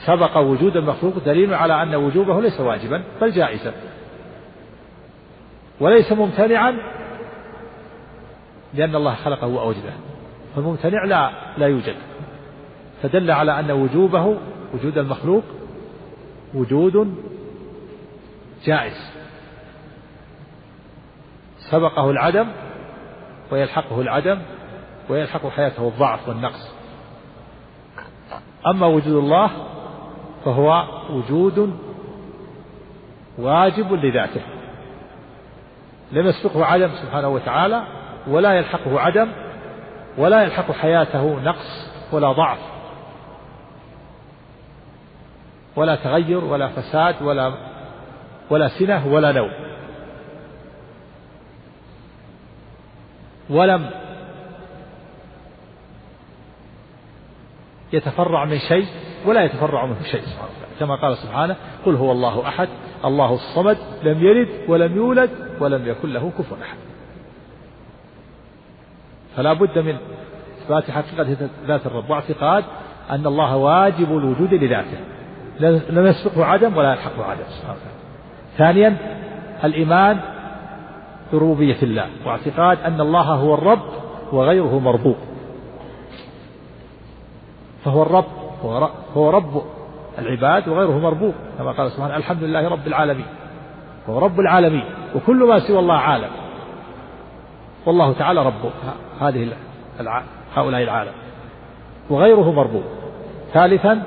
سبق 0.07 0.37
وجود 0.37 0.77
المخلوق 0.77 1.18
دليل 1.18 1.55
على 1.55 1.83
أن 1.83 1.95
وجوبه 1.95 2.41
ليس 2.41 2.61
واجبا 2.61 3.03
بل 3.20 3.31
جائزا. 3.31 3.72
وليس 5.81 6.12
ممتنعا 6.12 6.77
لأن 8.74 8.97
الله 8.97 9.14
خلقه 9.14 9.47
وأوجده. 9.47 9.93
فالممتنع 10.57 11.05
لا 11.05 11.31
لا 11.59 11.66
يوجد. 11.66 11.97
فدل 13.03 13.31
على 13.31 13.61
أن 13.61 13.71
وجوبه 13.71 14.39
وجود 14.75 14.99
المخلوق 14.99 15.43
وجود 16.55 17.15
جائز. 18.65 19.13
سبقه 21.71 22.11
العدم 22.11 22.47
ويلحقه 23.53 24.01
العدم 24.01 24.39
ويلحق 25.09 25.49
حياته 25.49 25.89
الضعف 25.89 26.29
والنقص. 26.29 26.75
أما 28.67 28.87
وجود 28.87 29.25
الله 29.25 29.51
فهو 30.45 30.85
وجود 31.11 31.79
واجب 33.39 33.93
لذاته. 33.93 34.41
لم 36.13 36.27
يسبقه 36.27 36.65
عدم 36.65 36.91
سبحانه 37.03 37.29
وتعالى 37.29 37.83
ولا 38.29 38.55
يلحقه 38.55 39.01
عدم 39.01 39.29
ولا 40.19 40.43
يلحق 40.43 40.73
حياته 40.73 41.41
نقص 41.41 41.91
ولا 42.13 42.33
ضعف. 42.33 42.76
ولا 45.77 45.97
تغير 45.97 46.45
ولا 46.45 46.68
فساد 46.68 47.22
ولا 47.22 47.53
ولا 48.51 48.68
سنة 48.68 49.07
ولا 49.07 49.33
نوم. 49.33 49.51
ولم 53.51 53.91
يتفرع 57.93 58.45
من 58.45 58.59
شيء 58.59 58.87
ولا 59.27 59.45
يتفرع 59.45 59.87
منه 59.87 60.03
شيء 60.03 60.20
سبحانه 60.20 60.51
وتعالى. 60.51 60.74
كما 60.81 60.95
قال 60.95 61.16
سبحانه 61.16 61.57
قل 61.87 61.95
هو 61.95 62.12
الله 62.12 62.49
أحد 62.49 62.68
الله 63.05 63.35
الصمد 63.35 63.79
لم 64.03 64.27
يلد 64.27 64.49
ولم 64.68 64.97
يولد 64.97 65.31
ولم 65.61 65.89
يكن 65.89 66.12
له 66.12 66.33
كفوا 66.39 66.57
أحد. 66.62 66.77
فلا 69.37 69.53
بد 69.53 69.79
من 69.79 69.97
إثبات 70.62 70.91
حقيقة 70.91 71.49
ذات 71.66 71.87
الرب 71.87 72.11
واعتقاد 72.11 72.64
أن 73.11 73.27
الله 73.27 73.57
واجب 73.57 74.18
الوجود 74.18 74.55
لذاته. 74.55 75.16
لم 75.61 76.07
يسبقه 76.07 76.45
عدم 76.45 76.77
ولا 76.77 76.93
يلحقه 76.93 77.25
عدم. 77.25 77.45
سبحانه 77.49 77.79
وتعالى 77.79 77.97
ثانيا 78.59 78.97
الإيمان 79.65 80.21
بربوبية 81.33 81.77
الله 81.83 82.07
واعتقاد 82.27 82.79
أن 82.85 83.01
الله 83.01 83.23
هو 83.23 83.55
الرب 83.55 83.89
وغيره 84.33 84.79
مربوب. 84.79 85.17
فهو 87.85 88.03
الرب 88.03 88.25
هو 89.15 89.31
رب 89.31 89.63
العباد 90.19 90.69
وغيره 90.69 90.99
مربوب 90.99 91.35
كما 91.59 91.73
قال 91.73 91.91
سبحانه 91.91 92.17
الحمد 92.17 92.43
لله 92.43 92.69
رب 92.69 92.87
العالمين. 92.87 93.27
هو 94.09 94.19
رب 94.19 94.41
العالمين 94.41 94.85
وكل 95.15 95.37
ما 95.37 95.59
سوى 95.59 95.79
الله 95.79 95.95
عالم. 95.95 96.31
والله 97.87 98.13
تعالى 98.13 98.47
رب 98.47 98.71
هذه 99.21 99.49
هؤلاء 100.57 100.83
العالم 100.83 101.13
وغيره 102.11 102.53
مربوب. 102.53 102.85
ثالثا 103.53 104.03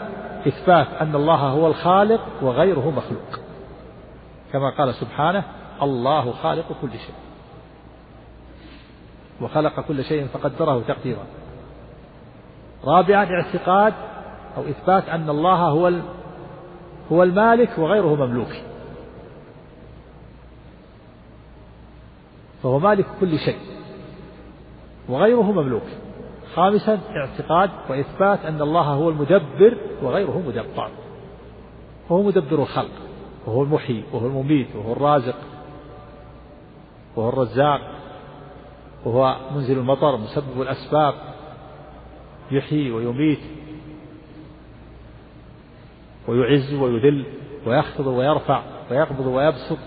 إثبات 0.48 0.88
أن 0.88 1.16
الله 1.16 1.36
هو 1.36 1.68
الخالق 1.68 2.22
وغيره 2.42 2.90
مخلوق. 2.90 3.40
كما 4.54 4.70
قال 4.70 4.96
سبحانه 4.96 5.44
الله 5.82 6.32
خالق 6.32 6.66
كل 6.82 6.92
شيء. 6.92 7.16
وخلق 9.42 9.80
كل 9.80 10.04
شيء 10.04 10.28
فقدره 10.28 10.84
تقديرا. 10.88 11.26
رابعا 12.86 13.26
اعتقاد 13.26 13.94
أو 14.58 14.64
إثبات 14.64 15.10
أن 15.10 15.30
الله 15.30 15.56
هو 15.56 15.92
هو 17.12 17.24
المالك 17.24 17.78
وغيره 17.78 18.16
مملوك. 18.16 18.52
فهو 22.64 22.80
مالك 22.80 23.06
كل 23.20 23.40
شيء 23.40 23.60
وغيره 25.10 25.52
مملوك. 25.52 26.09
خامسا 26.56 27.00
اعتقاد 27.16 27.70
وإثبات 27.90 28.46
أن 28.46 28.62
الله 28.62 28.82
هو 28.82 29.10
المدبر 29.10 29.78
وغيره 30.04 30.44
مدبر. 30.48 30.90
وهو 32.10 32.24
مدبر 32.24 32.62
الخلق 32.62 32.92
وهو 33.46 33.64
المحيي 33.64 34.04
وهو 34.14 34.28
المميت 34.28 34.76
وهو 34.76 34.94
الرازق 34.94 35.36
وهو 37.16 37.30
الرزاق 37.30 37.82
وهو 39.06 39.36
منزل 39.56 39.78
المطر 39.78 40.18
مسبب 40.18 40.62
الأسباب 40.62 41.14
يحيي 42.52 42.92
ويميت 42.92 43.40
ويعز 46.28 46.74
ويذل 46.74 47.26
ويخفض 47.66 48.08
ويرفع 48.08 48.62
ويقبض 48.92 49.26
ويبسط. 49.26 49.78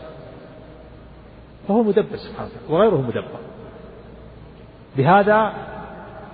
فهو 1.68 1.82
مدبر 1.82 2.16
سبحانه 2.16 2.50
وغيره 2.68 3.00
مدبر. 3.00 3.40
بهذا 4.96 5.52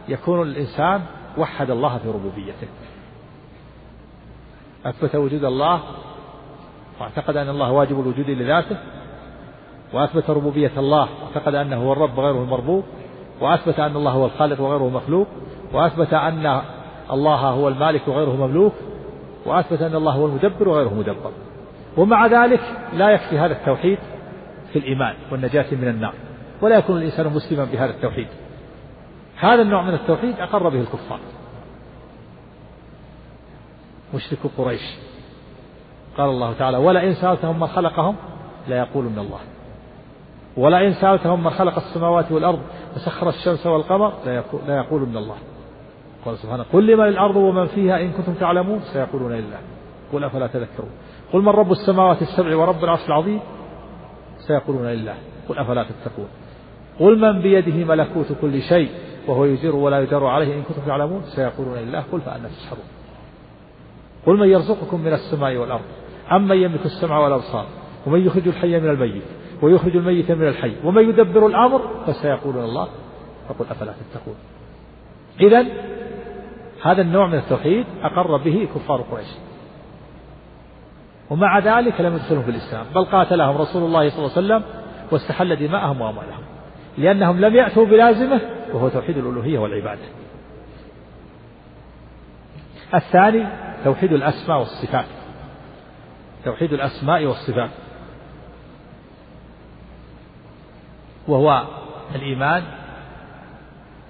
يكون 0.09 0.43
الإنسان 0.43 1.01
وحد 1.39 1.71
الله 1.71 1.99
في 1.99 2.09
ربوبيته. 2.09 2.69
أثبت 4.87 5.17
وجود 5.17 5.45
الله 5.45 5.81
واعتقد 7.01 7.37
أن 7.37 7.49
الله 7.49 7.73
واجب 7.73 8.01
الوجود 8.01 8.31
لذاته 8.31 8.77
وأثبت 9.93 10.31
ربوبية 10.31 10.73
الله 10.77 11.09
واعتقد 11.23 11.55
أنه 11.55 11.77
هو 11.77 11.93
الرب 11.93 12.21
غيره 12.21 12.43
المربوب 12.43 12.85
وأثبت 13.41 13.81
أن 13.81 13.97
الله 13.97 14.11
هو 14.11 14.27
الخالق 14.27 14.61
وغيره 14.61 14.89
مخلوق 14.89 15.27
وأثبت 15.73 16.15
أن 16.15 16.61
الله 17.13 17.37
هو 17.37 17.69
المالك 17.69 18.09
وغيره 18.09 18.47
مملوك 18.47 18.73
وأثبت 19.47 19.83
أن 19.83 19.95
الله 19.95 20.13
هو 20.13 20.27
المدبر 20.27 20.69
وغيره 20.69 20.95
مدبر. 20.95 21.31
ومع 21.97 22.27
ذلك 22.27 22.61
لا 22.93 23.11
يكفي 23.11 23.39
هذا 23.39 23.53
التوحيد 23.53 23.99
في 24.73 24.79
الإيمان 24.79 25.15
والنجاة 25.33 25.75
من 25.75 25.89
النار 25.89 26.15
ولا 26.63 26.79
يكون 26.79 26.97
الإنسان 26.97 27.27
مسلما 27.27 27.65
بهذا 27.65 27.91
التوحيد. 27.91 28.29
هذا 29.41 29.63
النوع 29.63 29.83
من 29.83 29.95
التوحيد 29.95 30.41
أقر 30.41 30.69
به 30.69 30.81
الكفار. 30.81 31.21
مشرك 34.15 34.39
قريش. 34.59 34.97
قال 36.17 36.31
الله 36.31 36.53
تعالى 36.53 36.77
ولئن 36.77 37.15
سألتهم 37.15 37.61
من 37.61 37.67
خلقهم 37.67 38.17
ليقولن 38.69 39.19
الله. 39.19 39.41
ولئن 40.57 40.93
سألتهم 40.93 41.45
من 41.45 41.51
خلق 41.51 41.77
السماوات 41.77 42.33
والأرض 42.33 42.61
وسخر 42.97 43.29
الشمس 43.29 43.67
والقمر 43.67 44.13
ليقولن 44.67 45.17
الله. 45.17 45.37
قال 46.25 46.39
سبحانه 46.39 46.65
قل 46.73 46.87
لمن 46.87 47.09
الأرض 47.09 47.37
ومن 47.37 47.67
فيها 47.67 48.01
إن 48.01 48.11
كنتم 48.13 48.35
تعلمون 48.35 48.81
سيقولون 48.81 49.33
لله. 49.33 49.59
قل 50.13 50.25
أفلا 50.25 50.47
تذكرون. 50.47 50.91
قل 51.33 51.43
من 51.43 51.49
رب 51.49 51.73
السماوات 51.73 52.23
السبع 52.23 52.57
ورب 52.57 52.85
العرش 52.85 53.07
العظيم 53.07 53.41
سيقولون 54.39 54.87
لله. 54.87 55.15
قل 55.49 55.59
أفلا 55.59 55.85
تتقون. 55.85 56.29
قل 57.01 57.19
من 57.19 57.41
بيده 57.41 57.85
ملكوت 57.85 58.33
كل 58.41 58.63
شيء. 58.63 58.91
وهو 59.29 59.45
يجر 59.45 59.77
ولا 59.77 60.01
يجر 60.01 60.27
عليه 60.27 60.55
إن 60.55 60.63
كنتم 60.63 60.83
تعلمون 60.87 61.23
سيقولون 61.23 61.79
لله 61.79 62.05
قل 62.13 62.21
فأنا 62.21 62.49
تسحرون. 62.49 62.85
قل 64.27 64.37
من 64.39 64.49
يرزقكم 64.49 65.01
من 65.01 65.13
السماء 65.13 65.57
والأرض 65.57 65.85
أمن 66.33 66.57
يملك 66.57 66.87
السمع 66.87 67.19
والأبصار 67.19 67.67
ومن 68.07 68.27
يخرج 68.27 68.49
الحي 68.49 68.81
من 68.81 68.91
الميت 68.91 69.23
ويخرج 69.63 69.97
الميت 69.97 70.31
من 70.31 70.49
الحي 70.49 70.73
ومن 70.85 71.09
يدبر 71.09 71.47
الأمر 71.47 71.81
فسيقولون 72.07 72.65
الله 72.65 72.89
فقل 73.49 73.67
أفلا 73.71 73.93
تتقون. 73.93 74.35
إذا 75.41 75.67
هذا 76.83 77.03
النوع 77.03 77.27
من 77.27 77.35
التوحيد 77.35 77.87
أقر 78.03 78.37
به 78.37 78.69
كفار 78.75 79.01
قريش. 79.01 79.29
ومع 81.31 81.59
ذلك 81.59 82.01
لم 82.01 82.15
يدخلهم 82.15 82.43
في 82.43 82.51
الإسلام 82.51 82.87
بل 82.95 83.05
قاتلهم 83.05 83.57
رسول 83.57 83.83
الله 83.83 84.09
صلى 84.09 84.19
الله 84.19 84.37
عليه 84.37 84.47
وسلم 84.47 84.63
واستحل 85.13 85.57
دماءهم 85.57 86.01
وأموالهم. 86.01 86.45
لأنهم 86.99 87.41
لم 87.41 87.57
يأتوا 87.57 87.87
بلازمة 87.87 88.41
وهو 88.73 88.89
توحيد 88.89 89.19
الألوهية 89.19 89.59
والعبادة 89.59 90.03
الثاني 92.95 93.47
توحيد 93.85 94.13
الأسماء 94.13 94.59
والصفات. 94.59 95.07
توحيد 96.45 96.73
الأسماء 96.73 97.25
والصفات. 97.25 97.71
وهو 101.29 101.65
الإيمان 102.15 102.63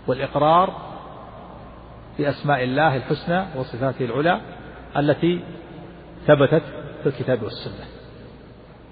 والإقرار 0.07 0.89
بأسماء 2.19 2.65
الله 2.65 2.97
الحسنى 2.97 3.45
وصفاته 3.57 4.05
العلى 4.05 4.41
التي 4.97 5.41
ثبتت 6.27 6.63
في 7.03 7.09
الكتاب 7.09 7.43
والسنة. 7.43 7.87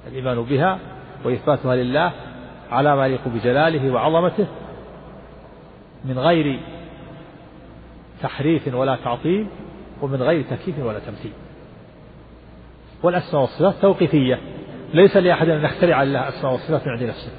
الإيمان 0.06 0.42
بها 0.42 0.78
وإثباتها 1.24 1.76
لله 1.76 2.12
على 2.70 2.96
ما 2.96 3.06
يليق 3.06 3.28
بجلاله 3.28 3.92
وعظمته 3.92 4.46
من 6.04 6.18
غير 6.18 6.60
تحريف 8.22 8.74
ولا 8.74 8.96
تعطيل 9.04 9.46
ومن 10.02 10.22
غير 10.22 10.44
تكييف 10.50 10.78
ولا 10.78 10.98
تمثيل. 10.98 11.32
والأسماء 13.02 13.42
والصفات 13.42 13.74
توقيفية. 13.82 14.40
ليس 14.94 15.16
لأحد 15.16 15.48
أن 15.48 15.64
يخترع 15.64 16.02
الله 16.02 16.28
أسماء 16.28 16.54
وصفات 16.54 16.86
من 16.86 16.92
عند 16.92 17.02
نفسه 17.02 17.32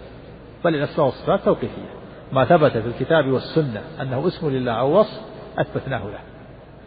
بل 0.65 0.75
الأسماء 0.75 1.05
والصفات 1.05 1.39
توقيفية. 1.39 1.97
ما 2.33 2.45
ثبت 2.45 2.71
في 2.71 2.87
الكتاب 2.87 3.27
والسنة 3.27 3.81
أنه 4.01 4.27
اسم 4.27 4.49
لله 4.49 4.71
أو 4.71 4.99
وصف 4.99 5.21
أثبتناه 5.57 6.03
له 6.03 6.19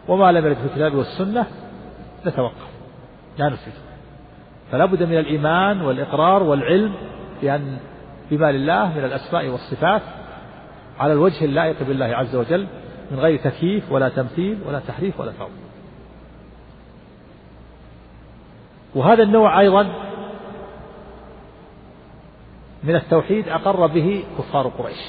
وما 0.07 0.31
لم 0.31 0.45
يرد 0.45 0.57
في 0.57 0.65
الكتاب 0.65 0.95
والسنة 0.95 1.45
نتوقف. 2.25 2.71
لا 3.37 3.49
نثبت 3.49 3.73
فلا 4.71 4.85
بد 4.85 5.03
من 5.03 5.17
الإيمان 5.17 5.81
والإقرار 5.81 6.43
والعلم 6.43 6.93
بأن 7.41 7.77
بما 8.31 8.51
لله 8.51 8.97
من 8.97 9.05
الأسماء 9.05 9.47
والصفات 9.47 10.01
على 10.99 11.13
الوجه 11.13 11.45
اللائق 11.45 11.83
بالله 11.83 12.05
عز 12.05 12.35
وجل 12.35 12.67
من 13.11 13.19
غير 13.19 13.39
تكييف 13.39 13.91
ولا 13.91 14.09
تمثيل 14.09 14.59
ولا 14.65 14.79
تحريف 14.79 15.19
ولا 15.19 15.31
تعظيم 15.31 15.71
وهذا 18.95 19.23
النوع 19.23 19.59
أيضا 19.59 19.83
من 22.83 22.95
التوحيد 22.95 23.49
أقر 23.49 23.87
به 23.87 24.23
كفار 24.37 24.67
قريش. 24.67 24.99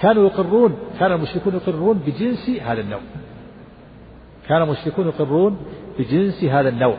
كانوا 0.00 0.26
يقرون 0.28 0.78
كان 1.00 1.12
المشركون 1.12 1.54
يقرون 1.54 1.98
بجنس 1.98 2.50
هذا 2.50 2.80
النوع. 2.80 3.00
كان 4.48 4.62
المشركون 4.62 5.06
يقرون 5.06 5.56
بجنس 5.98 6.44
هذا 6.44 6.68
النوع. 6.68 6.96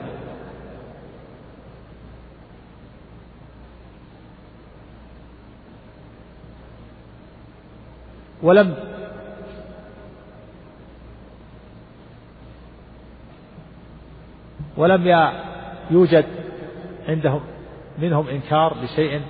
ولم 8.43 8.75
ولم 14.77 15.31
يوجد 15.91 16.25
عندهم 17.07 17.41
منهم 17.97 18.27
إنكار 18.27 18.77
لشيء 18.83 19.21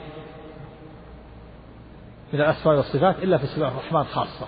من 2.34 2.42
الأسماء 2.42 2.76
والصفات 2.76 3.20
إلا 3.20 3.38
في 3.38 3.44
اسم 3.44 3.64
الرحمن 3.64 4.04
خاصة. 4.04 4.48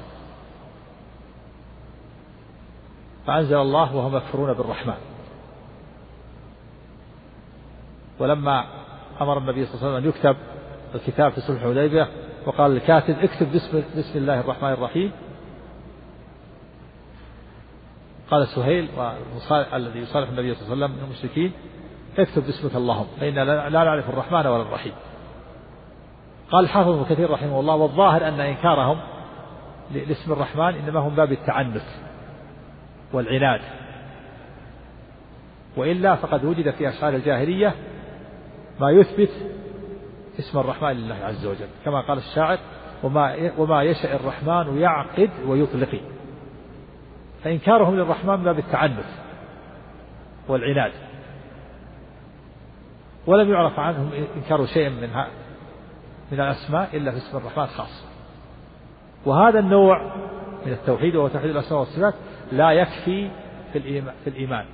فأنزل 3.28 3.58
الله 3.58 3.96
وهم 3.96 4.18
يكفرون 4.18 4.54
بالرحمن. 4.54 4.98
ولما 8.20 8.66
أمر 9.22 9.38
النبي 9.38 9.66
صلى 9.66 9.76
الله 9.76 9.88
عليه 9.88 9.98
وسلم 9.98 10.04
أن 10.04 10.10
يكتب 10.10 10.36
الكتاب 10.96 11.32
في 11.32 11.42
صلح 11.42 11.64
الحديبية 11.64 12.08
وقال 12.46 12.72
الكاتب 12.72 13.20
اكتب 13.20 13.52
باسم 13.52 13.84
بسم 13.98 14.20
الله 14.20 14.40
الرحمن 14.40 14.70
الرحيم. 14.70 15.12
قال 18.32 18.48
سهيل 18.48 18.90
الذي 19.74 20.00
يصالح 20.00 20.30
النبي 20.30 20.56
صلى 20.56 20.74
الله 20.74 20.86
عليه 20.86 20.86
وسلم 20.86 20.92
من 20.92 21.04
المشركين 21.04 21.52
اكتب 22.18 22.46
باسمك 22.46 22.76
اللهم 22.76 23.08
فإنا 23.20 23.70
لا 23.70 23.84
نعرف 23.84 24.10
الرحمن 24.10 24.48
ولا 24.48 24.62
الرحيم. 24.62 24.94
قال 26.52 26.64
الحافظ 26.64 26.90
ابن 26.90 27.04
كثير 27.04 27.32
رحمه 27.32 27.60
الله 27.60 27.76
والظاهر 27.76 28.28
أن 28.28 28.40
إنكارهم 28.40 28.98
لاسم 29.94 30.32
الرحمن 30.32 30.76
إنما 30.76 31.00
هم 31.00 31.16
باب 31.16 31.32
التعنت 31.32 31.82
والعناد. 33.14 33.62
وإلا 35.78 36.16
فقد 36.16 36.46
وجد 36.46 36.70
في 36.70 36.90
أشعار 36.90 37.16
الجاهلية 37.16 37.76
ما 38.80 38.92
يثبت 38.92 39.30
اسم 40.40 40.60
الرحمن 40.60 40.90
لله 40.90 41.16
عز 41.16 41.46
وجل. 41.46 41.68
كما 41.86 42.02
قال 42.02 42.18
الشاعر 42.18 42.58
وما 43.04 43.52
وما 43.58 43.84
يشاء 43.84 44.16
الرحمن 44.16 44.78
يعقد 44.78 45.30
ويطلق. 45.48 46.02
فإنكارهم 47.44 47.96
للرحمن 47.96 48.44
باب 48.44 48.60
التعنت 48.60 49.06
والعناد. 50.48 50.92
ولم 53.28 53.52
يعرف 53.52 53.80
عنهم 53.80 54.10
إنكار 54.36 54.66
شيء 54.66 54.90
من 54.90 55.10
من 56.32 56.40
الأسماء 56.40 56.98
إلا 56.98 57.12
في 57.12 57.18
اسم 57.18 57.38
الرحمن 57.38 57.66
خاص 57.66 58.06
وهذا 59.26 59.60
النوع 59.60 60.16
من 60.66 60.72
التوحيد 60.72 61.16
وهو 61.16 61.28
توحيد 61.28 61.50
الأسماء 61.50 61.80
والصفات 61.80 62.14
لا 62.52 62.72
يكفي 62.72 63.30
في 63.74 64.02
في 64.02 64.28
الإيمان 64.28 64.66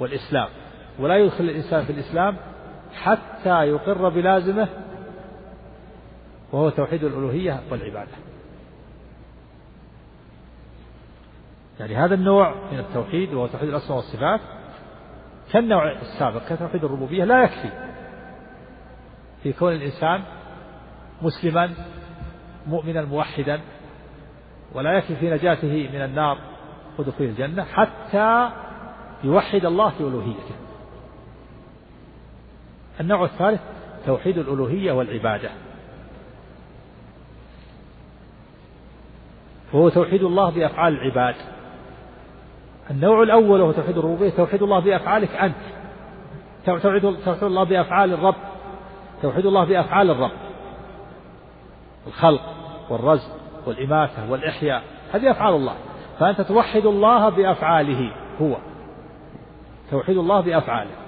والإسلام. 0.00 0.48
ولا 0.98 1.16
يدخل 1.16 1.44
الإنسان 1.44 1.84
في 1.84 1.92
الإسلام 1.92 2.36
حتى 3.02 3.64
يقر 3.64 4.08
بلازمه 4.08 4.68
وهو 6.52 6.70
توحيد 6.70 7.04
الألوهية 7.04 7.60
والعبادة. 7.70 8.12
يعني 11.80 11.96
هذا 11.96 12.14
النوع 12.14 12.54
من 12.72 12.78
التوحيد 12.78 13.34
وهو 13.34 13.46
توحيد 13.46 13.68
الأسماء 13.68 13.96
والصفات 13.96 14.40
كالنوع 15.52 15.92
السابق 15.92 16.54
كتوحيد 16.54 16.84
الربوبية 16.84 17.24
لا 17.24 17.42
يكفي 17.42 17.70
في 19.42 19.52
كون 19.52 19.72
الإنسان 19.72 20.22
مسلما 21.22 21.70
مؤمنا 22.66 23.04
موحدا 23.04 23.60
ولا 24.74 24.92
يكفي 24.92 25.16
في 25.16 25.30
نجاته 25.30 25.88
من 25.92 26.02
النار 26.02 26.38
ودخول 26.98 27.26
الجنة 27.26 27.64
حتى 27.64 28.50
يوحد 29.24 29.64
الله 29.64 29.90
في 29.90 30.00
ألوهيته. 30.00 30.67
النوع 33.00 33.24
الثالث 33.24 33.60
توحيد 34.06 34.38
الألوهية 34.38 34.92
والعبادة. 34.92 35.50
وهو 39.72 39.88
توحيد 39.88 40.22
الله 40.22 40.50
بأفعال 40.50 40.92
العباد. 40.92 41.34
النوع 42.90 43.22
الأول 43.22 43.60
وهو 43.60 43.72
توحيد 43.72 43.98
الربوبية 43.98 44.30
توحيد 44.30 44.62
الله 44.62 44.80
بأفعالك 44.80 45.30
أنت. 45.30 45.54
توحيد 46.66 47.16
توحيد 47.24 47.42
الله 47.42 47.64
بأفعال 47.64 48.12
الرب. 48.12 48.34
توحيد 49.22 49.46
الله 49.46 49.64
بأفعال 49.64 50.10
الرب. 50.10 50.30
الخلق 52.06 52.42
والرزق 52.90 53.30
والإماتة 53.66 54.30
والإحياء 54.30 54.82
هذه 55.12 55.30
أفعال 55.30 55.54
الله. 55.54 55.74
فأنت 56.18 56.40
توحد 56.40 56.86
الله 56.86 57.28
بأفعاله 57.28 58.12
هو. 58.42 58.56
توحيد 59.90 60.18
الله 60.18 60.40
بأفعاله. 60.40 61.07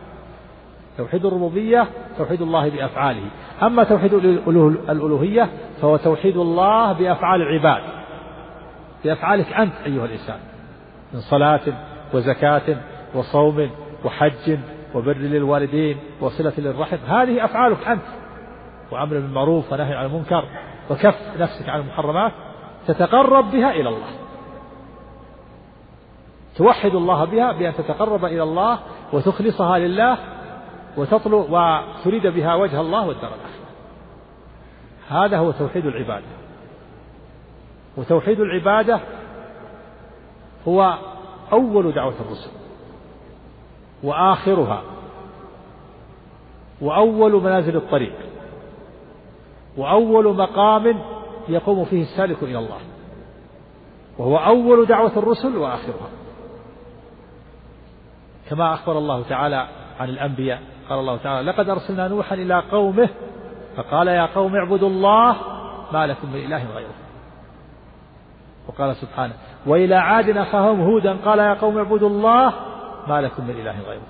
توحيد 1.00 1.26
الربوبية 1.26 1.86
توحيد 2.18 2.42
الله 2.42 2.68
بأفعاله. 2.68 3.30
أما 3.62 3.84
توحيد 3.84 4.14
الألوهية 4.14 5.48
فهو 5.80 5.96
توحيد 5.96 6.36
الله 6.36 6.92
بأفعال 6.92 7.42
العباد. 7.42 7.82
بأفعالك 9.04 9.52
أنت 9.52 9.72
أيها 9.86 10.04
الإنسان. 10.04 10.38
من 11.14 11.20
صلاة 11.20 11.60
وزكاة 12.14 12.76
وصوم 13.14 13.70
وحج 14.04 14.58
وبر 14.94 15.16
للوالدين 15.16 15.96
وصلة 16.20 16.52
للرحم. 16.58 16.96
هذه 17.06 17.44
أفعالك 17.44 17.88
أنت. 17.88 18.02
وأمر 18.90 19.14
بالمعروف 19.14 19.72
ونهي 19.72 19.94
عن 19.94 20.06
المنكر 20.06 20.44
وكف 20.90 21.18
نفسك 21.38 21.68
عن 21.68 21.80
المحرمات 21.80 22.32
تتقرب 22.86 23.50
بها 23.50 23.70
إلى 23.70 23.88
الله. 23.88 24.10
توحد 26.56 26.94
الله 26.94 27.24
بها 27.24 27.52
بأن 27.52 27.74
تتقرب 27.74 28.24
إلى 28.24 28.42
الله 28.42 28.78
وتخلصها 29.12 29.78
لله 29.78 30.18
وتطلب 30.96 31.46
وتريد 31.50 32.26
بها 32.26 32.54
وجه 32.54 32.80
الله 32.80 33.06
والدار 33.06 33.30
الآخرة. 33.34 33.60
هذا 35.08 35.38
هو 35.38 35.50
توحيد 35.50 35.86
العبادة. 35.86 36.26
وتوحيد 37.96 38.40
العبادة 38.40 39.00
هو 40.68 40.98
أول 41.52 41.92
دعوة 41.92 42.14
الرسل 42.20 42.50
وآخرها 44.02 44.82
وأول 46.80 47.42
منازل 47.42 47.76
الطريق 47.76 48.14
وأول 49.76 50.36
مقام 50.36 51.02
يقوم 51.48 51.84
فيه 51.84 52.02
السالك 52.02 52.42
إلى 52.42 52.58
الله. 52.58 52.80
وهو 54.18 54.36
أول 54.36 54.86
دعوة 54.86 55.12
الرسل 55.18 55.56
وآخرها. 55.56 56.08
كما 58.50 58.74
أخبر 58.74 58.98
الله 58.98 59.22
تعالى 59.22 59.68
عن 60.00 60.08
الأنبياء 60.08 60.62
قال 60.90 60.98
الله 60.98 61.16
تعالى 61.16 61.50
لقد 61.50 61.68
أرسلنا 61.68 62.08
نوحا 62.08 62.34
إلى 62.34 62.62
قومه 62.70 63.08
فقال 63.76 64.08
يا 64.08 64.26
قوم 64.26 64.56
اعبدوا 64.56 64.88
الله 64.88 65.36
ما 65.92 66.06
لكم 66.06 66.32
من 66.32 66.44
إله 66.44 66.64
غيره. 66.74 66.94
وقال 68.68 68.96
سبحانه 68.96 69.34
وإلى 69.66 69.94
عاد 69.94 70.36
أخاهم 70.36 70.80
هودا 70.80 71.16
قال 71.24 71.38
يا 71.38 71.54
قوم 71.54 71.78
اعبدوا 71.78 72.08
الله 72.08 72.52
ما 73.08 73.20
لكم 73.20 73.44
من 73.44 73.50
إله 73.50 73.80
غيره. 73.88 74.06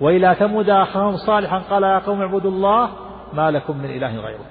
وإلى 0.00 0.34
ثمود 0.34 0.70
أخاهم 0.70 1.16
صالحا 1.16 1.58
قال 1.58 1.82
يا 1.82 1.98
قوم 1.98 2.20
اعبدوا 2.20 2.50
الله 2.50 2.90
ما 3.34 3.50
لكم 3.50 3.78
من 3.78 3.90
إله 3.90 4.16
غيره. 4.16 4.46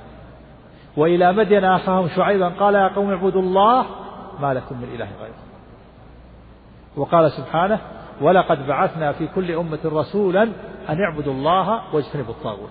وإلى 0.97 1.33
مدين 1.33 1.65
أخاهم 1.65 2.07
شعيبا 2.07 2.49
قال 2.49 2.75
يا 2.75 2.87
قوم 2.87 3.09
اعبدوا 3.09 3.41
الله 3.41 3.85
ما 4.41 4.53
لكم 4.53 4.77
من 4.77 4.87
إله 4.95 5.07
غيره. 5.21 5.39
وقال 6.97 7.31
سبحانه 7.31 7.79
ولقد 8.21 8.67
بعثنا 8.67 9.11
في 9.11 9.27
كل 9.27 9.51
أمة 9.51 9.79
رسولا 9.85 10.49
أن 10.89 11.01
اعبدوا 11.01 11.33
الله 11.33 11.95
واجتنبوا 11.95 12.33
الطاغوت. 12.33 12.69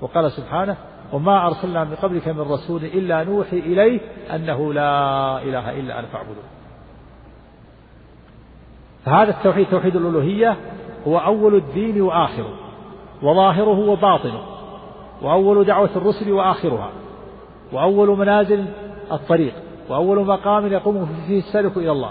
وقال 0.00 0.32
سبحانه 0.32 0.76
وما 1.12 1.46
أرسلنا 1.46 1.84
من 1.84 1.94
قبلك 1.94 2.28
من 2.28 2.40
رسول 2.40 2.84
إلا 2.84 3.24
نوحي 3.24 3.58
إليه 3.58 4.00
أنه 4.34 4.72
لا 4.72 5.42
إله 5.42 5.80
إلا 5.80 5.98
أنا 5.98 6.06
فاعبدون. 6.06 6.44
فهذا 9.04 9.30
التوحيد 9.30 9.66
توحيد 9.66 9.96
الألوهية 9.96 10.56
هو 11.06 11.18
أول 11.18 11.54
الدين 11.54 12.02
وآخره 12.02 12.54
وظاهره 13.22 13.78
وباطنه 13.90 14.42
وأول 15.22 15.64
دعوة 15.64 15.90
الرسل 15.96 16.32
وآخرها 16.32 16.90
وأول 17.72 18.18
منازل 18.18 18.66
الطريق 19.12 19.54
وأول 19.88 20.26
مقام 20.26 20.66
يقوم 20.66 21.06
فيه 21.26 21.38
السالك 21.38 21.76
إلى 21.76 21.92
الله. 21.92 22.10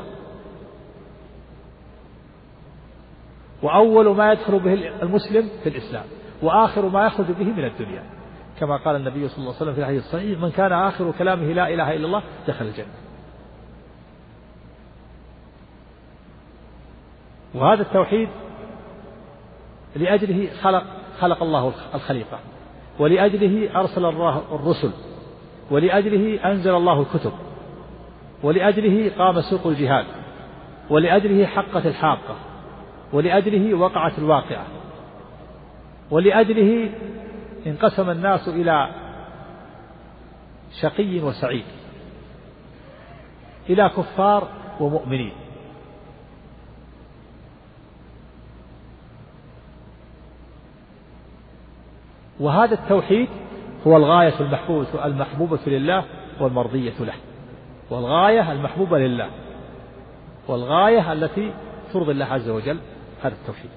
وأول 3.63 4.15
ما 4.15 4.31
يدخل 4.31 4.59
به 4.59 4.73
المسلم 5.03 5.49
في 5.63 5.69
الإسلام 5.69 6.05
وآخر 6.41 6.89
ما 6.89 7.05
يخرج 7.05 7.25
به 7.25 7.45
من 7.45 7.65
الدنيا. 7.65 8.03
كما 8.59 8.77
قال 8.77 8.95
النبي 8.95 9.27
صلى 9.27 9.37
الله 9.37 9.47
عليه 9.47 9.61
وسلم 9.61 9.73
في 9.73 9.79
الحديث 9.79 10.05
الصحيح 10.05 10.39
من 10.39 10.51
كان 10.51 10.73
آخر 10.73 11.11
كلامه 11.19 11.53
لا 11.53 11.73
إله 11.73 11.95
إلا 11.95 12.05
الله 12.05 12.23
دخل 12.47 12.65
الجنة. 12.65 12.85
وهذا 17.55 17.81
التوحيد 17.81 18.29
لأجله 19.95 20.49
خلق 20.61 20.83
خلق 21.19 21.43
الله 21.43 21.73
الخليقة 21.95 22.39
ولأجله 22.99 23.79
أرسل 23.79 24.05
الله 24.05 24.43
الرسل 24.51 24.91
ولأجله 25.71 26.51
أنزل 26.51 26.75
الله 26.75 27.01
الكتب 27.01 27.31
ولأجله 28.43 29.11
قام 29.17 29.41
سوق 29.41 29.67
الجهاد 29.67 30.05
ولأجله 30.89 31.45
حقت 31.45 31.85
الحاقة. 31.85 32.35
ولأجله 33.13 33.73
وقعت 33.73 34.19
الواقعة. 34.19 34.65
ولأجله 36.11 36.89
انقسم 37.67 38.09
الناس 38.09 38.47
إلى 38.47 38.89
شقي 40.81 41.19
وسعيد 41.19 41.65
إلى 43.69 43.89
كفار 43.89 44.47
ومؤمنين. 44.79 45.31
وهذا 52.39 52.73
التوحيد 52.73 53.29
هو 53.87 53.97
الغاية 53.97 54.39
المحبوبة 54.39 55.05
المحبوبة 55.05 55.59
لله 55.67 56.05
والمرضية 56.39 56.99
له. 56.99 57.13
والغاية 57.89 58.51
المحبوبة 58.51 58.99
لله. 58.99 59.29
والغاية 60.47 61.13
التي 61.13 61.53
ترضي 61.93 62.11
الله 62.11 62.25
عز 62.25 62.49
وجل. 62.49 62.79
هذا 63.23 63.33
التوحيد. 63.41 63.71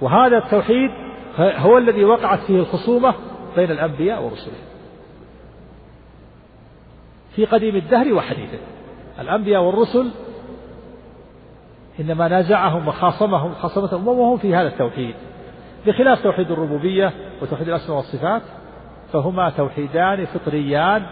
وهذا 0.00 0.38
التوحيد 0.38 0.90
هو 1.38 1.78
الذي 1.78 2.04
وقعت 2.04 2.38
فيه 2.38 2.56
الخصومة 2.58 3.14
بين 3.56 3.70
الأنبياء 3.70 4.22
ورسلهم. 4.22 4.64
في 7.36 7.44
قديم 7.44 7.76
الدهر 7.76 8.12
وحديثه. 8.12 8.58
الأنبياء 9.20 9.62
والرسل 9.62 10.10
إنما 12.00 12.28
نازعهم 12.28 12.88
وخاصمهم 12.88 13.54
خاصمتهم 13.54 14.08
أممهم 14.08 14.38
في 14.38 14.54
هذا 14.54 14.68
التوحيد. 14.68 15.14
بخلاف 15.86 16.22
توحيد 16.22 16.50
الربوبية 16.50 17.12
وتوحيد 17.42 17.68
الأسماء 17.68 17.96
والصفات 17.96 18.42
فهما 19.12 19.50
توحيدان 19.50 20.26
فطريان 20.26 21.06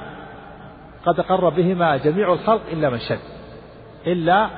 قد 1.06 1.20
أقر 1.20 1.48
بهما 1.48 1.96
جميع 1.96 2.32
الخلق 2.32 2.60
إلا 2.72 2.90
من 2.90 2.98
شذ 2.98 3.18
إلا 4.06 4.48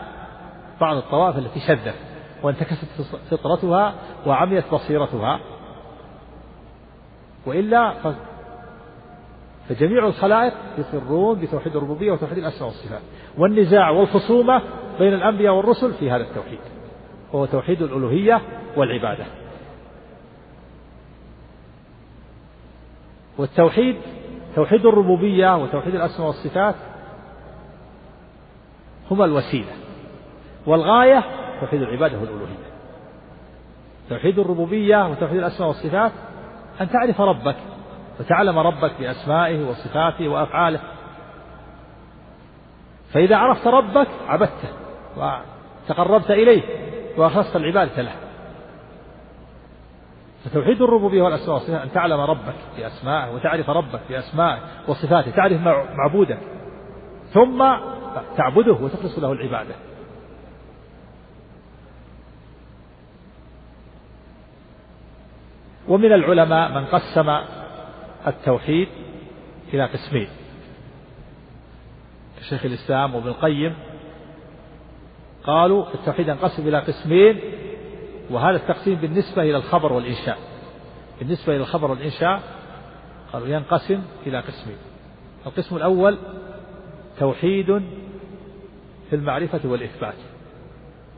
بعض 0.81 0.97
الطوائف 0.97 1.39
التي 1.39 1.61
شذت. 1.61 2.10
وانتكست 2.43 2.85
فطرتها 3.31 3.95
وعميت 4.27 4.65
بصيرتها. 4.75 5.41
وإلا 7.47 8.15
فجميع 9.69 10.07
الخلائق 10.07 10.55
يقرون 10.79 11.41
بتوحيد 11.41 11.77
الربوبية 11.77 12.13
وتوحيد 12.13 12.39
الأسماء 12.39 12.65
والصفات. 12.65 13.03
والنزاع 13.39 13.91
والخصومة 13.91 14.63
بين 14.99 15.15
الأنبياء 15.15 15.55
والرسل 15.55 15.93
في 15.95 16.11
هذا 16.11 16.23
التوحيد. 16.23 16.59
وهو 17.33 17.47
توحيد 17.47 17.83
الألوهية 17.83 18.41
والعبادة. 18.77 19.25
والتوحيد 23.39 23.97
توحيد 24.55 24.87
الربوبية 24.87 25.57
وتوحيد 25.57 25.95
الأسماء 25.95 26.27
والصفات 26.27 26.75
هما 29.11 29.25
الوسيلة. 29.25 29.73
والغاية 30.67 31.25
توحيد 31.61 31.83
العبادة 31.83 32.19
والألوهية 32.19 32.71
توحيد 34.09 34.39
الربوبية 34.39 35.09
وتوحيد 35.09 35.39
الأسماء 35.39 35.69
والصفات 35.69 36.13
أن 36.81 36.91
تعرف 36.91 37.21
ربك 37.21 37.57
وتعلم 38.21 38.59
ربك 38.59 38.93
بأسمائه 39.01 39.69
وصفاته 39.69 40.29
وأفعاله. 40.29 40.81
فإذا 43.13 43.37
عرفت 43.37 43.67
ربك 43.67 44.09
عبدته 44.29 44.69
وتقربت 45.17 46.31
إليه 46.31 46.63
وأخلصت 47.17 47.57
العبادة 47.57 48.03
له. 48.03 48.13
فتوحيد 50.45 50.83
الربوبية 50.83 51.23
والأسماء 51.23 51.55
والصفات 51.55 51.83
أن 51.83 51.93
تعلم 51.93 52.21
ربك 52.21 52.55
بأسمائه 52.77 53.35
وتعرف 53.35 53.71
ربك 53.71 54.01
بأسمائه 54.09 54.59
وصفاته 54.89 55.31
تعرف 55.31 55.61
معبودك 55.97 56.39
ثم 57.33 57.59
تعبده 58.37 58.73
وتخلص 58.73 59.19
له 59.19 59.33
العبادة. 59.33 59.75
ومن 65.91 66.13
العلماء 66.13 66.73
من 66.73 66.85
قسم 66.85 67.31
التوحيد 68.27 68.89
إلى 69.75 69.87
قسمين. 69.87 70.29
كشيخ 72.41 72.65
الإسلام 72.65 73.15
وابن 73.15 73.29
القيم 73.29 73.75
قالوا 75.45 75.95
التوحيد 75.95 76.29
ينقسم 76.29 76.69
إلى 76.69 76.79
قسمين 76.79 77.41
وهذا 78.31 78.57
التقسيم 78.57 78.95
بالنسبة 78.95 79.43
إلى 79.43 79.57
الخبر 79.57 79.93
والإنشاء. 79.93 80.39
بالنسبة 81.19 81.53
إلى 81.53 81.63
الخبر 81.63 81.91
والإنشاء 81.91 82.43
قالوا 83.33 83.49
ينقسم 83.49 84.03
إلى 84.27 84.41
قسمين. 84.41 84.79
القسم 85.47 85.77
الأول 85.77 86.19
توحيد 87.19 87.67
في 89.11 89.17
المعرفة 89.17 89.61
والإثبات 89.65 90.15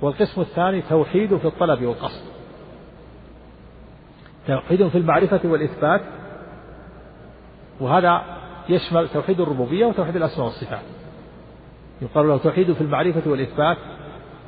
والقسم 0.02 0.40
الثاني 0.40 0.82
توحيد 0.82 1.36
في 1.36 1.44
الطلب 1.44 1.82
والقصد. 1.82 2.41
توحيد 4.46 4.88
في 4.88 4.98
المعرفة 4.98 5.40
والإثبات 5.44 6.00
وهذا 7.80 8.22
يشمل 8.68 9.08
توحيد 9.08 9.40
الربوبية 9.40 9.86
وتوحيد 9.86 10.16
الأسماء 10.16 10.46
والصفات. 10.46 10.82
يقال 12.02 12.28
له 12.28 12.38
توحيد 12.38 12.72
في 12.72 12.80
المعرفة 12.80 13.30
والإثبات 13.30 13.76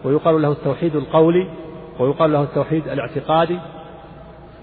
ويقال 0.04 0.42
له 0.42 0.52
التوحيد 0.52 0.96
القولي 0.96 1.50
ويقال 1.98 2.32
له 2.32 2.42
التوحيد 2.42 2.88
الاعتقادي 2.88 3.58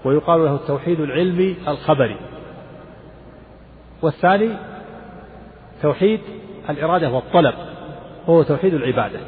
ويقال 0.04 0.44
له 0.44 0.54
التوحيد 0.54 1.00
العلمي 1.00 1.56
الخبري. 1.68 2.16
والثاني 4.02 4.50
توحيد 5.82 6.20
الإرادة 6.70 7.10
والطلب 7.10 7.54
وهو 8.26 8.42
توحيد 8.42 8.74
العبادة. 8.74 9.20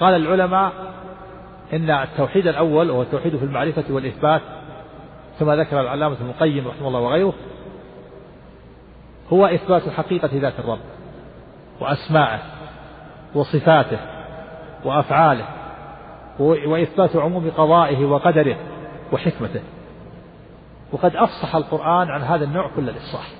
قال 0.00 0.14
العلماء 0.14 0.72
إن 1.72 1.90
التوحيد 1.90 2.46
الأول 2.46 2.90
وهو 2.90 3.02
التوحيد 3.02 3.36
في 3.36 3.44
المعرفة 3.44 3.84
والإثبات 3.90 4.42
كما 5.40 5.56
ذكر 5.56 5.80
العلامة 5.80 6.14
ابن 6.14 6.26
القيم 6.26 6.68
رحمه 6.68 6.88
الله 6.88 7.00
وغيره 7.00 7.34
هو 9.32 9.46
إثبات 9.46 9.88
حقيقة 9.88 10.30
ذات 10.32 10.58
الرب 10.58 10.78
وأسماعه 11.80 12.42
وصفاته 13.34 13.98
وأفعاله 14.84 15.44
وإثبات 16.38 17.16
عموم 17.16 17.50
قضائه 17.50 18.04
وقدره 18.04 18.56
وحكمته. 19.12 19.60
وقد 20.92 21.16
أفصح 21.16 21.56
القرآن 21.56 22.10
عن 22.10 22.22
هذا 22.22 22.44
النوع 22.44 22.70
كل 22.76 22.88
الإفصاح 22.88 23.30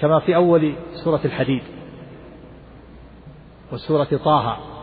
كما 0.00 0.18
في 0.18 0.36
أول 0.36 0.74
سورة 1.04 1.20
الحديد 1.24 1.62
وسورة 3.72 4.08
طه 4.24 4.73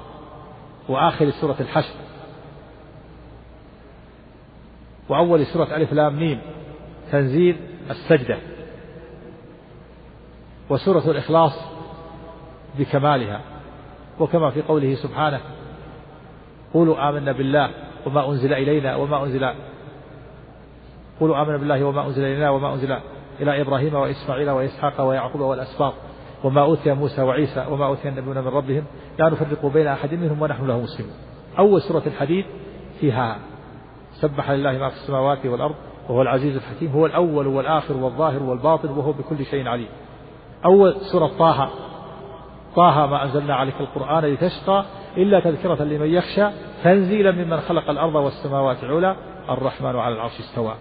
وآخر 0.92 1.30
سورة 1.30 1.56
الحشر. 1.60 1.94
وأول 5.10 5.46
سورة 5.46 5.76
ألف 5.76 5.94
لام 5.94 6.20
ميم. 6.20 6.42
تنزيل 7.12 7.58
السجدة. 7.90 8.38
وسورة 10.70 11.12
الإخلاص 11.12 11.54
بكمالها. 12.80 13.42
وكما 14.20 14.50
في 14.50 14.62
قوله 14.62 14.96
سبحانه 14.96 15.40
قولوا 16.74 17.10
آمنا 17.10 17.32
بالله 17.32 17.70
وما 18.06 18.30
أنزل 18.30 18.54
إلينا 18.54 18.96
وما 18.96 19.24
أنزل 19.24 19.54
قولوا 21.20 21.42
آمنا 21.42 21.58
بالله 21.58 21.84
وما 21.84 22.08
أنزل 22.08 22.24
إلينا 22.24 22.50
وما 22.50 22.74
أنزل 22.74 22.98
إلى 23.40 23.62
إبراهيم 23.62 23.96
وإسماعيل 23.96 24.50
وإسحاق 24.50 25.02
ويعقوب 25.02 25.42
والأسباط. 25.42 25.94
وما 26.44 26.62
أوتي 26.62 26.94
موسى 26.94 27.22
وعيسى 27.22 27.66
وما 27.70 27.86
أوتي 27.86 28.10
النبيون 28.10 28.38
من 28.38 28.48
ربهم 28.48 28.84
لا 29.20 29.30
نفرق 29.30 29.66
بين 29.66 29.88
أحد 29.88 30.14
منهم 30.14 30.42
ونحن 30.42 30.68
له 30.68 30.82
مسلمون. 30.82 31.14
أول 31.60 31.82
سورة 31.82 32.04
الحديد 32.08 32.46
فيها 33.00 33.38
سبح 34.12 34.52
لله 34.52 34.78
ما 34.78 34.90
في 34.90 34.96
السماوات 34.96 35.46
والأرض 35.46 35.76
وهو 36.10 36.22
العزيز 36.22 36.56
الحكيم 36.56 36.92
هو 36.92 37.06
الأول 37.06 37.48
والآخر 37.48 37.98
والظاهر 37.98 38.44
والباطن 38.44 38.90
وهو 38.90 39.12
بكل 39.12 39.46
شيء 39.46 39.68
عليم. 39.68 39.88
أول 40.66 40.96
سورة 41.12 41.28
طه 41.40 41.70
طه 42.76 43.06
ما 43.06 43.24
أنزلنا 43.24 43.56
عليك 43.56 43.76
القرآن 43.80 44.26
لتشقى 44.26 44.86
إلا 45.18 45.40
تذكرة 45.40 45.84
لمن 45.84 46.08
يخشى 46.08 46.48
تنزيلا 46.84 47.32
ممن 47.32 47.60
خلق 47.60 47.90
الأرض 47.90 48.16
والسماوات 48.16 48.84
العلى 48.84 49.16
الرحمن 49.50 49.96
على 49.96 50.16
العرش 50.16 50.40
استوى. 50.40 50.74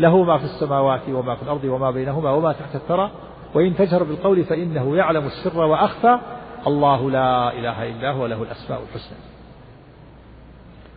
له 0.00 0.22
ما 0.22 0.38
في 0.38 0.44
السماوات 0.44 1.00
وما 1.08 1.34
في 1.34 1.42
الأرض 1.42 1.64
وما 1.64 1.90
بينهما 1.90 2.30
وما 2.30 2.52
تحت 2.52 2.74
الثرى 2.74 3.10
وإن 3.54 3.76
تجهر 3.76 4.02
بالقول 4.02 4.44
فإنه 4.44 4.96
يعلم 4.96 5.26
السر 5.26 5.58
وأخفى. 5.58 6.18
الله 6.66 7.10
لا 7.10 7.52
إله 7.52 7.88
إلا 7.88 8.10
هو 8.10 8.26
له 8.26 8.42
الأسماء 8.42 8.82
الحسنى. 8.82 9.18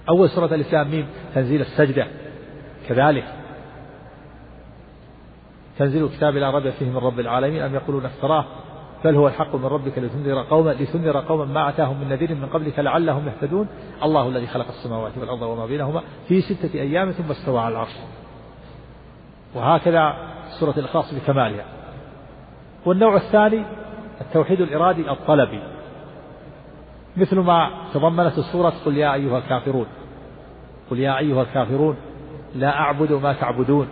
أول 0.09 0.29
سورة 0.29 0.53
الإسلام 0.55 0.91
ميم 0.91 1.07
تنزيل 1.35 1.61
السجدة. 1.61 2.07
كذلك. 2.87 3.25
تنزيل 5.77 6.03
الكتاب 6.03 6.37
لا 6.37 6.49
ريب 6.49 6.69
فيه 6.69 6.85
من 6.85 6.97
رب 6.97 7.19
العالمين. 7.19 7.61
أم 7.61 7.75
يقولون 7.75 8.05
افتراه؟ 8.05 8.45
بل 9.05 9.15
هو 9.15 9.27
الحق 9.27 9.55
من 9.55 9.65
ربك 9.65 9.97
لتنذر 9.97 10.41
قوما 10.41 10.69
لتنذر 10.69 11.19
قوما 11.19 11.45
ما 11.45 11.69
أتاهم 11.69 11.99
من 12.01 12.09
نذير 12.09 12.35
من 12.35 12.45
قبلك 12.45 12.79
لعلهم 12.79 13.27
يهتدون. 13.27 13.67
الله 14.03 14.27
الذي 14.27 14.47
خلق 14.47 14.67
السماوات 14.67 15.17
والأرض 15.17 15.41
وما 15.41 15.65
بينهما 15.65 16.01
في 16.27 16.41
ستة 16.41 16.79
أيام 16.79 17.11
ثم 17.11 17.31
استوى 17.31 17.59
على 17.59 17.71
العرش. 17.71 17.95
وهكذا 19.55 20.15
سورة 20.59 20.73
الإخلاص 20.77 21.13
بكمالها. 21.13 21.65
والنوع 22.85 23.15
الثاني 23.15 23.65
التوحيد 24.21 24.61
الإرادي 24.61 25.11
الطلبي. 25.11 25.59
مثل 27.17 27.39
ما 27.39 27.69
تضمنت 27.93 28.37
السورة 28.37 28.73
قل 28.85 28.97
يا 28.97 29.13
أيها 29.13 29.37
الكافرون. 29.37 29.85
قل 30.91 30.99
يا 30.99 31.17
أيها 31.17 31.41
الكافرون 31.41 31.95
لا 32.55 32.79
أعبد 32.79 33.11
ما 33.11 33.33
تعبدون 33.33 33.87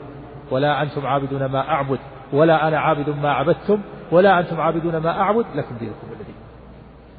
ولا 0.52 0.82
أنتم 0.82 1.08
عابدون 1.08 1.46
ما 1.46 1.70
أعبد 1.70 2.00
ولا 2.34 2.68
أنا 2.68 2.80
عابد 2.80 3.10
ما 3.10 3.32
عبدتم 3.32 3.82
ولا 4.12 4.40
أنتم 4.40 4.62
عابدون 4.62 4.98
ما 4.98 5.22
أعبد 5.22 5.46
لكم 5.56 5.78
دينكم 5.78 6.08
الذي. 6.12 6.34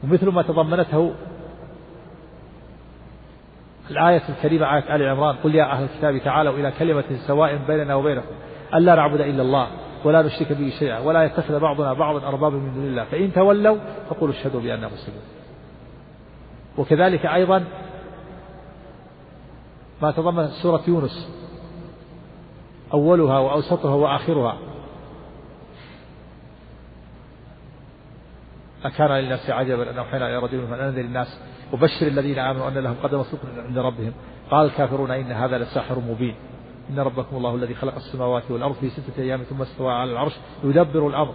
ومثل 0.04 0.28
ما 0.28 0.42
تضمنته 0.42 1.14
الآية 3.90 4.22
الكريمة 4.28 4.74
آية 4.76 4.96
آل 4.96 5.08
عمران 5.08 5.36
قل 5.36 5.54
يا 5.54 5.64
أهل 5.72 5.84
الكتاب 5.84 6.18
تعالوا 6.18 6.52
إلى 6.52 6.72
كلمة 6.78 7.04
سواء 7.26 7.56
بيننا 7.66 7.94
وبينكم 7.94 8.34
ألا 8.74 8.94
نعبد 8.94 9.20
إلا 9.20 9.42
الله. 9.42 9.66
ولا 10.04 10.22
نشرك 10.22 10.52
به 10.52 10.72
شيئا 10.78 10.98
ولا 10.98 11.24
يتخذ 11.24 11.58
بعضنا 11.58 11.92
بعضا 11.92 12.28
أربابا 12.28 12.56
من 12.56 12.74
دون 12.74 12.84
الله. 12.84 13.04
فإن 13.04 13.32
تولوا 13.32 13.78
فقولوا 14.10 14.34
اشهدوا 14.34 14.60
بأننا 14.60 14.88
مسلمون. 14.88 15.22
وكذلك 16.78 17.26
أيضا 17.26 17.64
ما 20.02 20.10
تضمن 20.10 20.48
سورة 20.48 20.82
يونس 20.88 21.28
أولها 22.92 23.38
وأوسطها 23.38 23.94
وآخرها. 23.94 24.58
أكان 28.84 29.10
للناس 29.10 29.50
عجبا 29.50 29.90
أن 29.90 29.98
أوحينا 29.98 30.28
إلى 30.28 30.38
رجل 30.38 30.58
من 30.58 30.78
أنذر 30.80 31.00
الناس 31.00 31.40
وبشر 31.72 32.06
الذين 32.06 32.38
آمنوا 32.38 32.68
أن 32.68 32.78
لهم 32.78 32.96
قدم 33.02 33.22
صدق 33.22 33.40
عند 33.66 33.78
ربهم. 33.78 34.12
قال 34.50 34.66
الكافرون 34.66 35.10
إن 35.10 35.32
هذا 35.32 35.58
لساحر 35.58 35.98
مبين. 35.98 36.34
إن 36.90 36.98
ربكم 36.98 37.36
الله 37.36 37.54
الذي 37.54 37.74
خلق 37.74 37.94
السماوات 37.94 38.50
والأرض 38.50 38.74
في 38.74 38.88
ستة 38.88 39.22
أيام 39.22 39.42
ثم 39.42 39.62
استوى 39.62 39.92
على 39.92 40.12
العرش 40.12 40.32
يدبر 40.64 41.06
الأمر. 41.06 41.34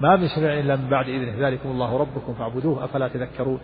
ما 0.00 0.16
من 0.16 0.28
شفيع 0.28 0.58
إلا 0.58 0.76
من 0.76 0.88
بعد 0.88 1.08
إذنه. 1.08 1.48
ذلكم 1.48 1.70
الله 1.70 1.98
ربكم 1.98 2.34
فاعبدوه 2.34 2.84
أفلا 2.84 3.08
تذكرون. 3.08 3.60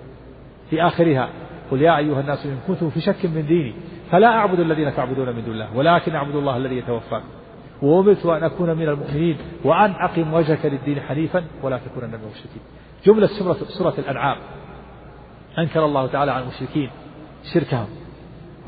في 0.71 0.83
آخرها 0.83 1.29
قل 1.71 1.83
يا 1.83 1.97
أيها 1.97 2.21
الناس 2.21 2.47
إن 2.47 2.59
كنتم 2.67 2.91
في 2.91 3.01
شك 3.01 3.27
من 3.27 3.47
ديني 3.47 3.75
فلا 4.11 4.29
أعبد 4.29 4.61
الذين 4.61 4.97
تعبدون 4.97 5.37
من 5.37 5.45
دون 5.45 5.55
الله 5.55 5.77
ولكن 5.77 6.15
أعبد 6.15 6.35
الله 6.35 6.57
الذي 6.57 6.77
يتوفاكم. 6.77 7.29
وأمرت 7.83 8.27
أن 8.27 8.45
أكون 8.45 8.77
من 8.77 8.89
المؤمنين 8.89 9.37
وأن 9.65 9.91
أقم 9.91 10.35
وجهك 10.35 10.67
للدين 10.67 11.01
حنيفا 11.01 11.45
ولا 11.63 11.79
تكونن 11.79 12.09
من 12.09 12.15
المشركين. 12.15 12.63
جملة 13.05 13.27
سورة, 13.27 13.55
سورة 13.55 13.95
الأنعام. 13.99 14.37
أنكر 15.59 15.85
الله 15.85 16.07
تعالى 16.07 16.31
على 16.31 16.43
المشركين 16.43 16.91
شركهم. 17.55 17.89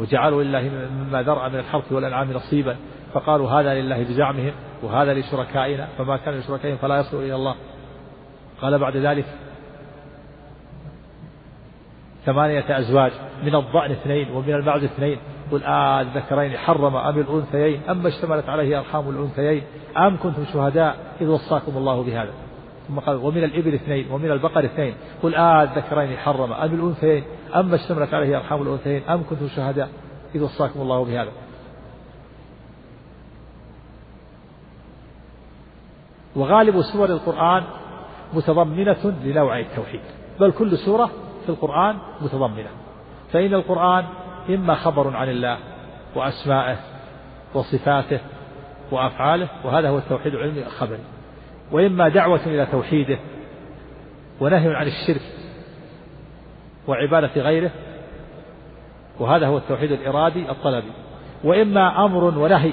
وجعلوا 0.01 0.43
لله 0.43 0.89
مما 1.09 1.23
ذرأ 1.23 1.49
من 1.49 1.59
الحرث 1.59 1.93
والأنعام 1.93 2.33
نصيبا 2.33 2.77
فقالوا 3.13 3.51
هذا 3.51 3.75
لله 3.75 4.03
بزعمهم 4.03 4.53
وهذا 4.83 5.15
لشركائنا 5.15 5.89
فما 5.99 6.17
كان 6.17 6.35
لشركائهم 6.35 6.77
فلا 6.77 7.01
يصل 7.01 7.17
إلى 7.17 7.35
الله. 7.35 7.55
قال 8.63 8.79
بعد 8.79 8.97
ذلك 8.97 9.25
ثمانية 12.27 12.79
أزواج 12.79 13.13
من 13.43 13.55
الضأن 13.55 13.91
اثنين 13.91 14.31
ومن 14.31 14.55
المعز 14.55 14.85
اثنين. 14.85 15.19
قل 15.53 15.65
آه 15.65 16.01
الذكرين 16.01 16.57
حرم 16.57 16.97
أم 16.97 17.19
الأنثيين؟ 17.19 17.81
أما 17.91 18.09
اشتملت 18.09 18.49
عليه 18.49 18.79
أرحام 18.79 19.11
الأنثيين؟ 19.11 19.63
أم 19.97 20.17
كنتم 20.17 20.45
شهداء؟ 20.53 20.97
إذ 21.21 21.27
وصاكم 21.27 21.77
الله 21.77 22.03
بهذا. 22.03 22.33
ثم 22.89 22.99
قال 22.99 23.17
ومن 23.17 23.45
الإبل 23.45 23.75
اثنين 23.75 24.11
ومن 24.11 24.31
البقر 24.31 24.65
اثنين. 24.65 24.95
قل 25.23 25.35
آه 25.35 25.63
الذكرين 25.63 26.17
حرم 26.17 26.53
أم 26.53 26.75
الأنثيين؟ 26.75 27.25
أما 27.55 27.75
اشتملت 27.75 28.15
عليه 28.15 28.37
أرحام 28.37 28.63
الأنثيين 28.63 29.03
أم 29.03 29.25
كنتم 29.31 29.49
شهداء؟ 29.49 29.89
إذ 30.35 30.43
وصاكم 30.43 30.81
الله 30.81 31.05
بهذا. 31.05 31.33
وغالب 36.37 36.83
سور 36.83 37.09
القرآن 37.09 37.65
متضمنة 38.33 39.15
لنوع 39.25 39.59
التوحيد 39.59 40.01
بل 40.41 40.53
كل 40.53 40.79
سورة 40.79 41.11
في 41.43 41.49
القرآن 41.49 41.97
متضمنة. 42.21 42.71
فإن 43.33 43.55
القرآن 43.55 44.05
إما 44.49 44.75
خبر 44.75 45.17
عن 45.17 45.29
الله 45.29 45.59
وأسمائه 46.15 46.77
وصفاته 47.55 48.21
وأفعاله 48.91 49.49
وهذا 49.65 49.89
هو 49.89 49.99
التوحيد 49.99 50.35
العلمي 50.35 50.67
الخبري. 50.67 51.05
وإما 51.73 52.09
دعوة 52.09 52.41
إلى 52.47 52.67
توحيده 52.67 53.19
ونهي 54.41 54.75
عن 54.75 54.87
الشرك 54.87 55.40
وعبادة 56.91 57.31
غيره 57.37 57.71
وهذا 59.19 59.47
هو 59.47 59.57
التوحيد 59.57 59.93
الإرادي 59.93 60.51
الطلبي. 60.51 60.93
وإما 61.45 62.05
أمر 62.05 62.25
ونهي 62.25 62.73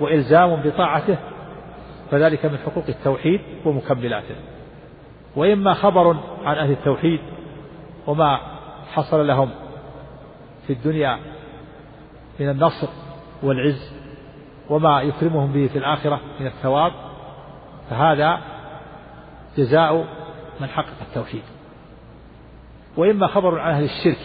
وإلزام 0.00 0.56
بطاعته 0.56 1.16
فذلك 2.10 2.46
من 2.46 2.58
حقوق 2.58 2.84
التوحيد 2.88 3.40
ومكملاته. 3.64 4.34
وإما 5.36 5.74
خبر 5.74 6.16
عن 6.44 6.56
أهل 6.56 6.70
التوحيد 6.70 7.20
وما 8.06 8.40
حصل 8.92 9.26
لهم 9.26 9.50
في 10.66 10.72
الدنيا 10.72 11.18
من 12.40 12.48
النصر 12.48 12.88
والعز 13.42 13.92
وما 14.70 15.02
يكرمهم 15.02 15.52
به 15.52 15.66
في 15.66 15.78
الآخرة 15.78 16.20
من 16.40 16.46
الثواب 16.46 16.92
فهذا 17.90 18.40
جزاء 19.56 20.04
من 20.60 20.68
حقق 20.68 20.94
التوحيد. 21.08 21.42
وإما 22.96 23.26
خبر 23.26 23.58
عن 23.58 23.74
أهل 23.74 23.84
الشرك 23.84 24.18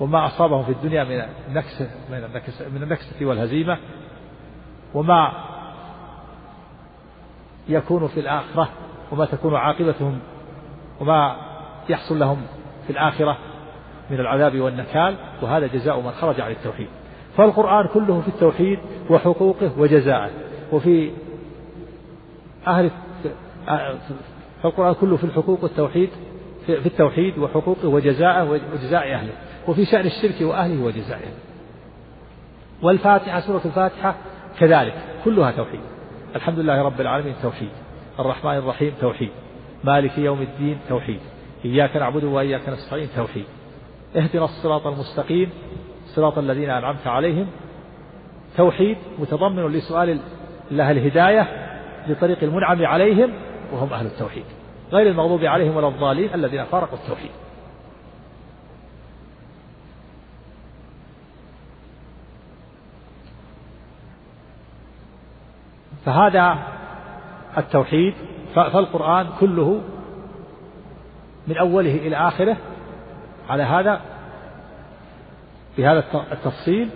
وما 0.00 0.26
أصابهم 0.26 0.62
في 0.62 0.72
الدنيا 0.72 1.04
من 1.04 1.22
النكس 1.48 1.82
من 2.10 2.24
النكس 2.24 2.62
من 2.62 2.82
النكسة 2.82 3.26
والهزيمة 3.26 3.78
وما 4.94 5.32
يكون 7.68 8.08
في 8.08 8.20
الآخرة 8.20 8.68
وما 9.12 9.24
تكون 9.24 9.54
عاقبتهم 9.54 10.18
وما 11.00 11.36
يحصل 11.88 12.18
لهم 12.18 12.42
في 12.86 12.92
الآخرة 12.92 13.36
من 14.10 14.20
العذاب 14.20 14.60
والنكال 14.60 15.16
وهذا 15.42 15.66
جزاء 15.66 16.00
من 16.00 16.10
خرج 16.10 16.40
عن 16.40 16.50
التوحيد. 16.50 16.88
فالقرآن 17.36 17.86
كله 17.86 18.20
في 18.20 18.28
التوحيد 18.28 18.78
وحقوقه 19.10 19.70
وجزاءه. 19.78 20.30
وفي 20.72 21.10
أهل 22.66 22.90
فالقرآن 24.62 24.94
كله 24.94 25.16
في 25.16 25.24
الحقوق 25.24 25.62
والتوحيد 25.62 26.10
في 26.76 26.86
التوحيد 26.86 27.38
وحقوقه 27.38 27.88
وجزاءه 27.88 28.50
وجزاء 28.50 29.14
أهله. 29.14 29.32
وفي 29.68 29.84
شأن 29.84 30.06
الشرك 30.06 30.40
وأهله 30.40 30.84
وجزائه 30.84 31.28
والفاتحة 32.82 33.40
سورة 33.40 33.60
الفاتحة 33.64 34.14
كذلك 34.58 34.94
كلها 35.24 35.50
توحيد. 35.50 35.80
الحمد 36.36 36.58
لله 36.58 36.82
رب 36.82 37.00
العالمين 37.00 37.34
توحيد. 37.42 37.70
الرحمن 38.18 38.56
الرحيم 38.56 38.92
توحيد. 39.00 39.30
مالك 39.84 40.18
يوم 40.18 40.42
الدين 40.42 40.78
توحيد. 40.88 41.20
إياك 41.64 41.96
نعبد 41.96 42.24
وإياك 42.24 42.68
نستعين 42.68 43.08
توحيد. 43.16 43.44
اهدنا 44.16 44.44
الصراط 44.44 44.86
المستقيم 44.86 45.50
صراط 46.06 46.38
الذين 46.38 46.70
أنعمت 46.70 47.06
عليهم. 47.06 47.46
توحيد 48.56 48.96
متضمن 49.18 49.72
لسؤال 49.72 50.20
الله 50.70 50.90
الهداية 50.90 51.48
لطريق 52.08 52.38
المنعم 52.42 52.86
عليهم 52.86 53.30
وهم 53.72 53.92
أهل 53.92 54.06
التوحيد. 54.06 54.44
غير 54.92 55.06
المغضوب 55.06 55.44
عليهم 55.44 55.76
ولا 55.76 55.88
الضالين 55.88 56.34
الذين 56.34 56.64
فارقوا 56.64 56.98
التوحيد. 56.98 57.30
فهذا 66.04 66.58
التوحيد 67.58 68.14
فالقرآن 68.54 69.26
كله 69.40 69.80
من 71.48 71.56
أوله 71.56 71.94
إلى 71.94 72.16
آخره 72.16 72.56
على 73.48 73.62
هذا 73.62 74.00
بهذا 75.78 76.04
التفصيل 76.32 76.88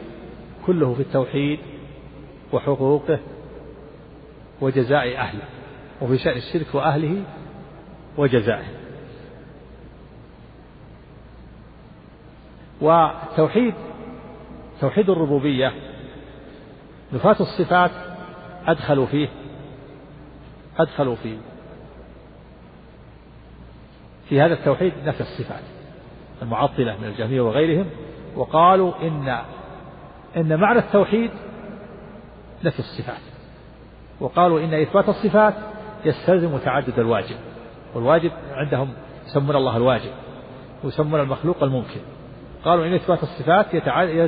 كله 0.66 0.94
في 0.94 1.00
التوحيد 1.00 1.58
وحقوقه 2.52 3.18
وجزاء 4.60 5.16
أهله 5.16 5.44
وفي 6.02 6.18
شأن 6.18 6.36
الشرك 6.36 6.74
وأهله 6.74 7.22
وجزائه. 8.16 8.64
وتوحيد 12.80 13.74
توحيد 14.80 15.10
الربوبية 15.10 15.72
نفاة 17.12 17.36
الصفات 17.40 17.90
أدخلوا 18.66 19.06
فيه 19.06 19.28
أدخلوا 20.78 21.14
فيه. 21.14 21.36
في 24.28 24.40
هذا 24.40 24.54
التوحيد 24.54 24.92
نفي 25.04 25.20
الصفات 25.20 25.62
المعطلة 26.42 26.96
من 26.96 27.04
الجهمية 27.04 27.40
وغيرهم 27.40 27.86
وقالوا 28.36 28.92
إن 29.02 29.38
إن 30.36 30.60
معنى 30.60 30.78
التوحيد 30.78 31.30
نفي 32.64 32.78
الصفات. 32.78 33.20
وقالوا 34.20 34.60
إن 34.60 34.74
إثبات 34.74 35.08
الصفات 35.08 35.54
يستلزم 36.04 36.58
تعدد 36.58 36.98
الواجب. 36.98 37.36
والواجب 37.94 38.32
عندهم 38.52 38.88
يسمون 39.26 39.56
الله 39.56 39.76
الواجب 39.76 40.10
ويسمون 40.84 41.20
المخلوق 41.20 41.62
الممكن. 41.62 42.00
قالوا 42.64 42.86
إن 42.86 42.94
إثبات 42.94 43.22
الصفات 43.22 43.66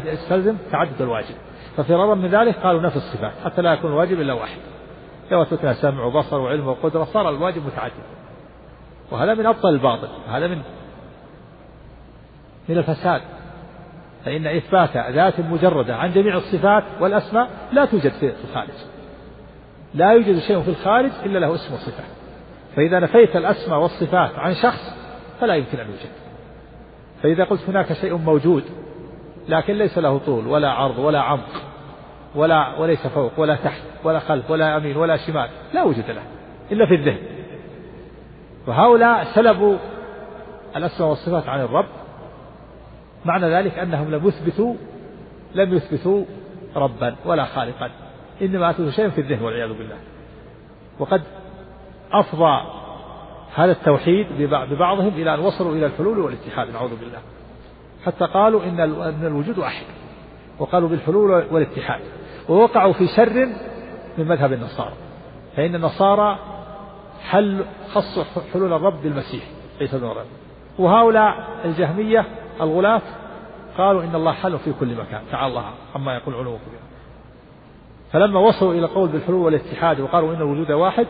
يستلزم 0.07 0.57
تعدد 0.73 1.03
الواجب. 1.03 1.35
ففرارا 1.77 2.15
من 2.15 2.29
ذلك 2.29 2.57
قالوا 2.57 2.81
نفي 2.81 2.97
الصفات 2.97 3.33
حتى 3.45 3.63
لا 3.63 3.73
يكون 3.73 3.91
الواجب 3.91 4.21
إلا 4.21 4.33
واحد. 4.33 4.59
لو 5.31 5.43
أثبتنا 5.43 5.73
سمع 5.73 6.05
وبصر 6.05 6.41
وعلم 6.41 6.69
وقدرة 6.69 7.05
صار 7.05 7.31
الواجب 7.31 7.67
متعدد. 7.67 7.93
وهذا 9.11 9.35
من 9.35 9.47
أبطل 9.47 9.69
الباطل. 9.69 10.09
هذا 10.29 10.47
من 10.47 10.63
من 12.69 12.79
الفساد. 12.79 13.21
فإن 14.25 14.47
إثبات 14.47 14.97
ذات 14.97 15.41
مجردة 15.41 15.97
عن 15.97 16.13
جميع 16.13 16.37
الصفات 16.37 16.85
والأسماء 17.01 17.49
لا 17.73 17.85
توجد 17.85 18.13
في 18.13 18.33
الخارج. 18.45 18.69
لا 19.95 20.13
يوجد 20.13 20.39
شيء 20.39 20.61
في 20.61 20.69
الخارج 20.69 21.11
إلا 21.25 21.39
له 21.39 21.55
اسم 21.55 21.75
وصفة. 21.75 22.05
فإذا 22.77 22.99
نفيت 22.99 23.37
الأسماء 23.37 23.79
والصفات 23.79 24.39
عن 24.39 24.55
شخص 24.55 24.97
فلا 25.41 25.55
يمكن 25.55 25.79
أن 25.79 25.87
يوجد. 25.87 26.11
فإذا 27.23 27.45
قلت 27.45 27.69
هناك 27.69 27.93
شيء 27.93 28.17
موجود 28.17 28.65
لكن 29.49 29.75
ليس 29.75 29.99
له 29.99 30.19
طول 30.19 30.47
ولا 30.47 30.71
عرض 30.71 30.99
ولا 30.99 31.21
عمق 31.21 31.63
ولا 32.35 32.79
وليس 32.79 33.07
فوق 33.07 33.33
ولا 33.37 33.57
تحت 33.57 33.83
ولا 34.05 34.19
خلف 34.19 34.51
ولا 34.51 34.77
يمين 34.77 34.97
ولا 34.97 35.17
شمال 35.17 35.51
لا 35.73 35.83
وجود 35.83 36.11
له 36.11 36.23
إلا 36.73 36.87
في 36.87 36.95
الذهن. 36.95 37.19
وهؤلاء 38.67 39.25
سلبوا 39.25 39.77
الأسماء 40.77 41.09
والصفات 41.09 41.49
عن 41.49 41.61
الرب. 41.61 41.87
معنى 43.25 43.47
ذلك 43.47 43.79
أنهم 43.79 44.11
لم 44.11 44.29
يثبتوا 44.29 44.75
لم 45.55 45.75
يثبتوا 45.75 46.25
ربا 46.77 47.17
ولا 47.25 47.45
خالقا. 47.45 47.91
إنما 48.43 48.71
أثبتوا 48.71 48.91
شيئا 48.91 49.09
في 49.09 49.21
الذهن 49.21 49.43
والعياذ 49.43 49.69
بالله. 49.69 49.97
وقد 50.99 51.23
أفضى 52.13 52.61
هذا 53.55 53.73
التوحيد 53.73 54.27
ببعضهم 54.71 55.09
إلى 55.09 55.35
أن 55.35 55.41
وصلوا 55.41 55.73
إلى 55.73 55.87
الحلول 55.87 56.19
والاتحاد 56.19 56.71
نعوذ 56.71 56.97
بالله. 56.97 57.19
حتى 58.07 58.25
قالوا 58.25 58.65
إن 58.65 59.27
الوجود 59.27 59.59
واحد 59.59 59.85
وقالوا 60.59 60.89
بالحلول 60.89 61.45
والاتحاد 61.51 62.01
ووقعوا 62.49 62.93
في 62.93 63.07
شر 63.07 63.47
من 64.19 64.29
مذهب 64.29 64.53
النصارى 64.53 64.93
فإن 65.57 65.75
النصارى 65.75 66.39
حل 67.31 67.65
خصوا 67.95 68.25
حلول 68.53 68.73
الرب 68.73 69.03
بالمسيح 69.03 69.45
ليس 69.81 69.95
بالرب 69.95 70.27
وهؤلاء 70.79 71.47
الجهمية 71.65 72.25
الغلاة 72.61 73.03
قالوا 73.79 74.03
إن 74.03 74.15
الله 74.15 74.33
حل 74.33 74.59
في 74.59 74.73
كل 74.81 74.95
مكان 74.95 75.23
تعالى 75.31 75.47
الله 75.47 75.65
عما 75.95 76.15
يقول 76.15 76.35
علو 76.35 76.59
كبير 76.67 76.81
فلما 78.13 78.41
وصلوا 78.41 78.73
إلى 78.73 78.85
القول 78.85 79.09
بالحلول 79.09 79.41
والاتحاد 79.41 80.01
وقالوا 80.01 80.35
إن 80.35 80.37
الوجود 80.37 80.73
واحد 80.73 81.07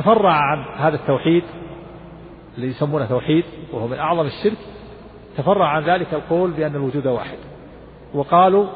تفرع 0.00 0.32
عن 0.32 0.64
هذا 0.76 0.96
التوحيد 0.96 1.44
الذي 2.58 2.70
يسمونه 2.70 3.06
توحيد 3.06 3.44
وهو 3.72 3.86
من 3.86 3.98
أعظم 3.98 4.26
الشرك 4.26 4.58
تفرع 5.36 5.68
عن 5.68 5.82
ذلك 5.82 6.14
القول 6.14 6.50
بأن 6.50 6.76
الوجود 6.76 7.06
واحد. 7.06 7.38
وقالوا 8.14 8.66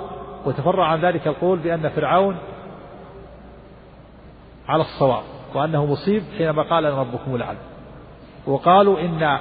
وتفرع 0.45 0.87
عن 0.87 1.01
ذلك 1.01 1.27
القول 1.27 1.59
بأن 1.59 1.89
فرعون 1.89 2.37
على 4.69 4.81
الصواب 4.81 5.23
وأنه 5.55 5.87
مصيب 5.87 6.23
حينما 6.39 6.63
قال 6.63 6.87
أن 6.87 6.95
ربكم 6.95 7.35
الأعلى. 7.35 7.59
وقالوا 8.47 9.01
إن 9.01 9.39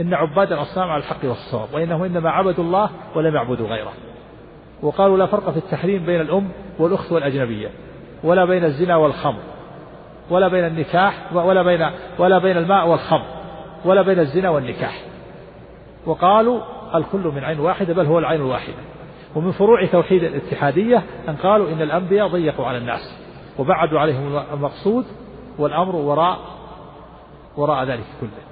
إن 0.00 0.14
عباد 0.14 0.52
الأصنام 0.52 0.90
على 0.90 1.00
الحق 1.00 1.24
والصواب 1.24 1.74
وإنهم 1.74 2.02
إنما 2.02 2.30
عبدوا 2.30 2.64
الله 2.64 2.90
ولم 3.14 3.34
يعبدوا 3.34 3.68
غيره. 3.68 3.92
وقالوا 4.82 5.18
لا 5.18 5.26
فرق 5.26 5.50
في 5.50 5.56
التحريم 5.56 6.06
بين 6.06 6.20
الأم 6.20 6.48
والأخت 6.78 7.12
والأجنبية. 7.12 7.70
ولا 8.24 8.44
بين 8.44 8.64
الزنا 8.64 8.96
والخمر 8.96 9.40
ولا 10.30 10.48
بين 10.48 10.66
النكاح 10.66 11.32
ولا 11.32 11.62
بين 11.62 11.90
ولا 12.18 12.38
بين 12.38 12.56
الماء 12.56 12.88
والخمر 12.88 13.26
ولا 13.84 14.02
بين 14.02 14.18
الزنا 14.18 14.50
والنكاح. 14.50 15.00
وقالوا 16.06 16.60
الكل 16.94 17.32
من 17.34 17.44
عين 17.44 17.60
واحدة 17.60 17.94
بل 17.94 18.06
هو 18.06 18.18
العين 18.18 18.40
الواحدة. 18.40 18.76
ومن 19.34 19.52
فروع 19.52 19.86
توحيد 19.86 20.24
الاتحادية 20.24 21.02
أن 21.28 21.36
قالوا 21.36 21.68
إن 21.68 21.82
الأنبياء 21.82 22.28
ضيقوا 22.28 22.66
على 22.66 22.78
الناس 22.78 23.18
وبعدوا 23.58 24.00
عليهم 24.00 24.42
المقصود 24.52 25.04
والأمر 25.58 25.96
وراء 25.96 26.38
وراء 27.56 27.84
ذلك 27.84 28.04
كله. 28.20 28.42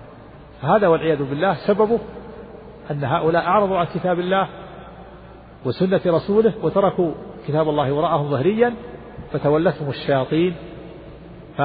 هذا 0.62 0.89
والعياذ 0.89 1.23
بالله 1.31 1.55
سببه 1.55 1.99
أن 2.91 3.05
هؤلاء 3.05 3.47
أعرضوا 3.47 3.79
عن 3.79 3.87
كتاب 3.95 4.21
الله 4.21 4.49
وسنة 5.64 6.01
رسوله 6.07 6.53
وتركوا 6.62 7.12
كتاب 7.49 7.68
الله 7.68 7.93
وراءهم 7.93 8.31
ظهريا 8.31 8.75
فتولتهم 9.33 9.89
الشياطين 9.89 10.57
ف 11.57 11.62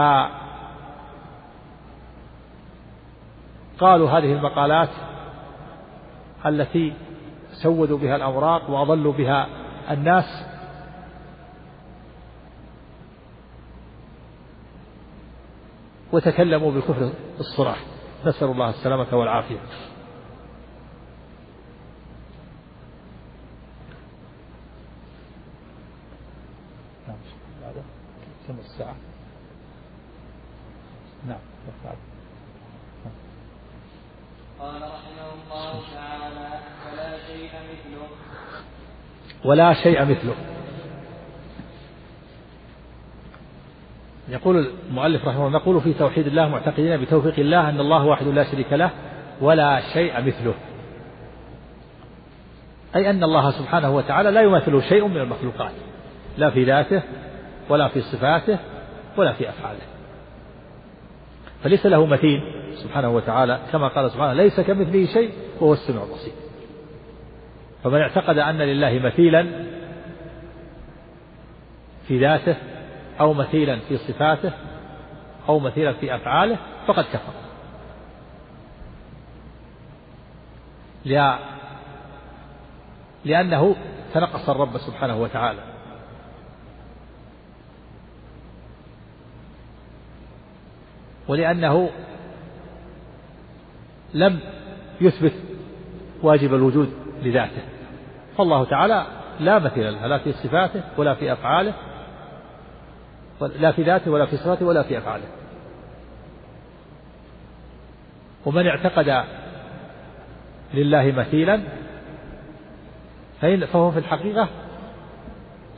قالوا 3.80 4.10
هذه 4.10 4.34
المقالات 4.34 4.90
التي 6.46 6.94
سودوا 7.52 7.98
بها 7.98 8.16
الأوراق 8.16 8.70
وأضلوا 8.70 9.14
بها 9.14 9.48
الناس. 9.92 10.46
وتكلموا 16.12 16.72
بالكفر 16.72 17.12
الصراح. 17.40 17.78
نسأل 18.26 18.48
الله 18.48 18.70
السلامة 18.70 19.08
والعافية 19.14 19.60
كم 28.48 28.60
الساعة 28.60 28.96
نعم 31.28 31.40
قال 34.60 34.82
رحمه 34.82 35.34
الله 35.34 35.84
تعالى 35.94 36.60
ولا 36.86 37.28
شيء 37.28 37.50
مثله 37.50 38.08
ولا 39.46 39.74
شيء 39.74 40.02
مثله. 40.02 40.36
يقول 44.30 44.68
المؤلف 44.90 45.28
رحمه 45.28 45.48
الله 45.48 45.60
نقول 45.60 45.82
في 45.82 45.94
توحيد 45.94 46.28
الله 46.28 46.48
معتقدين 46.50 47.02
بتوفيق 47.02 47.40
الله 47.40 47.70
أن 47.70 47.80
الله 47.80 48.06
واحد 48.06 48.28
لا 48.28 48.44
شريك 48.52 48.74
له 48.74 48.90
ولا 49.42 49.82
شيء 49.94 50.22
مثله. 50.22 50.54
أي 52.96 53.10
أن 53.10 53.24
الله 53.24 53.52
سبحانه 53.52 53.96
وتعالى 53.96 54.32
لا 54.32 54.42
يماثله 54.42 54.82
شيء 54.82 55.08
من 55.08 55.18
المخلوقات 55.18 55.72
لا 56.38 56.50
في 56.50 56.64
ذاته 56.64 57.02
ولا 57.70 57.88
في 57.88 58.02
صفاته 58.02 58.60
ولا 59.18 59.34
في 59.34 59.50
أفعاله. 59.50 59.82
فليس 61.64 61.86
له 61.86 62.06
مثيل 62.06 62.42
سبحانه 62.76 63.10
وتعالى 63.10 63.60
كما 63.72 63.88
قال 63.88 64.12
سبحانه 64.12 64.34
ليس 64.34 64.60
كمثله 64.60 65.06
شيء 65.06 65.32
وهو 65.60 65.74
السميع 65.74 66.04
البصير. 66.04 66.34
فمن 67.86 68.02
اعتقد 68.02 68.38
أن 68.38 68.58
لله 68.58 69.00
مثيلا 69.00 69.66
في 72.08 72.20
ذاته 72.20 72.56
أو 73.20 73.34
مثيلا 73.34 73.80
في 73.80 73.98
صفاته 73.98 74.52
أو 75.50 75.60
مثيلا 75.60 75.94
في 75.94 76.16
أفعاله 76.16 76.58
فقد 76.88 77.04
كفر. 77.04 77.34
لأنه 83.26 83.76
تنقص 84.14 84.50
الرب 84.50 84.78
سبحانه 84.78 85.22
وتعالى. 85.22 85.64
ولأنه 91.28 91.90
لم 94.14 94.40
يثبت 95.02 95.34
واجب 96.22 96.54
الوجود 96.54 96.94
لذاته. 97.24 97.75
فالله 98.38 98.66
تعالى 98.66 99.06
لا 99.40 99.60
مثيل 99.60 99.94
له 99.94 100.08
لا 100.08 100.18
في 100.18 100.34
صفاته 100.34 100.84
ولا 100.98 101.14
في 101.14 101.34
أفعاله 101.34 101.74
لا 103.42 103.72
في 103.72 103.84
ذاته 103.84 104.12
ولا 104.12 104.26
في 104.26 104.38
صفاته 104.38 104.66
ولا 104.66 104.84
في 104.84 104.98
أفعاله. 104.98 105.28
ومن 108.46 108.68
اعتقد 108.68 109.24
لله 110.74 111.14
مثيلا 111.18 111.62
فهو 113.42 113.92
في 113.92 114.00
الحقيقة 114.00 114.48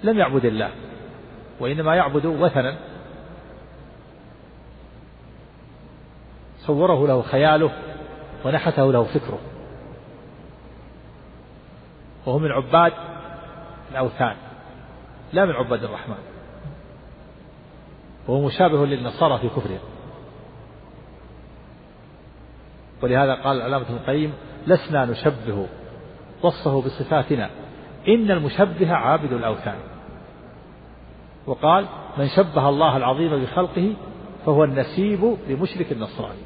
لم 0.04 0.20
يعبد 0.20 0.46
الله 0.46 0.70
وإنما 1.60 1.96
يعبد 1.96 2.26
وثنا. 2.26 2.76
صوره 6.60 7.08
له 7.08 7.22
خياله 7.22 7.72
ونحته 8.46 8.94
له 8.94 9.04
فكره. 9.04 9.40
وهو 12.28 12.40
من 12.40 12.52
عباد 12.52 12.94
الأوثان 13.92 14.36
لا 15.34 15.46
من 15.46 15.52
عباد 15.52 15.84
الرحمن. 15.84 16.18
وهو 18.28 18.42
مشابه 18.42 18.86
للنصارى 18.86 19.40
في 19.40 19.50
كفرهم. 19.50 19.80
ولهذا 23.02 23.34
قال 23.34 23.58
العلامة 23.58 23.86
ابن 23.86 23.96
القيم 23.96 24.34
لسنا 24.68 25.06
نشبه 25.06 25.68
وصفه 26.44 26.82
بصفاتنا. 26.82 27.50
إن 28.08 28.32
المشبه 28.32 28.94
عابد 28.94 29.34
الأوثان. 29.34 29.78
وقال 31.46 31.86
من 32.18 32.28
شبه 32.28 32.70
الله 32.70 32.98
العظيم 32.98 33.44
بخلقه 33.44 33.94
فهو 34.46 34.64
النسيب 34.64 35.38
لمشرك 35.48 35.92
النصراني. 35.92 36.42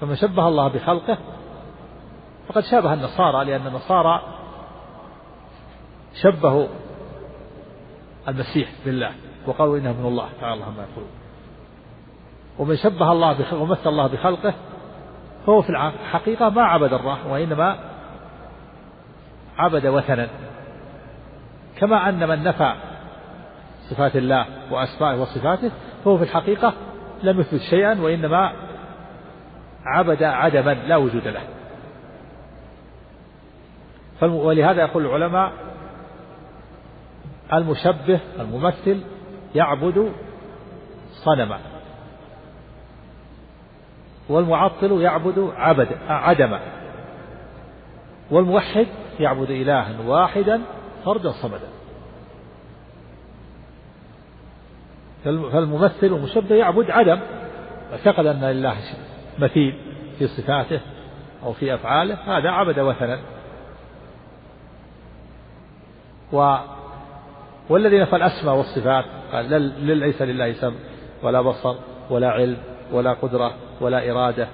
فمن 0.00 0.16
شبه 0.16 0.48
الله 0.48 0.68
بخلقه 0.68 1.18
فقد 2.48 2.62
شابه 2.62 2.94
النصارى 2.94 3.44
لأن 3.44 3.66
النصارى 3.66 4.43
شبهوا 6.22 6.66
المسيح 8.28 8.68
بالله 8.84 9.12
وقالوا 9.46 9.78
إنه 9.78 9.92
من 9.92 10.06
الله 10.06 10.28
تعالى 10.40 10.54
الله 10.54 10.70
ما 10.70 10.82
يقولون. 10.90 11.10
ومن 12.58 12.76
شبه 12.76 13.12
الله 13.12 13.32
بخلقه 13.32 13.62
ومثل 13.62 13.88
الله 13.88 14.06
بخلقه 14.06 14.54
فهو 15.46 15.62
في 15.62 15.70
الحقيقة 15.70 16.48
ما 16.48 16.62
عبد 16.62 16.92
الله 16.92 17.26
وإنما 17.26 17.78
عبد 19.58 19.86
وثنا. 19.86 20.28
كما 21.78 22.08
أن 22.08 22.28
من 22.28 22.44
نفى 22.44 22.74
صفات 23.90 24.16
الله 24.16 24.46
وأسمائه 24.70 25.20
وصفاته 25.20 25.70
فهو 26.04 26.16
في 26.18 26.24
الحقيقة 26.24 26.72
لم 27.22 27.40
يثبت 27.40 27.60
شيئا 27.60 28.00
وإنما 28.00 28.52
عبد 29.84 30.22
عدما 30.22 30.74
لا 30.74 30.96
وجود 30.96 31.28
له. 31.28 31.42
ولهذا 34.22 34.82
يقول 34.82 35.06
العلماء 35.06 35.52
المشبه 37.52 38.20
الممثل 38.40 39.00
يعبد 39.54 40.12
صنما. 41.24 41.60
والمعطل 44.28 45.00
يعبد 45.00 45.52
عبد 45.56 45.88
عدما. 46.08 46.60
والموحد 48.30 48.86
يعبد 49.20 49.50
إلها 49.50 50.00
واحدا 50.06 50.60
فردا 51.04 51.30
صمدا. 51.30 51.68
فالممثل 55.24 56.12
والمشبه 56.12 56.54
يعبد 56.54 56.90
عدم. 56.90 57.20
اعتقد 57.92 58.26
أن 58.26 58.44
لله 58.44 58.76
مثيل 59.38 59.74
في 60.18 60.26
صفاته 60.26 60.80
أو 61.42 61.52
في 61.52 61.74
أفعاله 61.74 62.38
هذا 62.38 62.50
عبد 62.50 62.78
وثنا. 62.78 63.18
والذي 67.68 68.00
نفى 68.00 68.16
الأسماء 68.16 68.54
والصفات 68.54 69.04
قال 69.32 69.60
ليس 69.86 70.22
لله 70.22 70.52
سمع 70.52 70.76
ولا 71.22 71.40
بصر 71.40 71.76
ولا 72.10 72.30
علم 72.30 72.56
ولا 72.92 73.12
قدرة 73.12 73.54
ولا 73.80 74.10
إرادة 74.10 74.48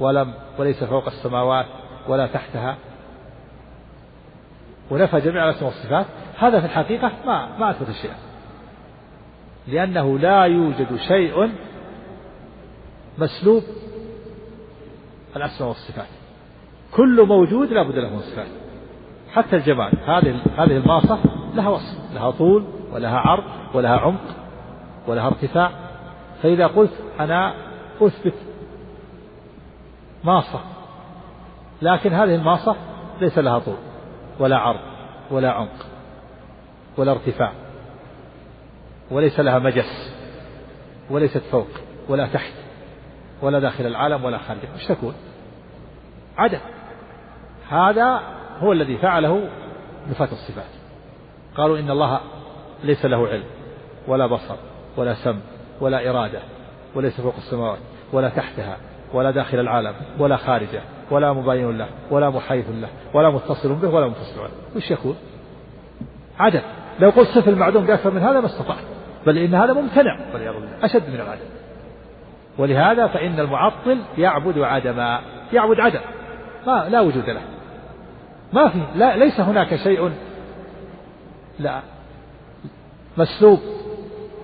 ولم 0.00 0.34
وليس 0.58 0.84
فوق 0.84 1.06
السماوات 1.06 1.66
ولا 2.08 2.26
تحتها. 2.26 2.76
ونفى 4.90 5.20
جميع 5.20 5.44
الأسماء 5.44 5.64
والصفات. 5.64 6.06
هذا 6.38 6.60
في 6.60 6.66
الحقيقة 6.66 7.12
ما 7.26 7.58
ما 7.58 7.70
أثبت 7.70 7.90
شيئا 7.90 8.16
لأنه 9.68 10.18
لا 10.18 10.44
يوجد 10.44 10.96
شيء 10.96 11.52
مسلوب 13.18 13.62
الأسماء 15.36 15.68
والصفات. 15.68 16.08
كل 16.92 17.26
موجود 17.26 17.72
لا 17.72 17.82
بد 17.82 17.98
له 17.98 18.10
من 18.10 18.20
صفات. 18.20 18.46
حتى 19.34 19.56
الجمال. 19.56 19.92
هذه 20.06 20.40
هذه 20.58 20.76
الماصة 20.76 21.18
لها 21.54 21.68
وصف 21.68 22.14
لها 22.14 22.30
طول 22.30 22.64
ولها 22.92 23.18
عرض 23.18 23.44
ولها 23.74 23.98
عمق 23.98 24.36
ولها 25.06 25.26
ارتفاع. 25.26 25.70
فإذا 26.42 26.66
قلت 26.66 26.92
أنا 27.20 27.54
أثبت 28.00 28.34
ماصة 30.24 30.60
لكن 31.82 32.12
هذه 32.12 32.34
الماصة 32.34 32.76
ليس 33.20 33.38
لها 33.38 33.58
طول 33.58 33.76
ولا 34.38 34.58
عرض 34.58 34.80
ولا 35.30 35.52
عمق 35.52 35.86
ولا 36.96 37.12
ارتفاع 37.12 37.52
وليس 39.10 39.40
لها 39.40 39.58
مجس 39.58 40.14
وليست 41.10 41.42
فوق 41.50 41.68
ولا 42.08 42.26
تحت 42.26 42.52
ولا 43.42 43.58
داخل 43.60 43.86
العالم 43.86 44.24
ولا 44.24 44.38
خارجه 44.38 44.68
إيش 44.74 44.86
تكون 44.86 45.14
عدم. 46.36 46.58
هذا 47.68 48.20
هو 48.60 48.72
الذي 48.72 48.96
فعله 48.96 49.48
نفاة 50.10 50.28
الصفات. 50.32 50.70
قالوا 51.56 51.78
إن 51.78 51.90
الله 51.90 52.20
ليس 52.84 53.04
له 53.04 53.28
علم 53.28 53.44
ولا 54.08 54.26
بصر 54.26 54.56
ولا 54.96 55.14
سم 55.14 55.40
ولا 55.80 56.10
إرادة 56.10 56.38
وليس 56.94 57.20
فوق 57.20 57.34
السماوات 57.36 57.78
ولا 58.12 58.28
تحتها 58.28 58.76
ولا 59.14 59.30
داخل 59.30 59.60
العالم 59.60 59.94
ولا 60.18 60.36
خارجه 60.36 60.82
ولا 61.10 61.32
مباين 61.32 61.78
له 61.78 61.88
ولا 62.10 62.30
محايث 62.30 62.64
له 62.70 62.88
ولا 63.14 63.30
متصل 63.30 63.74
به 63.74 63.88
ولا 63.88 64.06
منفصل 64.06 64.40
عنه. 64.40 64.76
وش 64.76 64.90
يكون 64.90 65.16
عدم 66.38 66.60
لو 67.00 67.10
قلت 67.10 67.28
صف 67.28 67.48
المعدوم 67.48 67.86
بأكثر 67.86 68.10
من 68.10 68.20
هذا 68.20 68.40
ما 68.40 68.46
استطعت. 68.46 68.84
بل 69.26 69.38
إن 69.38 69.54
هذا 69.54 69.72
ممتنع. 69.72 70.18
والعياذ 70.32 70.54
بالله. 70.54 70.84
أشد 70.84 71.10
من 71.10 71.20
العدم 71.20 71.46
ولهذا 72.58 73.06
فإن 73.06 73.40
المعطل 73.40 73.98
يعبد 74.18 74.58
عدما 74.58 75.20
يعبد 75.52 75.80
عدم. 75.80 76.00
ما 76.66 76.88
لا 76.88 77.00
وجود 77.00 77.30
له. 77.30 77.40
ما 78.54 78.68
في. 78.68 78.82
لا 78.94 79.16
ليس 79.16 79.40
هناك 79.40 79.76
شيء. 79.76 80.12
لا. 81.58 81.80
مسلوب 83.16 83.60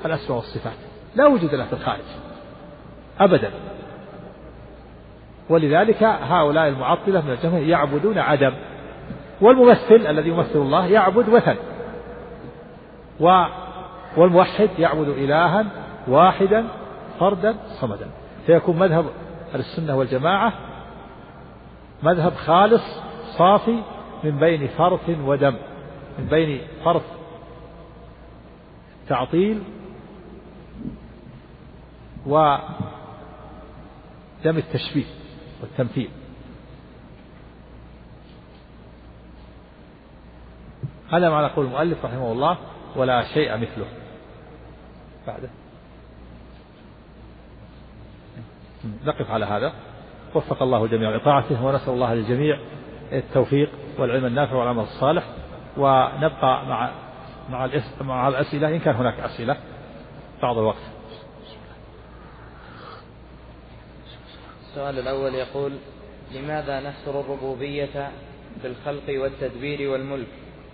الأسماء 0.04 0.36
والصفات. 0.38 0.72
لا 1.16 1.26
وجود 1.26 1.54
له 1.54 1.66
في 1.66 1.72
الخارج. 1.72 2.00
أبدا. 3.20 3.50
ولذلك 5.48 6.02
هؤلاء 6.02 6.68
المعطلة 6.68 7.20
من 7.20 7.30
الجمع 7.30 7.58
يعبدون 7.58 8.18
عدم. 8.18 8.52
والممثل 9.40 10.06
الذي 10.06 10.28
يمثل 10.28 10.58
الله 10.58 10.86
يعبد 10.86 11.28
وثن. 11.28 11.56
و 13.20 13.44
والموحد 14.16 14.68
يعبد 14.78 15.08
إلها 15.08 15.66
واحدا 16.08 16.64
فردا 17.20 17.56
صمدا. 17.80 18.06
فيكون 18.46 18.78
مذهب 18.78 19.04
السنة 19.54 19.96
والجماعة 19.96 20.52
مذهب 22.02 22.34
خالص 22.34 23.00
صافي 23.38 23.82
من 24.24 24.38
بين 24.38 24.68
فرث 24.68 25.08
ودم 25.08 25.56
من 26.18 26.26
بين 26.26 26.60
فرث 26.84 27.02
تعطيل 29.08 29.62
ودم 32.26 32.60
التشبيه 34.46 35.04
والتمثيل. 35.60 36.10
هذا 41.12 41.30
معنى 41.30 41.46
قول 41.46 41.66
المؤلف 41.66 42.04
رحمه 42.04 42.32
الله 42.32 42.58
ولا 42.96 43.24
شيء 43.34 43.56
مثله. 43.56 43.86
بعده. 45.26 45.48
نقف 49.04 49.30
على 49.30 49.44
هذا. 49.44 49.72
وفق 50.34 50.62
الله 50.62 50.84
الجميع 50.84 51.16
لطاعته 51.16 51.64
ونسأل 51.64 51.92
الله 51.92 52.14
للجميع. 52.14 52.58
التوفيق 53.12 53.70
والعلم 53.98 54.26
النافع 54.26 54.54
والعمل 54.54 54.82
الصالح 54.82 55.24
ونبقى 55.76 56.66
مع 56.66 56.90
مع 57.50 57.68
مع 58.00 58.28
الأسئلة. 58.28 58.68
إن 58.68 58.78
كان 58.78 58.94
هناك 58.94 59.20
أسئلة 59.20 59.56
بعض 60.42 60.58
الوقت. 60.58 60.82
السؤال 64.62 64.98
الأول 64.98 65.34
يقول 65.34 65.72
لماذا 66.34 66.80
نحصر 66.80 67.20
الربوبية 67.20 68.10
بالخلق 68.62 69.22
والتدبير 69.22 69.90
والملك؟ 69.90 70.28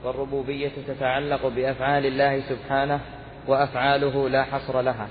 والربوبية 0.04 0.72
تتعلق 0.86 1.46
بأفعال 1.46 2.06
الله 2.06 2.40
سبحانه 2.40 3.00
وأفعاله 3.46 4.28
لا 4.28 4.44
حصر 4.44 4.80
لها. 4.80 5.08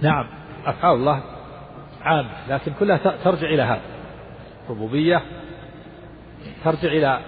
نعم 0.00 0.28
أفعال 0.66 0.94
الله 0.96 1.22
عامة 2.02 2.30
لكن 2.48 2.72
كلها 2.80 2.96
ترجع 3.24 3.46
إلى 3.46 3.62
هذا. 3.62 3.95
الربوبية 4.66 5.22
ترجع 6.64 6.88
إلى 6.88 7.20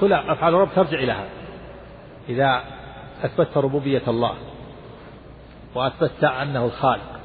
كل 0.00 0.12
أفعال 0.12 0.54
الرب 0.54 0.68
ترجع 0.74 0.98
إلى 0.98 1.12
هذا. 1.12 1.28
إذا 2.28 2.62
أثبتت 3.22 3.56
ربوبية 3.56 4.02
الله 4.08 4.34
وأثبتت 5.74 6.24
أنه 6.24 6.64
الخالق 6.64 7.20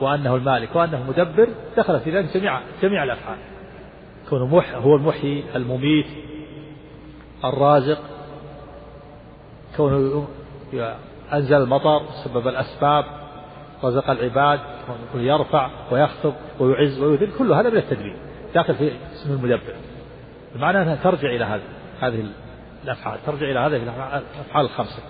وأنه 0.00 0.36
المالك 0.36 0.76
وأنه 0.76 0.98
المدبر 1.02 1.48
دخل 1.76 2.00
في 2.00 2.10
ذلك 2.10 2.36
جميع 2.36 2.60
جميع 2.82 3.04
الأفعال. 3.04 3.38
كونه 4.30 4.62
هو 4.74 4.96
المحيي 4.96 5.44
المميت 5.54 6.06
الرازق. 7.44 7.98
كونه 9.76 10.26
أنزل 11.32 11.56
المطر 11.56 12.02
سبب 12.24 12.48
الأسباب 12.48 13.04
رزق 13.84 14.10
العباد 14.10 14.60
ويرفع 15.14 15.70
ويخفض 15.90 16.34
ويعز 16.60 17.00
ويذل. 17.00 17.32
كل 17.38 17.52
هذا 17.52 17.70
من 17.70 17.76
التدبير. 17.76 18.16
داخل 18.54 18.74
في 18.74 18.92
اسم 19.12 19.32
المدبر. 19.32 19.74
بمعنى 20.54 20.82
أنها 20.82 20.94
ترجع 20.94 21.28
إلى 21.28 21.44
هذه 21.44 21.62
هذه 22.00 22.26
الأفعال 22.84 23.18
ترجع 23.26 23.50
إلى 23.50 23.58
هذه 23.58 23.76
الأفعال 23.76 24.64
الخمسة. 24.64 25.02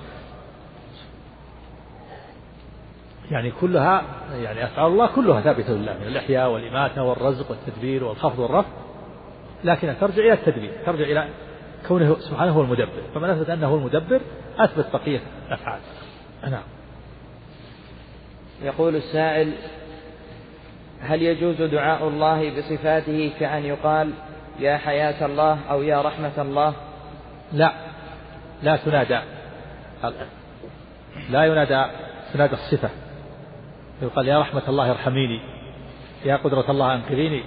يعني 3.30 3.50
كلها 3.50 4.02
يعني 4.34 4.64
أفعال 4.64 4.92
الله 4.92 5.06
كلها 5.06 5.40
ثابتة 5.40 5.72
لله 5.72 5.98
من 5.98 6.06
الإحياء 6.06 6.50
والإماتة 6.50 7.02
والرزق 7.02 7.50
والتدبير 7.50 8.04
والخفض 8.04 8.38
والرفع 8.38 8.68
لكنها 9.64 9.94
ترجع 9.94 10.22
إلى 10.22 10.32
التدبير 10.32 10.72
ترجع 10.86 11.04
إلى 11.04 11.28
كونه 11.88 12.16
سبحانه 12.18 12.52
هو 12.52 12.60
المدبر. 12.60 13.02
فمن 13.14 13.30
أثبت 13.30 13.50
أنه 13.50 13.66
هو 13.66 13.76
المدبر 13.76 14.20
أثبت 14.58 14.86
بقية 14.92 15.20
الأفعال. 15.48 15.80
نعم. 16.50 16.62
يقول 18.62 18.96
السائل 18.96 19.52
هل 21.02 21.22
يجوز 21.22 21.62
دعاء 21.62 22.08
الله 22.08 22.58
بصفاته 22.58 23.32
كأن 23.40 23.64
يقال 23.64 24.12
يا 24.60 24.76
حياة 24.76 25.26
الله 25.26 25.58
أو 25.70 25.82
يا 25.82 26.02
رحمة 26.02 26.32
الله؟ 26.38 26.74
لا. 27.52 27.72
لا 28.62 28.76
تنادى. 28.76 29.18
لا 31.30 31.44
ينادى 31.44 31.84
تنادى 32.32 32.52
الصفة. 32.52 32.90
يقال 34.02 34.28
يا 34.28 34.38
رحمة 34.38 34.62
الله 34.68 34.90
ارحميني. 34.90 35.40
يا 36.24 36.36
قدرة 36.36 36.70
الله 36.70 36.94
أنقذيني. 36.94 37.44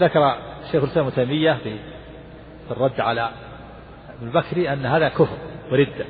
ذكر 0.00 0.36
شيخ 0.72 0.82
الإسلام 0.82 1.06
ابن 1.06 1.14
تيمية 1.14 1.52
في 1.52 1.78
الرد 2.70 3.00
على 3.00 3.30
ابن 4.18 4.26
البكري 4.28 4.72
أن 4.72 4.86
هذا 4.86 5.08
كفر 5.08 5.38
وردة 5.72 6.04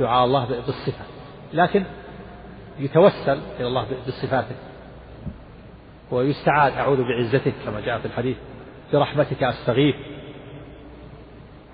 دعاء 0.00 0.24
الله 0.24 0.44
بالصفة. 0.46 1.04
لكن 1.52 1.84
يتوسل 2.78 3.38
إلى 3.60 3.66
الله 3.66 3.86
بصفاته 4.06 4.67
ويستعاذ 6.10 6.72
أعوذ 6.72 7.02
بعزتك 7.02 7.54
كما 7.64 7.80
جاء 7.80 7.98
في 7.98 8.06
الحديث 8.06 8.36
برحمتك 8.92 9.42
أستغيث. 9.42 9.94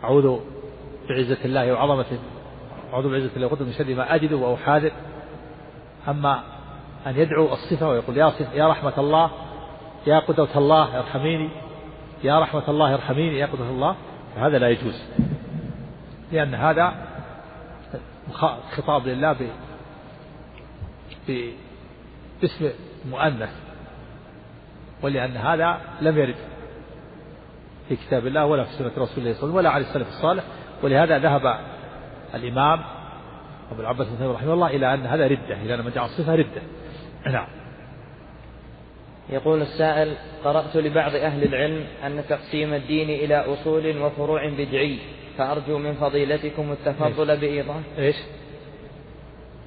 أعوذ 0.04 0.40
بعزة 1.08 1.44
الله 1.44 1.72
وعظمته 1.72 2.18
أعوذ 2.92 3.10
بعزة 3.10 3.30
الله 3.36 3.46
وقدر 3.46 3.64
من 3.64 3.72
شر 3.72 3.94
ما 3.94 4.14
أجد 4.14 4.32
وأحاذر. 4.32 4.92
أما 6.08 6.42
أن 7.06 7.16
يدعو 7.16 7.52
الصفة 7.52 7.88
ويقول 7.88 8.16
يا 8.16 8.30
صفة 8.30 8.52
يا 8.52 8.68
رحمة 8.68 8.92
الله 8.98 9.30
يا 10.06 10.18
قدرة 10.18 10.48
الله 10.56 10.98
ارحميني. 10.98 11.48
يا 12.24 12.40
رحمة 12.40 12.68
الله 12.68 12.94
ارحميني. 12.94 13.38
يا 13.38 13.46
قدرة 13.46 13.70
الله. 13.70 13.96
فهذا 14.36 14.58
لا 14.58 14.68
يجوز 14.68 15.02
لأن 16.32 16.54
هذا 16.54 16.94
خطاب 18.76 19.06
لله 19.06 19.36
باسم 21.28 22.70
مؤنث. 23.10 23.63
ولأن 25.04 25.36
هذا 25.36 25.80
لم 26.00 26.18
يرد 26.18 26.34
في 27.88 27.96
كتاب 27.96 28.26
الله 28.26 28.46
ولا 28.46 28.64
في 28.64 28.72
سنة 28.72 28.90
رسول 28.98 28.98
الله 28.98 29.08
صلى 29.08 29.18
الله 29.18 29.32
عليه 29.32 29.38
وسلم 29.38 29.56
ولا 29.56 29.70
على 29.70 29.84
السلف 29.84 30.08
الصالح. 30.08 30.44
ولهذا 30.82 31.18
ذهب 31.18 31.58
الإمام 32.34 32.84
أبو 33.72 33.80
العباس 33.80 34.06
بن 34.08 34.26
رحمه 34.26 34.52
الله 34.52 34.66
إلى 34.66 34.94
أن 34.94 35.06
هذا 35.06 35.26
ردة 35.26 35.54
إلى 35.62 35.74
أن 35.74 35.84
من 35.84 35.90
جعل 35.90 36.04
الصفة 36.04 36.34
ردة. 36.34 36.62
نعم. 37.26 37.46
يقول 39.30 39.62
السائل 39.62 40.14
قرأت 40.44 40.76
لبعض 40.76 41.14
أهل 41.14 41.44
العلم 41.44 41.84
أن 42.06 42.22
تقسيم 42.28 42.74
الدين 42.74 43.10
إلى 43.10 43.36
أصول 43.36 43.98
وفروع 43.98 44.48
بدعي 44.48 44.98
فأرجو 45.38 45.78
من 45.78 45.94
فضيلتكم 45.94 46.72
التفضل 46.72 47.36
بإيضاح. 47.36 47.76
إيش؟ 47.98 48.16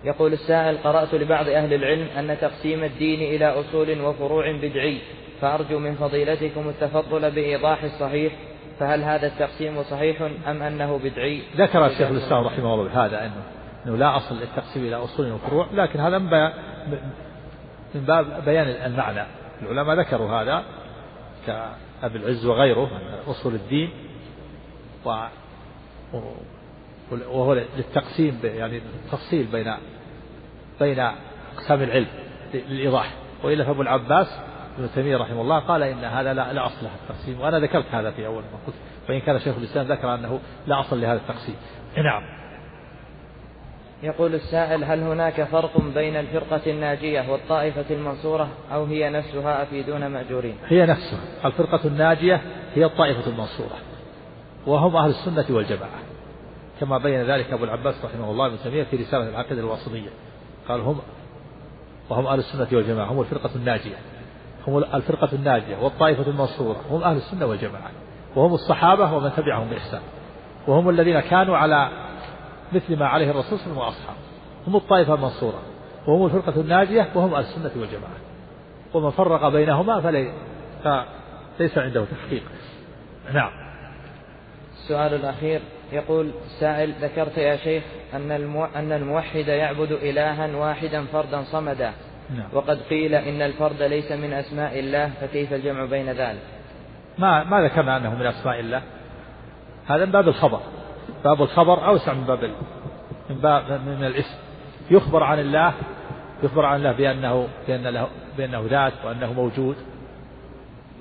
يقول 0.03 0.34
السائل 0.34 0.77
قرأت 0.77 1.14
لبعض 1.14 1.49
أهل 1.49 1.73
العلم 1.73 2.07
أن 2.18 2.38
تقسيم 2.41 2.84
الدين 2.84 3.35
إلى 3.35 3.45
أصول 3.45 4.01
وفروع 4.01 4.51
بدعي 4.51 4.97
فأرجو 5.41 5.80
من 5.80 5.95
فضيلتكم 5.95 6.69
التفضل 6.69 7.31
بإيضاح 7.31 7.84
الصحيح 7.84 8.34
فهل 8.80 9.03
هذا 9.03 9.27
التقسيم 9.27 9.84
صحيح 9.84 10.22
أم 10.47 10.64
أنه 10.64 10.99
بدعي؟ 11.03 11.41
ذكر 11.55 11.85
الشيخ 11.85 12.09
الإسلام 12.09 12.43
رحمه 12.43 12.73
الله 12.73 13.05
هذا 13.05 13.26
أنه 13.26 13.43
أنه 13.85 13.97
لا 13.97 14.18
أصل 14.18 14.35
للتقسيم 14.35 14.84
إلى 14.84 14.95
أصول 14.95 15.31
وفروع 15.31 15.68
لكن 15.73 15.99
هذا 15.99 16.18
من 16.18 16.30
باب 17.95 18.43
بيان 18.45 18.68
المعنى. 18.68 19.23
العلماء 19.61 19.99
ذكروا 19.99 20.41
هذا 20.41 20.64
كأبي 21.47 22.18
العز 22.18 22.45
وغيره 22.45 22.85
من 22.85 23.31
أصول 23.31 23.55
الدين 23.55 23.89
و 25.05 25.26
وهو 27.11 27.53
للتقسيم 27.53 28.39
يعني 28.43 28.81
التفصيل 29.05 29.45
بين 29.45 29.73
بين 30.80 30.99
أقسام 31.57 31.81
العلم 31.81 32.07
للإيضاح. 32.53 33.14
وإلا 33.43 33.64
فأبو 33.64 33.81
العباس 33.81 34.39
ابن 34.78 34.90
تيمية 34.95 35.18
رحمه 35.18 35.41
الله 35.41 35.60
قال 35.60 35.84
إن 35.84 36.04
هذا 36.04 36.34
لا, 36.34 36.54
لا 36.54 36.66
أصل 36.66 36.86
له 36.86 36.91
التقسيم 37.04 37.41
وأنا 37.41 37.60
ذكرت 37.60 37.86
هذا 37.91 38.12
في 38.12 38.26
أول 38.26 38.44
ما 38.44 38.60
قلت 38.68 38.76
وإن 39.10 39.20
كان 39.20 39.40
شيخ 39.40 39.58
الإسلام 39.58 39.88
ذكر 39.88 40.16
أنه 40.16 40.40
لا 40.68 40.80
أصل 40.80 41.02
لهذا 41.02 41.18
التقسيم. 41.18 41.56
نعم. 41.98 42.24
يقول 44.04 44.36
السائل 44.36 44.84
هل 44.84 44.99
هناك 44.99 45.44
فرق 45.44 45.82
بين 45.95 46.16
الفرقة 46.16 46.62
الناجية 46.72 47.32
والطائفة 47.32 47.86
المنصورة 47.95 48.49
أو 48.74 48.86
هي 48.86 49.10
نفسها 49.10 49.64
أفيدون 49.64 50.08
مأجورين؟ 50.08 50.56
هي 50.68 50.86
نفسها. 50.86 51.20
الفرقة 51.45 51.88
الناجية 51.88 52.41
هي 52.76 52.86
الطائفة 52.86 53.32
المنصورة 53.32 53.76
وهم 54.68 54.95
أهل 54.95 55.10
السنة 55.10 55.45
والجماعة 55.49 55.99
كما 56.80 56.98
بين 56.98 57.24
ذلك 57.24 57.54
أبو 57.54 57.64
العباس 57.64 58.06
رحمه 58.06 58.32
الله 58.32 58.45
ابن 58.45 58.58
تيمية 58.64 58.84
في 58.84 58.95
رسالة 58.95 59.30
العقيدة 59.30 59.62
الواسطية 59.62 60.10
قال 60.68 60.82
هم 60.82 60.99
وهم 62.10 62.28
أهل 62.28 62.40
السنة 62.40 62.68
والجماعة 62.72 63.12
هم 63.12 63.20
الفرقة 63.22 63.49
الناجية. 63.56 63.95
هم 64.68 64.77
الفرقة 64.77 65.30
الناجية 65.34 65.77
والطائفة 65.77 66.31
المنصورة 66.31 66.81
هم 66.89 67.03
أهل 67.03 67.18
السنة 67.18 67.45
والجماعة 67.45 67.91
وهم 68.35 68.53
الصحابة 68.53 69.14
ومن 69.14 69.31
تبعهم 69.38 69.69
بإحسان 69.69 70.02
وهم 70.68 70.89
الذين 70.89 71.19
كانوا 71.19 71.57
على 71.57 71.89
مثل 72.73 72.99
ما 72.99 73.07
عليه 73.07 73.31
الرسول 73.31 73.60
صلى 73.60 73.72
الله 73.72 73.84
عليه 73.84 73.95
وسلم 73.95 74.07
وأصحابه 74.07 74.27
هم 74.68 74.76
الطائفة 74.76 75.14
المنصورة 75.14 75.60
وهم 76.07 76.26
الفرقة 76.26 76.61
الناجية 76.61 77.10
وهم 77.15 77.34
أهل 77.34 77.44
السنة 77.44 77.72
والجماعة 77.76 78.18
ومن 78.94 79.10
فرق 79.10 79.49
بينهما 79.49 80.02
فليس 80.02 81.77
عنده 81.77 82.06
تحقيق. 82.06 82.44
نعم. 83.34 83.52
السؤال 84.73 85.14
الأخير 85.14 85.61
يقول 85.91 86.31
السائل 86.45 86.94
ذكرت 87.02 87.38
يا 87.38 87.57
شيخ 87.57 87.84
أن 88.14 88.31
أن 88.76 88.91
الموحد 88.91 89.48
يعبد 89.48 89.91
إلها 89.91 90.56
واحدا 90.56 91.06
فردا 91.06 91.44
صمدا. 91.44 91.94
نعم. 92.36 92.48
وقد 92.54 92.82
قيل 92.82 93.16
إن 93.16 93.41
الفرد 93.41 93.82
ليس 93.82 94.12
من 94.12 94.34
أسماء 94.34 94.80
الله 94.80 95.10
فكيف 95.22 95.54
الجمع 95.54 95.86
بين 95.86 96.10
ذلك؟ 96.10 96.41
ما 97.18 97.44
ما 97.44 97.62
ذكرنا 97.62 97.98
أنه 97.98 98.16
من 98.16 98.26
أسماء 98.26 98.60
الله. 98.60 98.82
هذا 99.88 100.06
من 100.06 100.12
باب 100.12 100.28
الخبر. 100.28 100.60
باب 101.24 101.41
الخبر 101.41 101.88
أوسع 101.88 102.14
من 102.14 102.24
باب 102.24 102.44
من 103.30 103.36
باب 103.36 103.72
من 103.72 104.04
الاسم. 104.04 104.36
يخبر 104.91 105.24
عن 105.24 105.40
الله 105.40 105.74
يخبر 106.44 106.66
عن 106.66 106.78
الله 106.78 106.91
بأنه 106.91 107.48
بأن 107.68 107.88
له 107.88 108.08
بأنه 108.38 108.66
ذات 108.70 108.94
وأنه 109.06 109.34
موجود. 109.34 109.76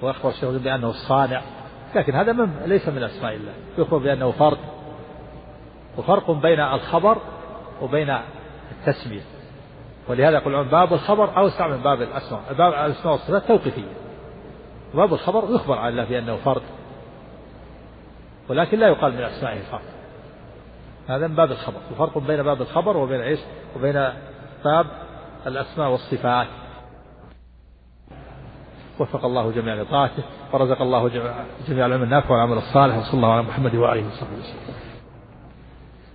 ويخبر 0.03 0.29
الشيخ 0.29 0.51
بأنه 0.51 0.91
الصانع 0.91 1.43
لكن 1.95 2.15
هذا 2.15 2.33
من 2.33 2.63
ليس 2.67 2.89
من 2.89 3.03
أسماء 3.03 3.35
الله. 3.35 3.53
يخبر 3.79 3.99
بأنه 3.99 4.31
فرد. 4.31 4.59
وفرق 5.99 6.31
بين 6.31 6.61
الخبر 6.61 7.19
وبين 7.83 8.19
التسمية. 8.71 9.36
ولهذا 10.09 10.37
يقول 10.39 10.65
باب 10.65 10.93
الخبر 10.93 11.39
أوسع 11.39 11.69
من 11.69 11.77
باب 11.77 12.03
الأسماء. 12.03 12.43
باب 12.59 12.73
الأسماء 12.73 13.13
والصفات 13.13 13.49
توقيفية. 13.49 13.93
باب 14.95 15.15
الخبر 15.15 15.55
يخبر 15.55 15.79
عن 15.79 15.93
الله 15.93 16.05
بأنه 16.05 16.37
فرد 16.37 16.63
ولكن 18.49 18.79
لا 18.79 18.89
يقال 18.89 19.13
من 19.13 19.23
أسمائه 19.23 19.61
فرد. 19.61 19.81
هذا 21.09 21.27
من 21.27 21.35
باب 21.35 21.51
الخبر. 21.51 21.81
وفرق 21.93 22.19
بين 22.19 22.43
باب 22.43 22.63
الخبر 22.63 22.97
وبين 22.97 23.21
إيش؟ 23.21 23.41
وبين 23.77 24.13
باب 24.65 24.87
الأسماء 25.47 25.91
والصفات. 25.91 26.47
وفق 29.01 29.25
الله 29.25 29.51
جميع 29.51 29.75
لطاعته 29.75 30.23
ورزق 30.53 30.83
الله 30.83 31.09
جميع 31.69 31.87
العلم 31.87 32.03
النافع 32.03 32.31
والعمل 32.31 32.57
الصالح 32.57 32.97
وصلى 32.97 33.15
الله 33.15 33.33
على 33.33 33.43
محمد 33.43 33.75
وآله 33.75 34.07
وصحبه 34.07 34.39
وسلم. 34.39 34.75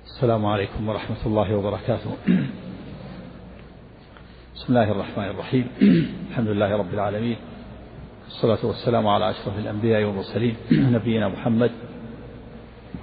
السلام 0.06 0.46
عليكم 0.46 0.90
ورحمة 0.90 1.26
الله 1.26 1.56
وبركاته. 1.56 2.18
بسم 4.62 4.78
الله 4.78 4.92
الرحمن 4.92 5.26
الرحيم. 5.26 5.68
الحمد 6.30 6.48
لله 6.48 6.78
رب 6.78 6.94
العالمين. 6.94 7.38
الصلاة 8.28 8.66
والسلام 8.66 9.08
على 9.08 9.30
أشرف 9.30 9.60
الأنبياء 9.60 10.04
والمرسلين 10.04 10.56
نبينا 10.96 11.28
محمد 11.28 11.72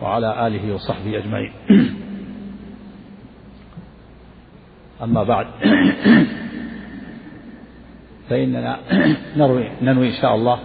وعلى 0.03 0.47
آله 0.47 0.75
وصحبه 0.75 1.19
أجمعين. 1.19 1.53
أما 5.03 5.23
بعد 5.23 5.47
فإننا 8.29 8.79
نروي 9.37 9.69
ننوي 9.83 10.09
إن 10.09 10.21
شاء 10.23 10.35
الله 10.35 10.61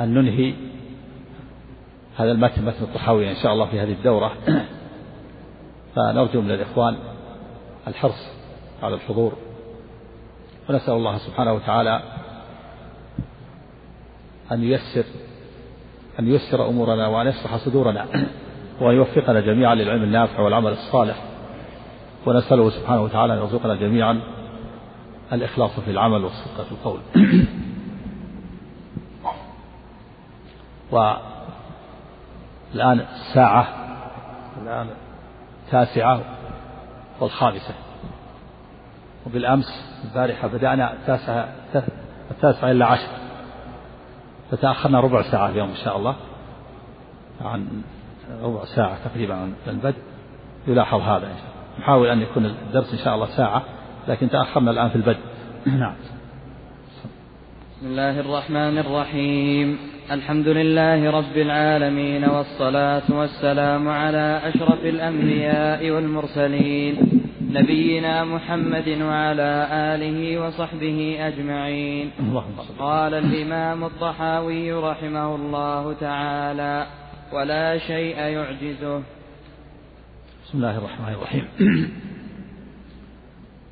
أن 0.00 0.14
ننهي 0.14 0.54
هذا 2.16 2.32
المتن 2.32 2.64
متن 2.64 2.82
الطحاوي 2.82 3.30
إن 3.30 3.36
شاء 3.42 3.52
الله 3.52 3.66
في 3.66 3.80
هذه 3.80 3.92
الدورة. 3.92 4.32
فنرجو 5.96 6.40
من 6.40 6.50
الإخوان 6.50 6.96
الحرص 7.86 8.35
على 8.82 8.94
الحضور. 8.94 9.32
ونسأل 10.70 10.94
الله 10.94 11.18
سبحانه 11.18 11.52
وتعالى 11.52 12.02
أن 14.52 14.62
ييسر 14.62 15.04
أن 16.18 16.28
ييسر 16.28 16.68
أمورنا 16.68 17.06
وأن 17.06 17.26
يصلح 17.26 17.56
صدورنا 17.56 18.06
وأن 18.80 18.94
يوفقنا 18.96 19.40
جميعا 19.40 19.74
للعلم 19.74 20.02
النافع 20.02 20.40
والعمل 20.40 20.72
الصالح. 20.72 21.16
ونسأله 22.26 22.70
سبحانه 22.70 23.02
وتعالى 23.02 23.32
أن 23.32 23.38
يرزقنا 23.38 23.74
جميعا 23.74 24.20
الإخلاص 25.32 25.80
في 25.80 25.90
العمل 25.90 26.24
والصدق 26.24 26.64
في 26.64 26.72
القول. 26.72 27.00
والآن 32.74 33.00
الساعة 33.00 33.68
الآن 34.62 34.88
التاسعة 35.66 36.20
والخامسة. 37.20 37.85
وبالأمس 39.26 39.66
البارحة 40.04 40.48
بدأنا 40.48 40.92
التاسعة 40.92 41.48
التاسعة 42.30 42.70
إلا 42.70 42.86
عشر. 42.86 43.08
فتأخرنا 44.50 45.00
ربع 45.00 45.22
ساعة 45.22 45.48
اليوم 45.48 45.68
إن 45.68 45.76
شاء 45.84 45.96
الله. 45.96 46.16
عن 47.40 47.82
ربع 48.42 48.64
ساعة 48.64 49.08
تقريبا 49.08 49.34
عن 49.34 49.54
البدء. 49.66 49.98
يلاحظ 50.68 51.00
هذا 51.00 51.26
إن 51.26 51.36
شاء 51.36 51.50
الله. 51.50 51.80
نحاول 51.80 52.08
أن 52.08 52.22
يكون 52.22 52.44
الدرس 52.46 52.92
إن 52.92 52.98
شاء 52.98 53.14
الله 53.14 53.26
ساعة 53.26 53.62
لكن 54.08 54.30
تأخرنا 54.30 54.70
الآن 54.70 54.88
في 54.88 54.96
البدء. 54.96 55.20
نعم. 55.66 55.94
بسم 57.76 57.86
الله 57.86 58.20
الرحمن 58.20 58.78
الرحيم. 58.78 59.78
الحمد 60.10 60.48
لله 60.48 61.10
رب 61.10 61.36
العالمين 61.36 62.24
والصلاة 62.24 63.02
والسلام 63.10 63.88
على 63.88 64.40
أشرف 64.44 64.84
الأنبياء 64.84 65.90
والمرسلين. 65.90 67.25
نبينا 67.56 68.24
محمد 68.24 68.88
وعلى 68.88 69.68
آله 69.70 70.46
وصحبه 70.46 71.16
أجمعين. 71.20 72.10
قال 72.78 73.14
الإمام 73.14 73.84
الطحاوي 73.84 74.72
رحمه 74.72 75.34
الله 75.34 75.92
تعالى 75.92 76.86
ولا 77.32 77.78
شيء 77.78 78.16
يعجزه. 78.18 79.02
بسم 80.44 80.54
الله 80.58 80.78
الرحمن 80.78 81.12
الرحيم. 81.14 81.44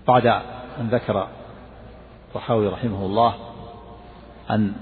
بعد 0.09 0.27
أن 0.81 0.89
ذكر 0.91 1.29
الطحاوي 2.29 2.67
رحمه 2.69 3.07
الله 3.07 3.35
أن 4.51 4.73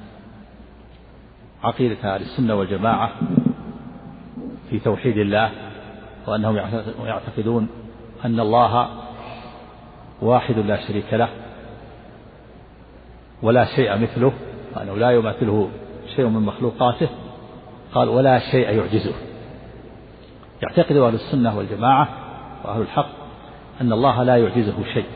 عقيدة 1.63 2.15
أهل 2.15 2.23
السنة 2.23 2.55
والجماعة 2.55 3.13
في 4.71 4.79
توحيد 4.79 5.19
الله 5.19 5.51
وأنهم 6.27 6.57
يعتقدون 7.05 7.69
أن 8.25 8.41
الله 8.41 8.89
واحد 10.23 10.59
لا 10.59 10.87
شريك 10.87 11.15
له 11.15 11.29
ولا 13.43 13.65
شيء 13.65 13.99
مثله 13.99 14.33
وأنه 14.77 14.95
لا 14.95 15.11
يماثله 15.11 15.71
شيء 16.17 16.27
من 16.27 16.43
مخلوقاته 16.43 17.09
قال 17.95 18.09
ولا 18.09 18.39
شيء 18.39 18.71
يعجزه. 18.71 19.15
يعتقد 20.63 20.97
أهل 20.97 21.15
السنة 21.15 21.59
والجماعة 21.59 22.09
وأهل 22.65 22.81
الحق 22.81 23.09
أن 23.81 23.93
الله 23.93 24.23
لا 24.23 24.37
يعجزه 24.37 24.85
شيء 24.95 25.07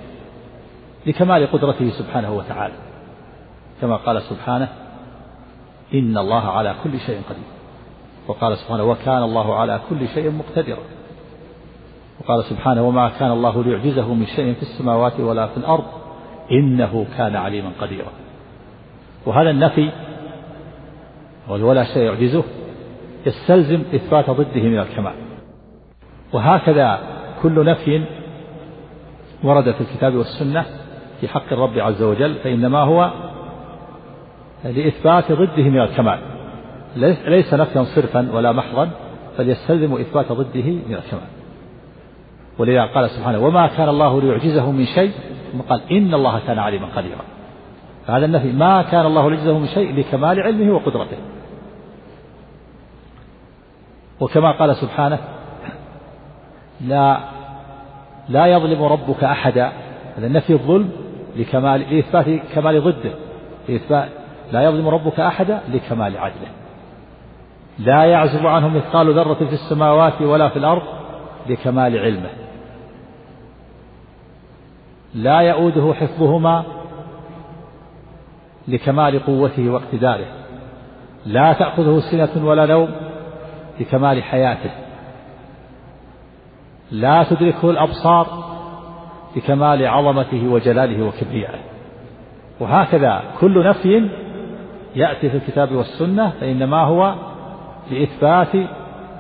لكمال 1.07 1.53
قدرته 1.53 1.91
سبحانه 1.91 2.33
وتعالى. 2.33 2.75
كما 3.81 3.97
قال 3.97 4.23
سبحانه 4.23 4.69
إن 5.95 6.19
الله 6.19 6.51
على 6.51 6.75
كل 6.85 7.01
شيء 7.01 7.23
قدير. 7.31 7.45
وقال 8.29 8.59
سبحانه 8.59 8.85
وكان 8.85 9.23
الله 9.23 9.57
على 9.57 9.81
كل 9.91 10.09
شيء 10.09 10.31
مقتدرا. 10.31 10.96
وقال 12.27 12.45
سبحانه 12.45 12.83
وما 12.83 13.09
كان 13.09 13.31
الله 13.31 13.65
ليعجزه 13.65 14.15
من 14.15 14.27
شيء 14.27 14.55
في 14.55 14.63
السماوات 14.63 15.21
ولا 15.21 15.47
في 15.47 15.57
الأرض 15.57 15.85
إنه 16.53 17.07
كان 17.17 17.37
عليما 17.37 17.71
قديرا. 17.81 18.11
وهذا 19.27 19.51
النفي 19.51 19.91
ولا 21.49 21.85
شيء 21.85 22.03
يعجزه 22.03 22.45
يستلزم 23.27 23.83
إثبات 23.95 24.31
ضده 24.31 24.63
من 24.63 24.79
الكمال. 24.79 25.15
وهكذا 26.33 26.99
كل 27.43 27.65
نفي 27.65 28.05
ورد 29.45 29.71
في 29.71 29.81
الكتاب 29.81 30.15
والسنة 30.15 30.65
في 31.21 31.29
حق 31.29 31.53
الرب 31.53 31.79
عز 31.79 32.03
وجل 32.03 32.35
فإنما 32.35 32.79
هو 32.79 33.11
لإثبات 34.65 35.33
ضده 35.33 35.63
من 35.63 35.81
الكمال. 35.81 36.19
ليس 37.27 37.55
نفيا 37.55 37.85
صرفا 37.85 38.29
ولا 38.33 38.53
محضا 38.53 38.91
بل 39.39 39.49
يستلزم 39.49 39.93
إثبات 39.93 40.33
ضده 40.33 40.71
من 40.71 40.95
الكمال. 40.95 41.36
ولذا 42.59 42.87
قال 42.87 43.11
سبحانه 43.11 43.39
وما 43.39 43.67
كان 43.67 43.89
الله 43.89 44.21
ليعجزه 44.21 44.71
من 44.71 44.85
شيء 44.85 45.13
ثم 45.53 45.61
قال 45.61 45.81
إن 45.93 46.15
الله 46.15 46.41
كان 46.47 46.59
عليما 46.59 46.87
قديرا. 46.97 47.25
فهذا 48.07 48.25
النفي 48.25 48.53
ما 48.53 48.83
كان 48.83 49.07
الله 49.07 49.31
ليعجزه 49.31 49.59
من 49.59 49.67
شيء 49.67 49.95
لكمال 49.95 50.41
علمه 50.41 50.75
وقدرته. 50.75 51.17
وكما 54.21 54.53
قال 54.53 54.77
سبحانه 54.77 55.19
لا 56.81 57.19
لا 58.29 58.47
يظلم 58.47 58.83
ربك 58.83 59.25
أحدا. 59.25 59.73
هذا 60.19 60.29
نفي 60.29 60.53
الظلم 60.53 60.91
لكمال 61.37 61.81
لإثبات 61.81 62.27
كمال 62.55 62.83
ضده. 62.85 63.13
لإثبات 63.69 64.09
لا 64.53 64.65
يظلم 64.65 64.89
ربك 64.89 65.21
أحدا 65.21 65.61
لكمال 65.69 66.19
عدله. 66.19 66.49
لا 67.79 68.05
يعزب 68.05 68.47
عنه 68.47 68.69
مثقال 68.69 69.15
ذرة 69.15 69.35
في 69.35 69.53
السماوات 69.53 70.23
ولا 70.23 70.49
في 70.49 70.59
الأرض 70.59 70.83
لكمال 71.47 71.99
علمه. 71.99 72.46
لا 75.17 75.41
يؤوده 75.41 75.95
حفظهما 75.95 76.65
لكمال 78.69 79.27
قوته 79.27 79.71
واقتداره. 79.71 80.27
لا 81.27 81.53
تأخذه 81.53 82.01
سنة 82.11 82.47
ولا 82.47 82.67
نوم 82.67 82.89
لكمال 83.81 84.23
حياته. 84.23 84.71
لا 86.91 87.23
تدركه 87.23 87.71
الأبصار 87.71 88.27
لكمال 89.37 89.87
عظمته 89.87 90.49
وجلاله 90.49 91.07
وكبريائه. 91.07 91.61
وهكذا 92.61 93.23
كل 93.41 93.69
نفي 93.69 94.11
يأتي 94.97 95.31
في 95.31 95.37
الكتاب 95.37 95.73
والسنة 95.73 96.31
فإنما 96.41 96.83
هو 96.83 97.15
لإثبات 97.91 98.57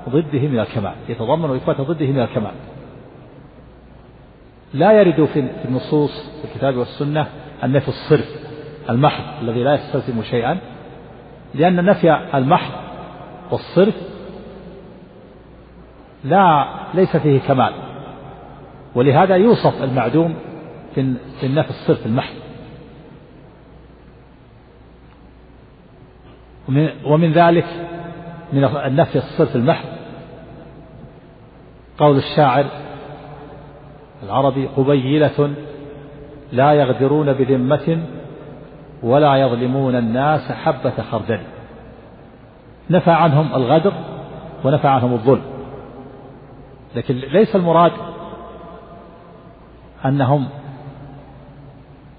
ضده 0.09 0.48
من 0.48 0.59
الكمال 0.59 0.94
يتضمن 1.09 1.56
إثبات 1.56 1.81
ضده 1.81 2.06
من 2.06 2.20
الكمال. 2.20 2.52
لا 4.74 4.93
يرد 4.93 5.24
في 5.24 5.48
النصوص 5.64 6.30
في 6.43 6.44
الكتاب 6.44 6.76
والسنة 6.76 7.26
النفي 7.64 7.88
الصرف 7.88 8.28
المحض 8.90 9.24
الذي 9.43 9.62
لا 9.62 9.74
يستلزم 9.74 10.22
شيئا 10.22 10.59
لأن 11.55 11.84
نفي 11.84 12.28
المحض 12.34 12.72
والصرف 13.51 13.94
لا 16.24 16.68
ليس 16.94 17.16
فيه 17.16 17.40
كمال. 17.40 17.72
ولهذا 18.94 19.36
يوصف 19.36 19.82
المعدوم 19.82 20.34
في 20.94 21.47
النفي 21.47 21.70
الصرف 21.70 22.06
المحض. 22.06 22.34
ومن 27.05 27.32
ذلك 27.32 27.66
من 28.52 28.64
النفي 28.64 29.16
الصرف 29.16 29.56
المحض. 29.56 29.88
قول 31.98 32.16
الشاعر 32.16 32.66
العربي 34.22 34.66
قبيلة 34.66 35.55
لا 36.52 36.72
يغدرون 36.72 37.32
بذمة 37.32 38.02
ولا 39.02 39.36
يظلمون 39.36 39.97
الناس 39.97 40.52
حبة 40.52 41.02
خردل. 41.10 41.40
نفى 42.90 43.10
عنهم 43.10 43.55
الغدر 43.55 43.93
ونفى 44.64 44.88
عنهم 44.88 45.12
الظلم. 45.12 45.43
لكن 46.97 47.14
ليس 47.14 47.56
المراد 47.56 47.93
أنهم 50.05 50.48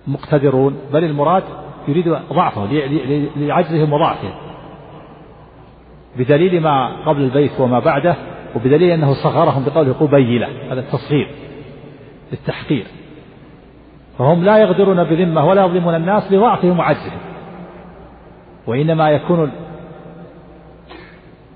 مقتدرون 0.08 0.78
بل 0.94 1.04
المراد 1.04 1.44
يريد 1.88 2.10
ضعفه 2.34 2.66
لعجزهم 3.36 3.94
وضعفهم. 3.94 4.34
بدليل 6.18 6.62
ما 6.62 7.06
قبل 7.06 7.22
البيت 7.22 7.60
وما 7.60 7.80
بعده 7.80 8.16
وبدليل 8.56 8.92
أنه 8.92 9.14
صغرهم 9.14 9.66
بقوله 9.66 9.94
قبيلة 9.94 10.48
هذا 10.72 10.80
التصغير. 10.80 11.47
للتحقير. 12.32 12.88
فهم 14.18 14.44
لا 14.44 14.58
يغدرون 14.58 15.04
بذمة 15.04 15.46
ولا 15.46 15.66
يظلمون 15.66 15.96
الناس 15.96 16.32
لضعفهم 16.32 16.80
وعجزهم. 16.80 17.20
وإنما 18.68 19.10
يكون 19.10 19.52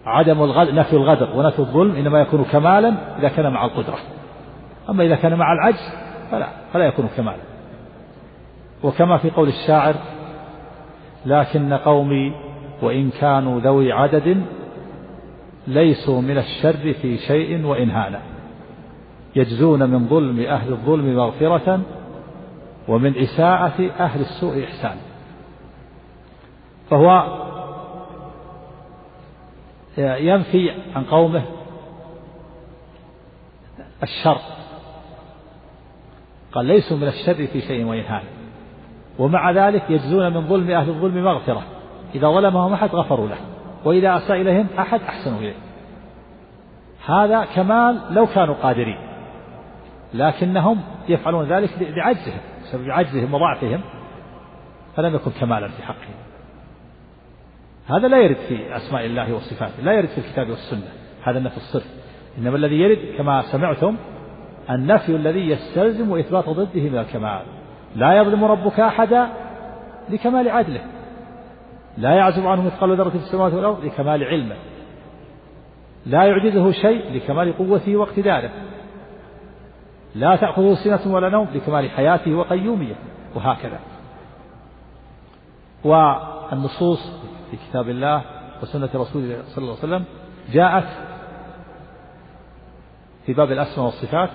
عدم 0.05 0.43
الغدر 0.43 0.75
نفي 0.75 0.93
الغدر 0.93 1.37
ونفي 1.37 1.59
الظلم 1.59 1.95
إنما 1.95 2.21
يكون 2.21 2.43
كمالا 2.43 2.93
إذا 3.19 3.27
كان 3.27 3.53
مع 3.53 3.65
القدرة. 3.65 3.97
أما 4.89 5.03
إذا 5.03 5.15
كان 5.15 5.37
مع 5.37 5.53
العجز 5.53 5.93
فلا 6.31 6.47
فلا 6.73 6.85
يكون 6.85 7.09
كمالا. 7.17 7.41
وكما 8.83 9.17
في 9.17 9.29
قول 9.29 9.47
الشاعر 9.47 9.95
لكن 11.25 11.73
قومي 11.73 12.33
وإن 12.81 13.09
كانوا 13.09 13.59
ذوي 13.59 13.91
عدد 13.91 14.43
ليسوا 15.67 16.21
من 16.21 16.37
الشر 16.37 16.93
في 16.93 17.17
شيء 17.17 17.65
وإن 17.65 17.89
هانا. 17.89 18.19
يجزون 19.35 19.89
من 19.89 20.07
ظلم 20.07 20.39
أهل 20.39 20.71
الظلم 20.71 21.15
مغفرة 21.15 21.81
ومن 22.87 23.17
إساءة 23.17 23.91
أهل 23.99 24.21
السوء 24.21 24.63
إحسان. 24.63 24.95
فهو 26.89 27.37
ينفي 29.97 30.71
عن 30.95 31.03
قومه 31.03 31.43
الشر. 34.03 34.37
قال 36.51 36.65
ليسوا 36.65 36.97
من 36.97 37.07
الشر 37.07 37.47
في 37.47 37.61
شيء 37.61 37.85
وينهان 37.85 38.23
ومع 39.19 39.51
ذلك 39.51 39.83
يجزون 39.89 40.33
من 40.33 40.47
ظلم 40.47 40.71
أهل 40.71 40.89
الظلم 40.89 41.23
مغفرة. 41.23 41.63
إذا 42.15 42.27
ظلمهم 42.27 42.73
أحد 42.73 42.89
غفروا 42.95 43.27
له 43.27 43.37
وإذا 43.85 44.17
أساء 44.17 44.41
إليهم 44.41 44.67
أحد 44.79 45.01
أحسنوا 45.01 45.39
إليه. 45.39 45.55
هذا 47.05 47.45
كمال 47.45 48.01
لو 48.09 48.25
كانوا 48.25 48.55
قادرين. 48.55 49.10
لكنهم 50.13 50.81
يفعلون 51.09 51.45
ذلك 51.45 51.69
لعجزهم 51.79 52.39
بسبب 52.63 52.89
عجزهم 52.89 53.33
وضعفهم 53.33 53.81
فلم 54.95 55.15
يكن 55.15 55.31
كمالا 55.31 55.67
في 55.67 55.83
حقهم 55.83 56.15
هذا 57.89 58.07
لا 58.07 58.17
يرد 58.17 58.37
في 58.49 58.75
أسماء 58.75 59.05
الله 59.05 59.33
وصفاته 59.33 59.83
لا 59.83 59.93
يرد 59.93 60.07
في 60.07 60.17
الكتاب 60.17 60.49
والسنة 60.49 60.87
هذا 61.23 61.37
النفي 61.37 61.57
الصرف. 61.57 61.87
إنما 62.37 62.55
الذي 62.55 62.75
يرد 62.75 63.17
كما 63.17 63.41
سمعتم 63.41 63.95
النفي 64.69 65.15
الذي 65.15 65.49
يستلزم 65.49 66.17
إثبات 66.17 66.49
ضده 66.49 66.81
من 66.89 66.97
الكمال. 66.97 67.41
لا 67.95 68.13
يظلم 68.17 68.43
ربك 68.43 68.79
أحدا 68.79 69.27
لكمال 70.09 70.49
عدله. 70.49 70.81
لا 71.97 72.13
يعزب 72.13 72.47
عنه 72.47 72.61
مثقال 72.61 72.97
ذرة 72.97 73.09
في 73.09 73.15
السماوات 73.15 73.53
والأرض 73.53 73.85
لكمال 73.85 74.23
علمه. 74.23 74.55
لا 76.05 76.23
يعجزه 76.23 76.71
شيء 76.71 77.13
لكمال 77.13 77.57
قوته 77.57 77.95
واقتداره. 77.95 78.49
لا 80.15 80.35
تأخذه 80.35 80.73
سنة 80.73 81.13
ولا 81.13 81.29
نوم 81.29 81.47
لكمال 81.53 81.89
حياته 81.89 82.35
وقيوميته 82.35 82.95
وهكذا. 83.35 83.79
والنصوص 85.83 87.11
في 87.51 87.57
كتاب 87.57 87.89
الله 87.89 88.21
وسنة 88.63 88.89
رسوله 88.95 89.43
صلى 89.47 89.63
الله 89.63 89.77
عليه 89.83 89.87
وسلم 89.87 90.03
جاءت 90.51 90.87
في 93.25 93.33
باب 93.33 93.51
الأسماء 93.51 93.85
والصفات 93.85 94.29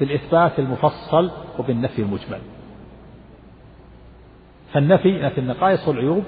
بالإثبات 0.00 0.58
المفصل 0.58 1.30
وبالنفي 1.58 2.02
المجمل. 2.02 2.40
فالنفي 4.72 5.22
نفي 5.22 5.38
النقائص 5.38 5.88
والعيوب 5.88 6.24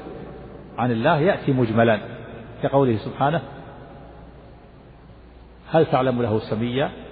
عن 0.79 0.91
الله 0.91 1.19
يأتي 1.19 1.53
مجملا 1.53 2.01
كقوله 2.63 2.97
سبحانه 2.97 3.43
هل 5.71 5.87
تعلم 5.87 6.23
له 6.23 6.39
سميا؟ 6.39 7.04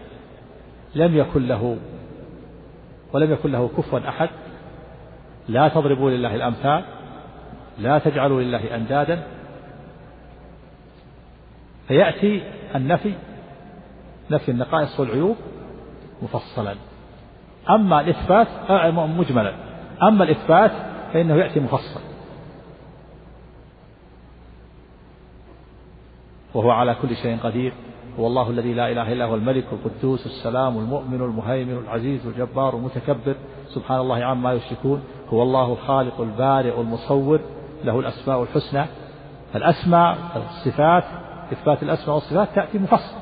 لم 0.94 1.16
يكن 1.16 1.48
له 1.48 1.76
ولم 3.12 3.32
يكن 3.32 3.52
له 3.52 3.70
كفوا 3.76 4.08
أحد. 4.08 4.28
لا 5.48 5.68
تضربوا 5.68 6.10
لله 6.10 6.34
الأمثال 6.34 6.84
لا 7.78 7.98
تجعلوا 7.98 8.42
لله 8.42 8.76
أندادا. 8.76 9.22
فيأتي 11.88 12.42
النفي 12.74 13.14
نفي 14.30 14.50
النقائص 14.50 15.00
والعيوب 15.00 15.36
مفصلا. 16.22 16.74
أما 17.70 18.00
الإثبات 18.00 18.48
مجملا. 19.18 19.54
أما 20.02 20.24
الإثبات 20.24 20.70
فإنه 21.12 21.34
يأتي 21.34 21.60
مفصل. 21.60 22.00
وهو 26.54 26.70
على 26.70 26.94
كل 26.94 27.16
شيء 27.16 27.38
قدير. 27.38 27.72
هو 28.20 28.26
الله 28.26 28.50
الذي 28.50 28.74
لا 28.74 28.92
إله 28.92 29.12
إلا 29.12 29.24
هو 29.24 29.34
الملك 29.34 29.64
القدوس 29.72 30.26
السلام 30.26 30.78
المؤمن 30.78 31.20
المهيمن 31.22 31.78
العزيز 31.78 32.26
الجبار 32.26 32.76
المتكبر. 32.76 33.34
سبحان 33.68 34.00
الله 34.00 34.24
عما 34.24 34.52
يشركون. 34.52 35.02
هو 35.28 35.42
الله 35.42 35.72
الخالق 35.72 36.20
البارئ 36.20 36.80
المصور. 36.80 37.40
له 37.84 38.00
الأسماء 38.00 38.42
الحسنى. 38.42 38.84
الأسماء 39.54 40.18
الصفات 40.36 41.04
إثبات 41.52 41.82
الأسماء 41.82 42.14
والصفات 42.14 42.48
تأتي 42.54 42.78
مفصل. 42.78 43.16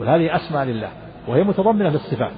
وهذه 0.00 0.36
أسماء 0.36 0.64
لله 0.64 0.88
وهي 1.28 1.44
متضمنة 1.44 1.88
للصفات. 1.88 2.32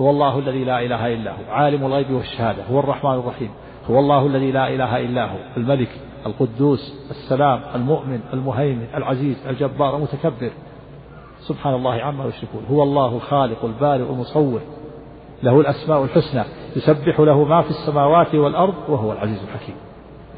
هو 0.00 0.10
الله 0.10 0.38
الذي 0.38 0.64
لا 0.64 0.80
إله 0.80 1.14
إلا 1.14 1.30
هو. 1.30 1.52
عالم 1.52 1.86
الغيب 1.86 2.10
والشهادة. 2.10 2.64
هو 2.64 2.80
الرحمن 2.80 3.14
الرحيم. 3.14 3.50
هو 3.90 3.98
الله 3.98 4.26
الذي 4.26 4.52
لا 4.52 4.68
إله 4.68 5.00
إلا 5.00 5.24
هو. 5.24 5.36
الملك. 5.56 6.09
القدوس 6.26 6.94
السلام 7.10 7.60
المؤمن 7.74 8.20
المهيمن 8.32 8.86
العزيز 8.94 9.46
الجبار 9.46 9.96
المتكبر. 9.96 10.50
سبحان 11.40 11.74
الله 11.74 12.02
عما 12.02 12.24
يشركون. 12.24 12.64
هو 12.70 12.82
الله 12.82 13.16
الخالق 13.16 13.64
البارئ 13.64 14.02
المصور. 14.02 14.60
له 15.42 15.60
الأسماء 15.60 16.04
الحسنى. 16.04 16.44
يسبح 16.76 17.20
له 17.20 17.44
ما 17.44 17.62
في 17.62 17.70
السماوات 17.70 18.34
والأرض 18.34 18.74
وهو 18.88 19.12
العزيز 19.12 19.42
الحكيم. 19.42 19.74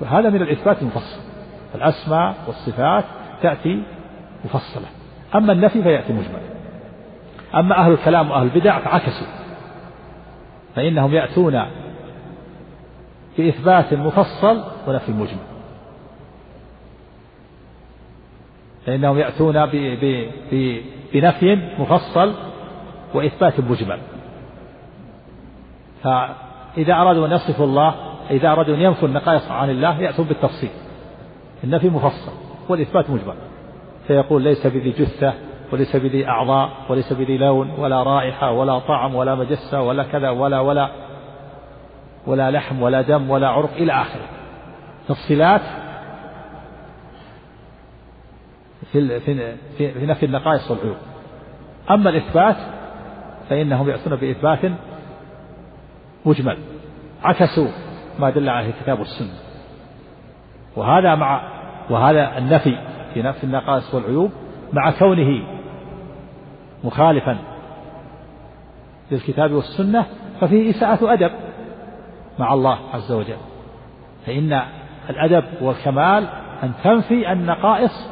وهذا 0.01 0.31
من 0.31 0.43
الإثبات 0.43 0.83
المفصل. 0.83 1.21
الأسماء 1.75 2.35
والصفات 2.47 3.05
تأتي 3.43 3.83
مفصلة. 4.45 4.87
أما 5.35 5.53
النفي 5.53 5.83
فيأتي 5.83 6.13
مجمل 6.13 6.43
أما 7.55 7.79
أهل 7.79 7.93
الكلام 7.93 8.31
وأهل 8.31 8.47
البدع 8.47 8.79
فعكسوا. 8.79 9.27
فإنهم 10.75 11.15
يأتون 11.15 11.63
بإثبات 13.39 13.95
مفصل 13.95 14.63
ونفي 14.89 15.13
مجمل. 15.13 15.52
فإنهم 18.87 19.19
يأتون 19.19 19.67
بنفي 21.13 21.59
مفصل 21.79 22.35
وإثبات 23.15 23.61
مجمل. 23.61 23.99
فإذا 26.03 26.95
أرادوا 26.95 27.27
أن 27.27 27.33
يصفوا 27.33 27.67
الله 27.67 27.95
إذا 28.31 28.53
أرادوا 28.53 28.75
أن 28.75 28.81
ينفوا 28.81 29.09
النقائص 29.09 29.51
عن 29.51 29.71
الله 29.71 30.01
يأتون 30.01 30.27
بالتفصيل. 30.27 30.71
النفي 31.65 31.89
مفصل 31.89 32.33
والإثبات 32.69 33.11
مجمل. 33.11 33.35
فيقول 34.07 34.43
ليس 34.43 34.67
بذي 34.67 34.91
جثة 34.91 35.35
وليس 35.73 35.97
بذي 35.97 36.29
أعضاء 36.29 36.71
وليس 36.89 37.13
بذي 37.13 37.39
لون 37.39 37.71
ولا 37.79 38.03
رائحة 38.03 38.51
ولا 38.51 38.79
طعم 38.79 39.15
ولا 39.15 39.35
مجسة 39.35 39.83
ولا 39.83 40.03
كذا 40.03 40.31
ولا 40.31 40.61
ولا 40.61 40.89
ولا 42.27 42.51
لحم 42.51 42.83
ولا 42.83 43.03
دم 43.03 43.31
ولا 43.31 43.49
عرق 43.49 43.73
إلى 43.77 43.93
آخره. 43.93 44.29
تفصيلات 45.09 45.61
في 48.93 49.21
في 49.21 49.93
في 49.93 50.07
نفي 50.07 50.27
النقائص 50.27 50.71
والعيوب 50.71 50.97
أما 51.91 52.11
الإثبات 52.11 52.57
فإنهم 53.51 53.89
يأتون 53.89 54.17
بإثبات 54.17 54.59
مجمل. 56.27 56.59
عكسوا 57.23 57.69
ما 58.19 58.31
دل 58.31 58.49
عليه 58.49 58.69
الكتاب 58.69 58.99
والسنة 58.99 59.35
وهذا 60.77 61.15
مع 61.15 61.43
وهذا 61.91 62.39
النفي 62.39 62.79
في 63.15 63.23
نفي 63.23 63.45
النقائص 63.45 63.95
والعيوب 63.95 64.31
مع 64.73 64.91
كونه 64.91 65.47
مخالفا 66.85 67.39
للكتاب 69.11 69.53
والسنة 69.53 70.07
ففيه 70.41 70.71
إساءة 70.71 71.13
أدب 71.13 71.31
مع 72.39 72.55
الله 72.55 72.79
عز 72.95 73.13
وجل. 73.13 73.37
فإن 74.27 74.63
الأدب 75.11 75.45
والكمال 75.61 76.29
أن 76.63 76.73
تنفي 76.85 77.33
النقائص 77.33 78.09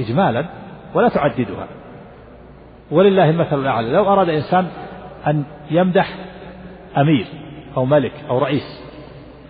إجمالا 0.00 0.46
ولا 0.94 1.08
تعددها. 1.08 1.66
ولله 2.90 3.30
المثل 3.30 3.58
الأعلى. 3.60 3.92
لو 3.92 4.12
أراد 4.12 4.28
إنسان 4.28 4.66
أن 5.26 5.44
يمدح 5.70 6.14
أمير 6.96 7.26
أو 7.76 7.84
ملك 7.84 8.12
أو 8.30 8.38
رئيس 8.38 8.82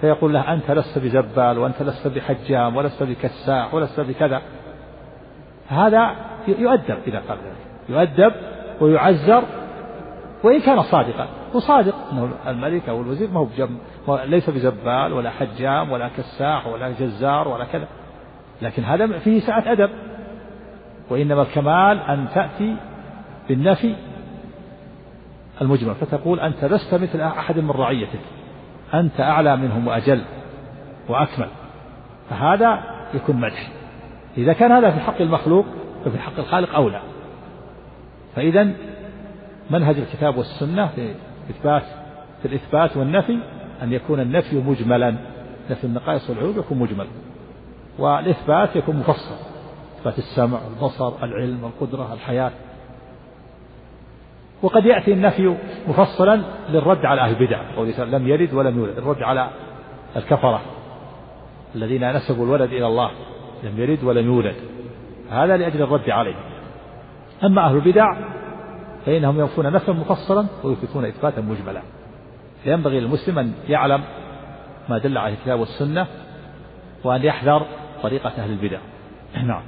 فيقول 0.00 0.34
له 0.34 0.52
أنت 0.52 0.70
لست 0.70 0.98
بزبال 0.98 1.58
وأنت 1.58 1.82
لست 1.82 2.08
بحجام 2.08 2.76
ولست 2.76 3.02
بكساح 3.02 3.74
ولست 3.74 4.00
بكذا. 4.00 4.42
هذا 5.68 6.10
يؤدب 6.48 6.98
إذا 7.06 7.22
قال 7.28 7.38
ذلك. 7.38 7.88
يؤدب 7.88 8.32
ويعزر 8.80 9.42
وإن 10.44 10.60
كان 10.60 10.82
صادقا. 10.82 11.28
هو 11.54 11.58
صادق 11.58 11.94
أنه 12.12 12.30
الملك 12.46 12.88
أو 12.88 13.02
الوزير 13.02 13.30
ما 13.30 13.40
هو 13.40 13.44
بجم 13.44 13.78
ليس 14.08 14.50
بزبال 14.50 15.12
ولا 15.12 15.30
حجام 15.30 15.92
ولا 15.92 16.08
كساح 16.08 16.66
ولا 16.66 16.90
جزار 17.00 17.48
ولا 17.48 17.64
كذا. 17.64 17.86
لكن 18.62 18.84
هذا 18.84 19.18
فيه 19.18 19.40
سعة 19.40 19.72
أدب. 19.72 19.90
وإنما 21.12 21.42
الكمال 21.42 21.98
أن 21.98 22.26
تأتي 22.34 22.76
بالنفي 23.48 23.94
المجمل 25.60 25.94
فتقول 25.94 26.40
أنت 26.40 26.64
لست 26.64 26.94
مثل 26.94 27.20
أحد 27.20 27.58
من 27.58 27.70
رعيتك 27.70 28.20
أنت 28.94 29.20
أعلى 29.20 29.56
منهم 29.56 29.86
وأجل 29.86 30.22
وأكمل 31.08 31.48
فهذا 32.30 32.82
يكون 33.14 33.36
مدح. 33.36 33.68
إذا 34.38 34.52
كان 34.52 34.72
هذا 34.72 34.90
في 34.90 35.00
حق 35.00 35.20
المخلوق 35.20 35.66
ففي 36.04 36.18
حق 36.18 36.38
الخالق 36.38 36.74
أولى. 36.74 37.00
فإذا 38.36 38.72
منهج 39.70 39.96
الكتاب 39.98 40.36
والسنة 40.36 40.86
في 40.86 41.14
إثبات 41.50 41.82
في 42.42 42.48
الإثبات 42.48 42.96
والنفي 42.96 43.38
أن 43.82 43.92
يكون 43.92 44.20
النفي 44.20 44.56
مجملا 44.56 45.14
نفي 45.70 45.84
النقائص 45.84 46.30
والعيوب 46.30 46.58
يكون 46.58 46.78
مجمل 46.78 47.06
والإثبات 47.98 48.76
يكون 48.76 48.96
مفصل. 48.96 49.51
إثبات 50.02 50.18
السمع 50.18 50.58
البصر 50.68 51.24
العلم 51.24 51.64
القدرة 51.64 52.12
الحياة. 52.12 52.50
وقد 54.62 54.84
يأتي 54.84 55.12
النفي 55.12 55.56
مفصلا 55.88 56.42
للرد 56.68 57.06
على 57.06 57.20
أهل 57.20 57.36
البدع 57.36 57.62
لم 58.04 58.28
يلد 58.28 58.54
ولم 58.54 58.78
يولد. 58.78 58.98
الرد 58.98 59.22
على 59.22 59.50
الكفرة 60.16 60.60
الذين 61.74 62.12
نسبوا 62.16 62.44
الولد 62.44 62.72
إلى 62.72 62.86
الله. 62.86 63.10
لم 63.64 63.80
يلد 63.80 64.04
ولم 64.04 64.26
يولد. 64.26 64.54
هذا 65.30 65.56
لأجل 65.56 65.82
الرد 65.82 66.10
عليه. 66.10 66.34
أما 67.44 67.66
أهل 67.66 67.76
البدع 67.76 68.06
فإنهم 69.06 69.40
ينفون 69.40 69.72
نفسا 69.72 69.92
مفصلا 69.92 70.46
ويثبتون 70.64 71.04
إثباتا 71.04 71.40
مجملا. 71.40 71.82
فينبغي 72.64 73.00
للمسلم 73.00 73.38
أن 73.38 73.52
يعلم 73.68 74.02
ما 74.88 74.98
دل 74.98 75.18
عليه 75.18 75.34
الكتاب 75.34 75.60
والسنة 75.60 76.06
وأن 77.04 77.22
يحذر 77.22 77.66
طريقة 78.02 78.32
أهل 78.38 78.50
البدع. 78.50 78.78
نعم. 79.34 79.62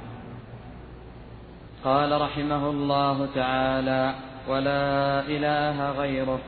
قال 1.85 2.21
رحمه 2.21 2.69
الله 2.69 3.27
تعالى 3.35 4.13
ولا 4.49 5.19
إله 5.19 5.91
غيره. 5.91 6.39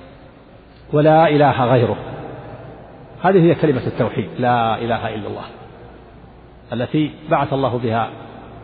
ولا 0.94 1.28
إله 1.28 1.66
غيره. 1.66 1.98
هذه 3.22 3.42
هي 3.44 3.56
كلمة 3.56 3.88
التوحيد 3.88 4.30
لا 4.40 4.76
إله 4.76 5.16
إلا 5.16 5.28
الله 5.28 5.46
التي 6.74 7.12
بعث 7.30 7.54
الله 7.54 7.78
بها 7.78 8.10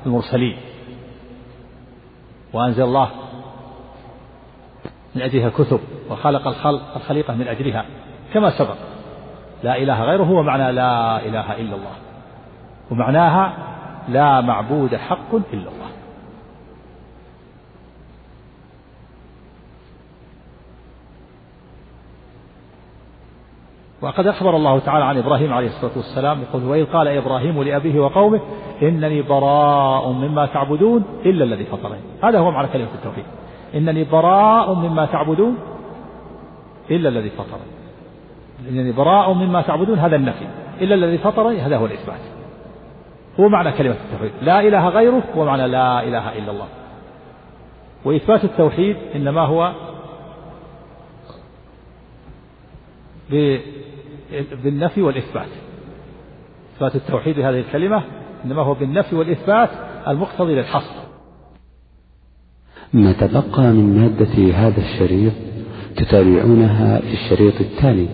المرسلين. 0.06 0.58
وأنزل 2.54 2.84
الله 2.84 3.10
من 5.16 5.22
أجلها 5.22 5.48
الكتب 5.48 5.80
وخلق 6.10 6.48
الخلق 6.48 6.96
الخليقة 6.96 7.34
من 7.36 7.48
أجلها 7.48 7.86
كما 8.34 8.50
سبق. 8.50 8.78
لا 9.64 9.78
إله 9.78 10.04
غيره 10.04 10.24
هو 10.24 10.44
معنى 10.44 10.72
لا 10.72 11.26
إله 11.26 11.56
إلا 11.56 11.76
الله 11.76 11.96
ومعناها 12.92 13.54
لا 14.10 14.42
معبود 14.42 14.96
حق 14.96 15.36
إلا 15.36 15.70
الله. 15.70 15.93
وقد 24.04 24.28
أخبر 24.28 24.56
الله 24.56 24.80
تعالى 24.80 25.06
عن 25.06 25.18
إبراهيم 25.18 25.54
عليه 25.54 25.68
الصلاة 25.68 25.92
والسلام 25.96 26.42
يقول 26.42 26.64
وإذ 26.64 26.86
قال 26.86 27.08
إبراهيم 27.08 27.64
لأبيه 27.64 28.00
وقومه 28.00 28.42
إنني 28.82 29.22
براء 29.22 30.12
مما 30.12 30.46
تعبدون 30.46 31.04
إلا 31.26 31.44
الذي 31.44 31.66
فطرني. 31.66 32.00
هذا 32.24 32.40
هو 32.40 32.52
معنى 32.52 32.68
كلمة 32.68 32.88
التوحيد. 32.96 33.26
إنني 33.76 34.04
براء 34.04 34.74
مما 34.74 35.06
تعبدون 35.06 35.58
إلا 36.92 37.10
الذي 37.10 37.30
فطرني. 37.30 37.72
إنني 38.70 38.92
براء 38.92 39.34
مما 39.34 39.62
تعبدون 39.62 40.00
هذا 40.00 40.16
النفي. 40.16 40.48
إلا 40.82 40.96
الذي 40.96 41.18
فطرني 41.18 41.60
هذا 41.60 41.78
هو 41.78 41.86
الإثبات. 41.86 42.20
هو 43.40 43.50
معنى 43.50 43.72
كلمة 43.72 43.96
التوحيد. 44.06 44.32
لا 44.42 44.60
إله 44.60 44.90
غيره 44.90 45.24
هو 45.38 45.46
معنى 45.46 45.68
لا 45.68 46.04
إله 46.04 46.38
إلا 46.38 46.52
الله. 46.52 46.68
وإثبات 48.06 48.44
التوحيد 48.44 48.98
إنما 49.16 49.42
هو 49.42 49.72
بالنفي 54.64 55.02
والإثبات. 55.02 55.50
إثبات 56.76 56.96
التوحيد 56.96 57.36
بهذه 57.36 57.60
الكلمة 57.60 58.04
إنما 58.46 58.62
هو 58.62 58.74
بالنفي 58.74 59.16
والإثبات 59.16 59.70
المقتضي 60.08 60.56
للحصر. 60.56 60.96
ما 62.94 63.12
تبقى 63.12 63.64
من 63.64 64.00
مادة 64.00 64.54
هذا 64.54 64.82
الشريط 64.82 65.34
تتابعونها 65.96 67.00
في 67.00 67.14
الشريط 67.14 67.62
التالي. 67.62 68.08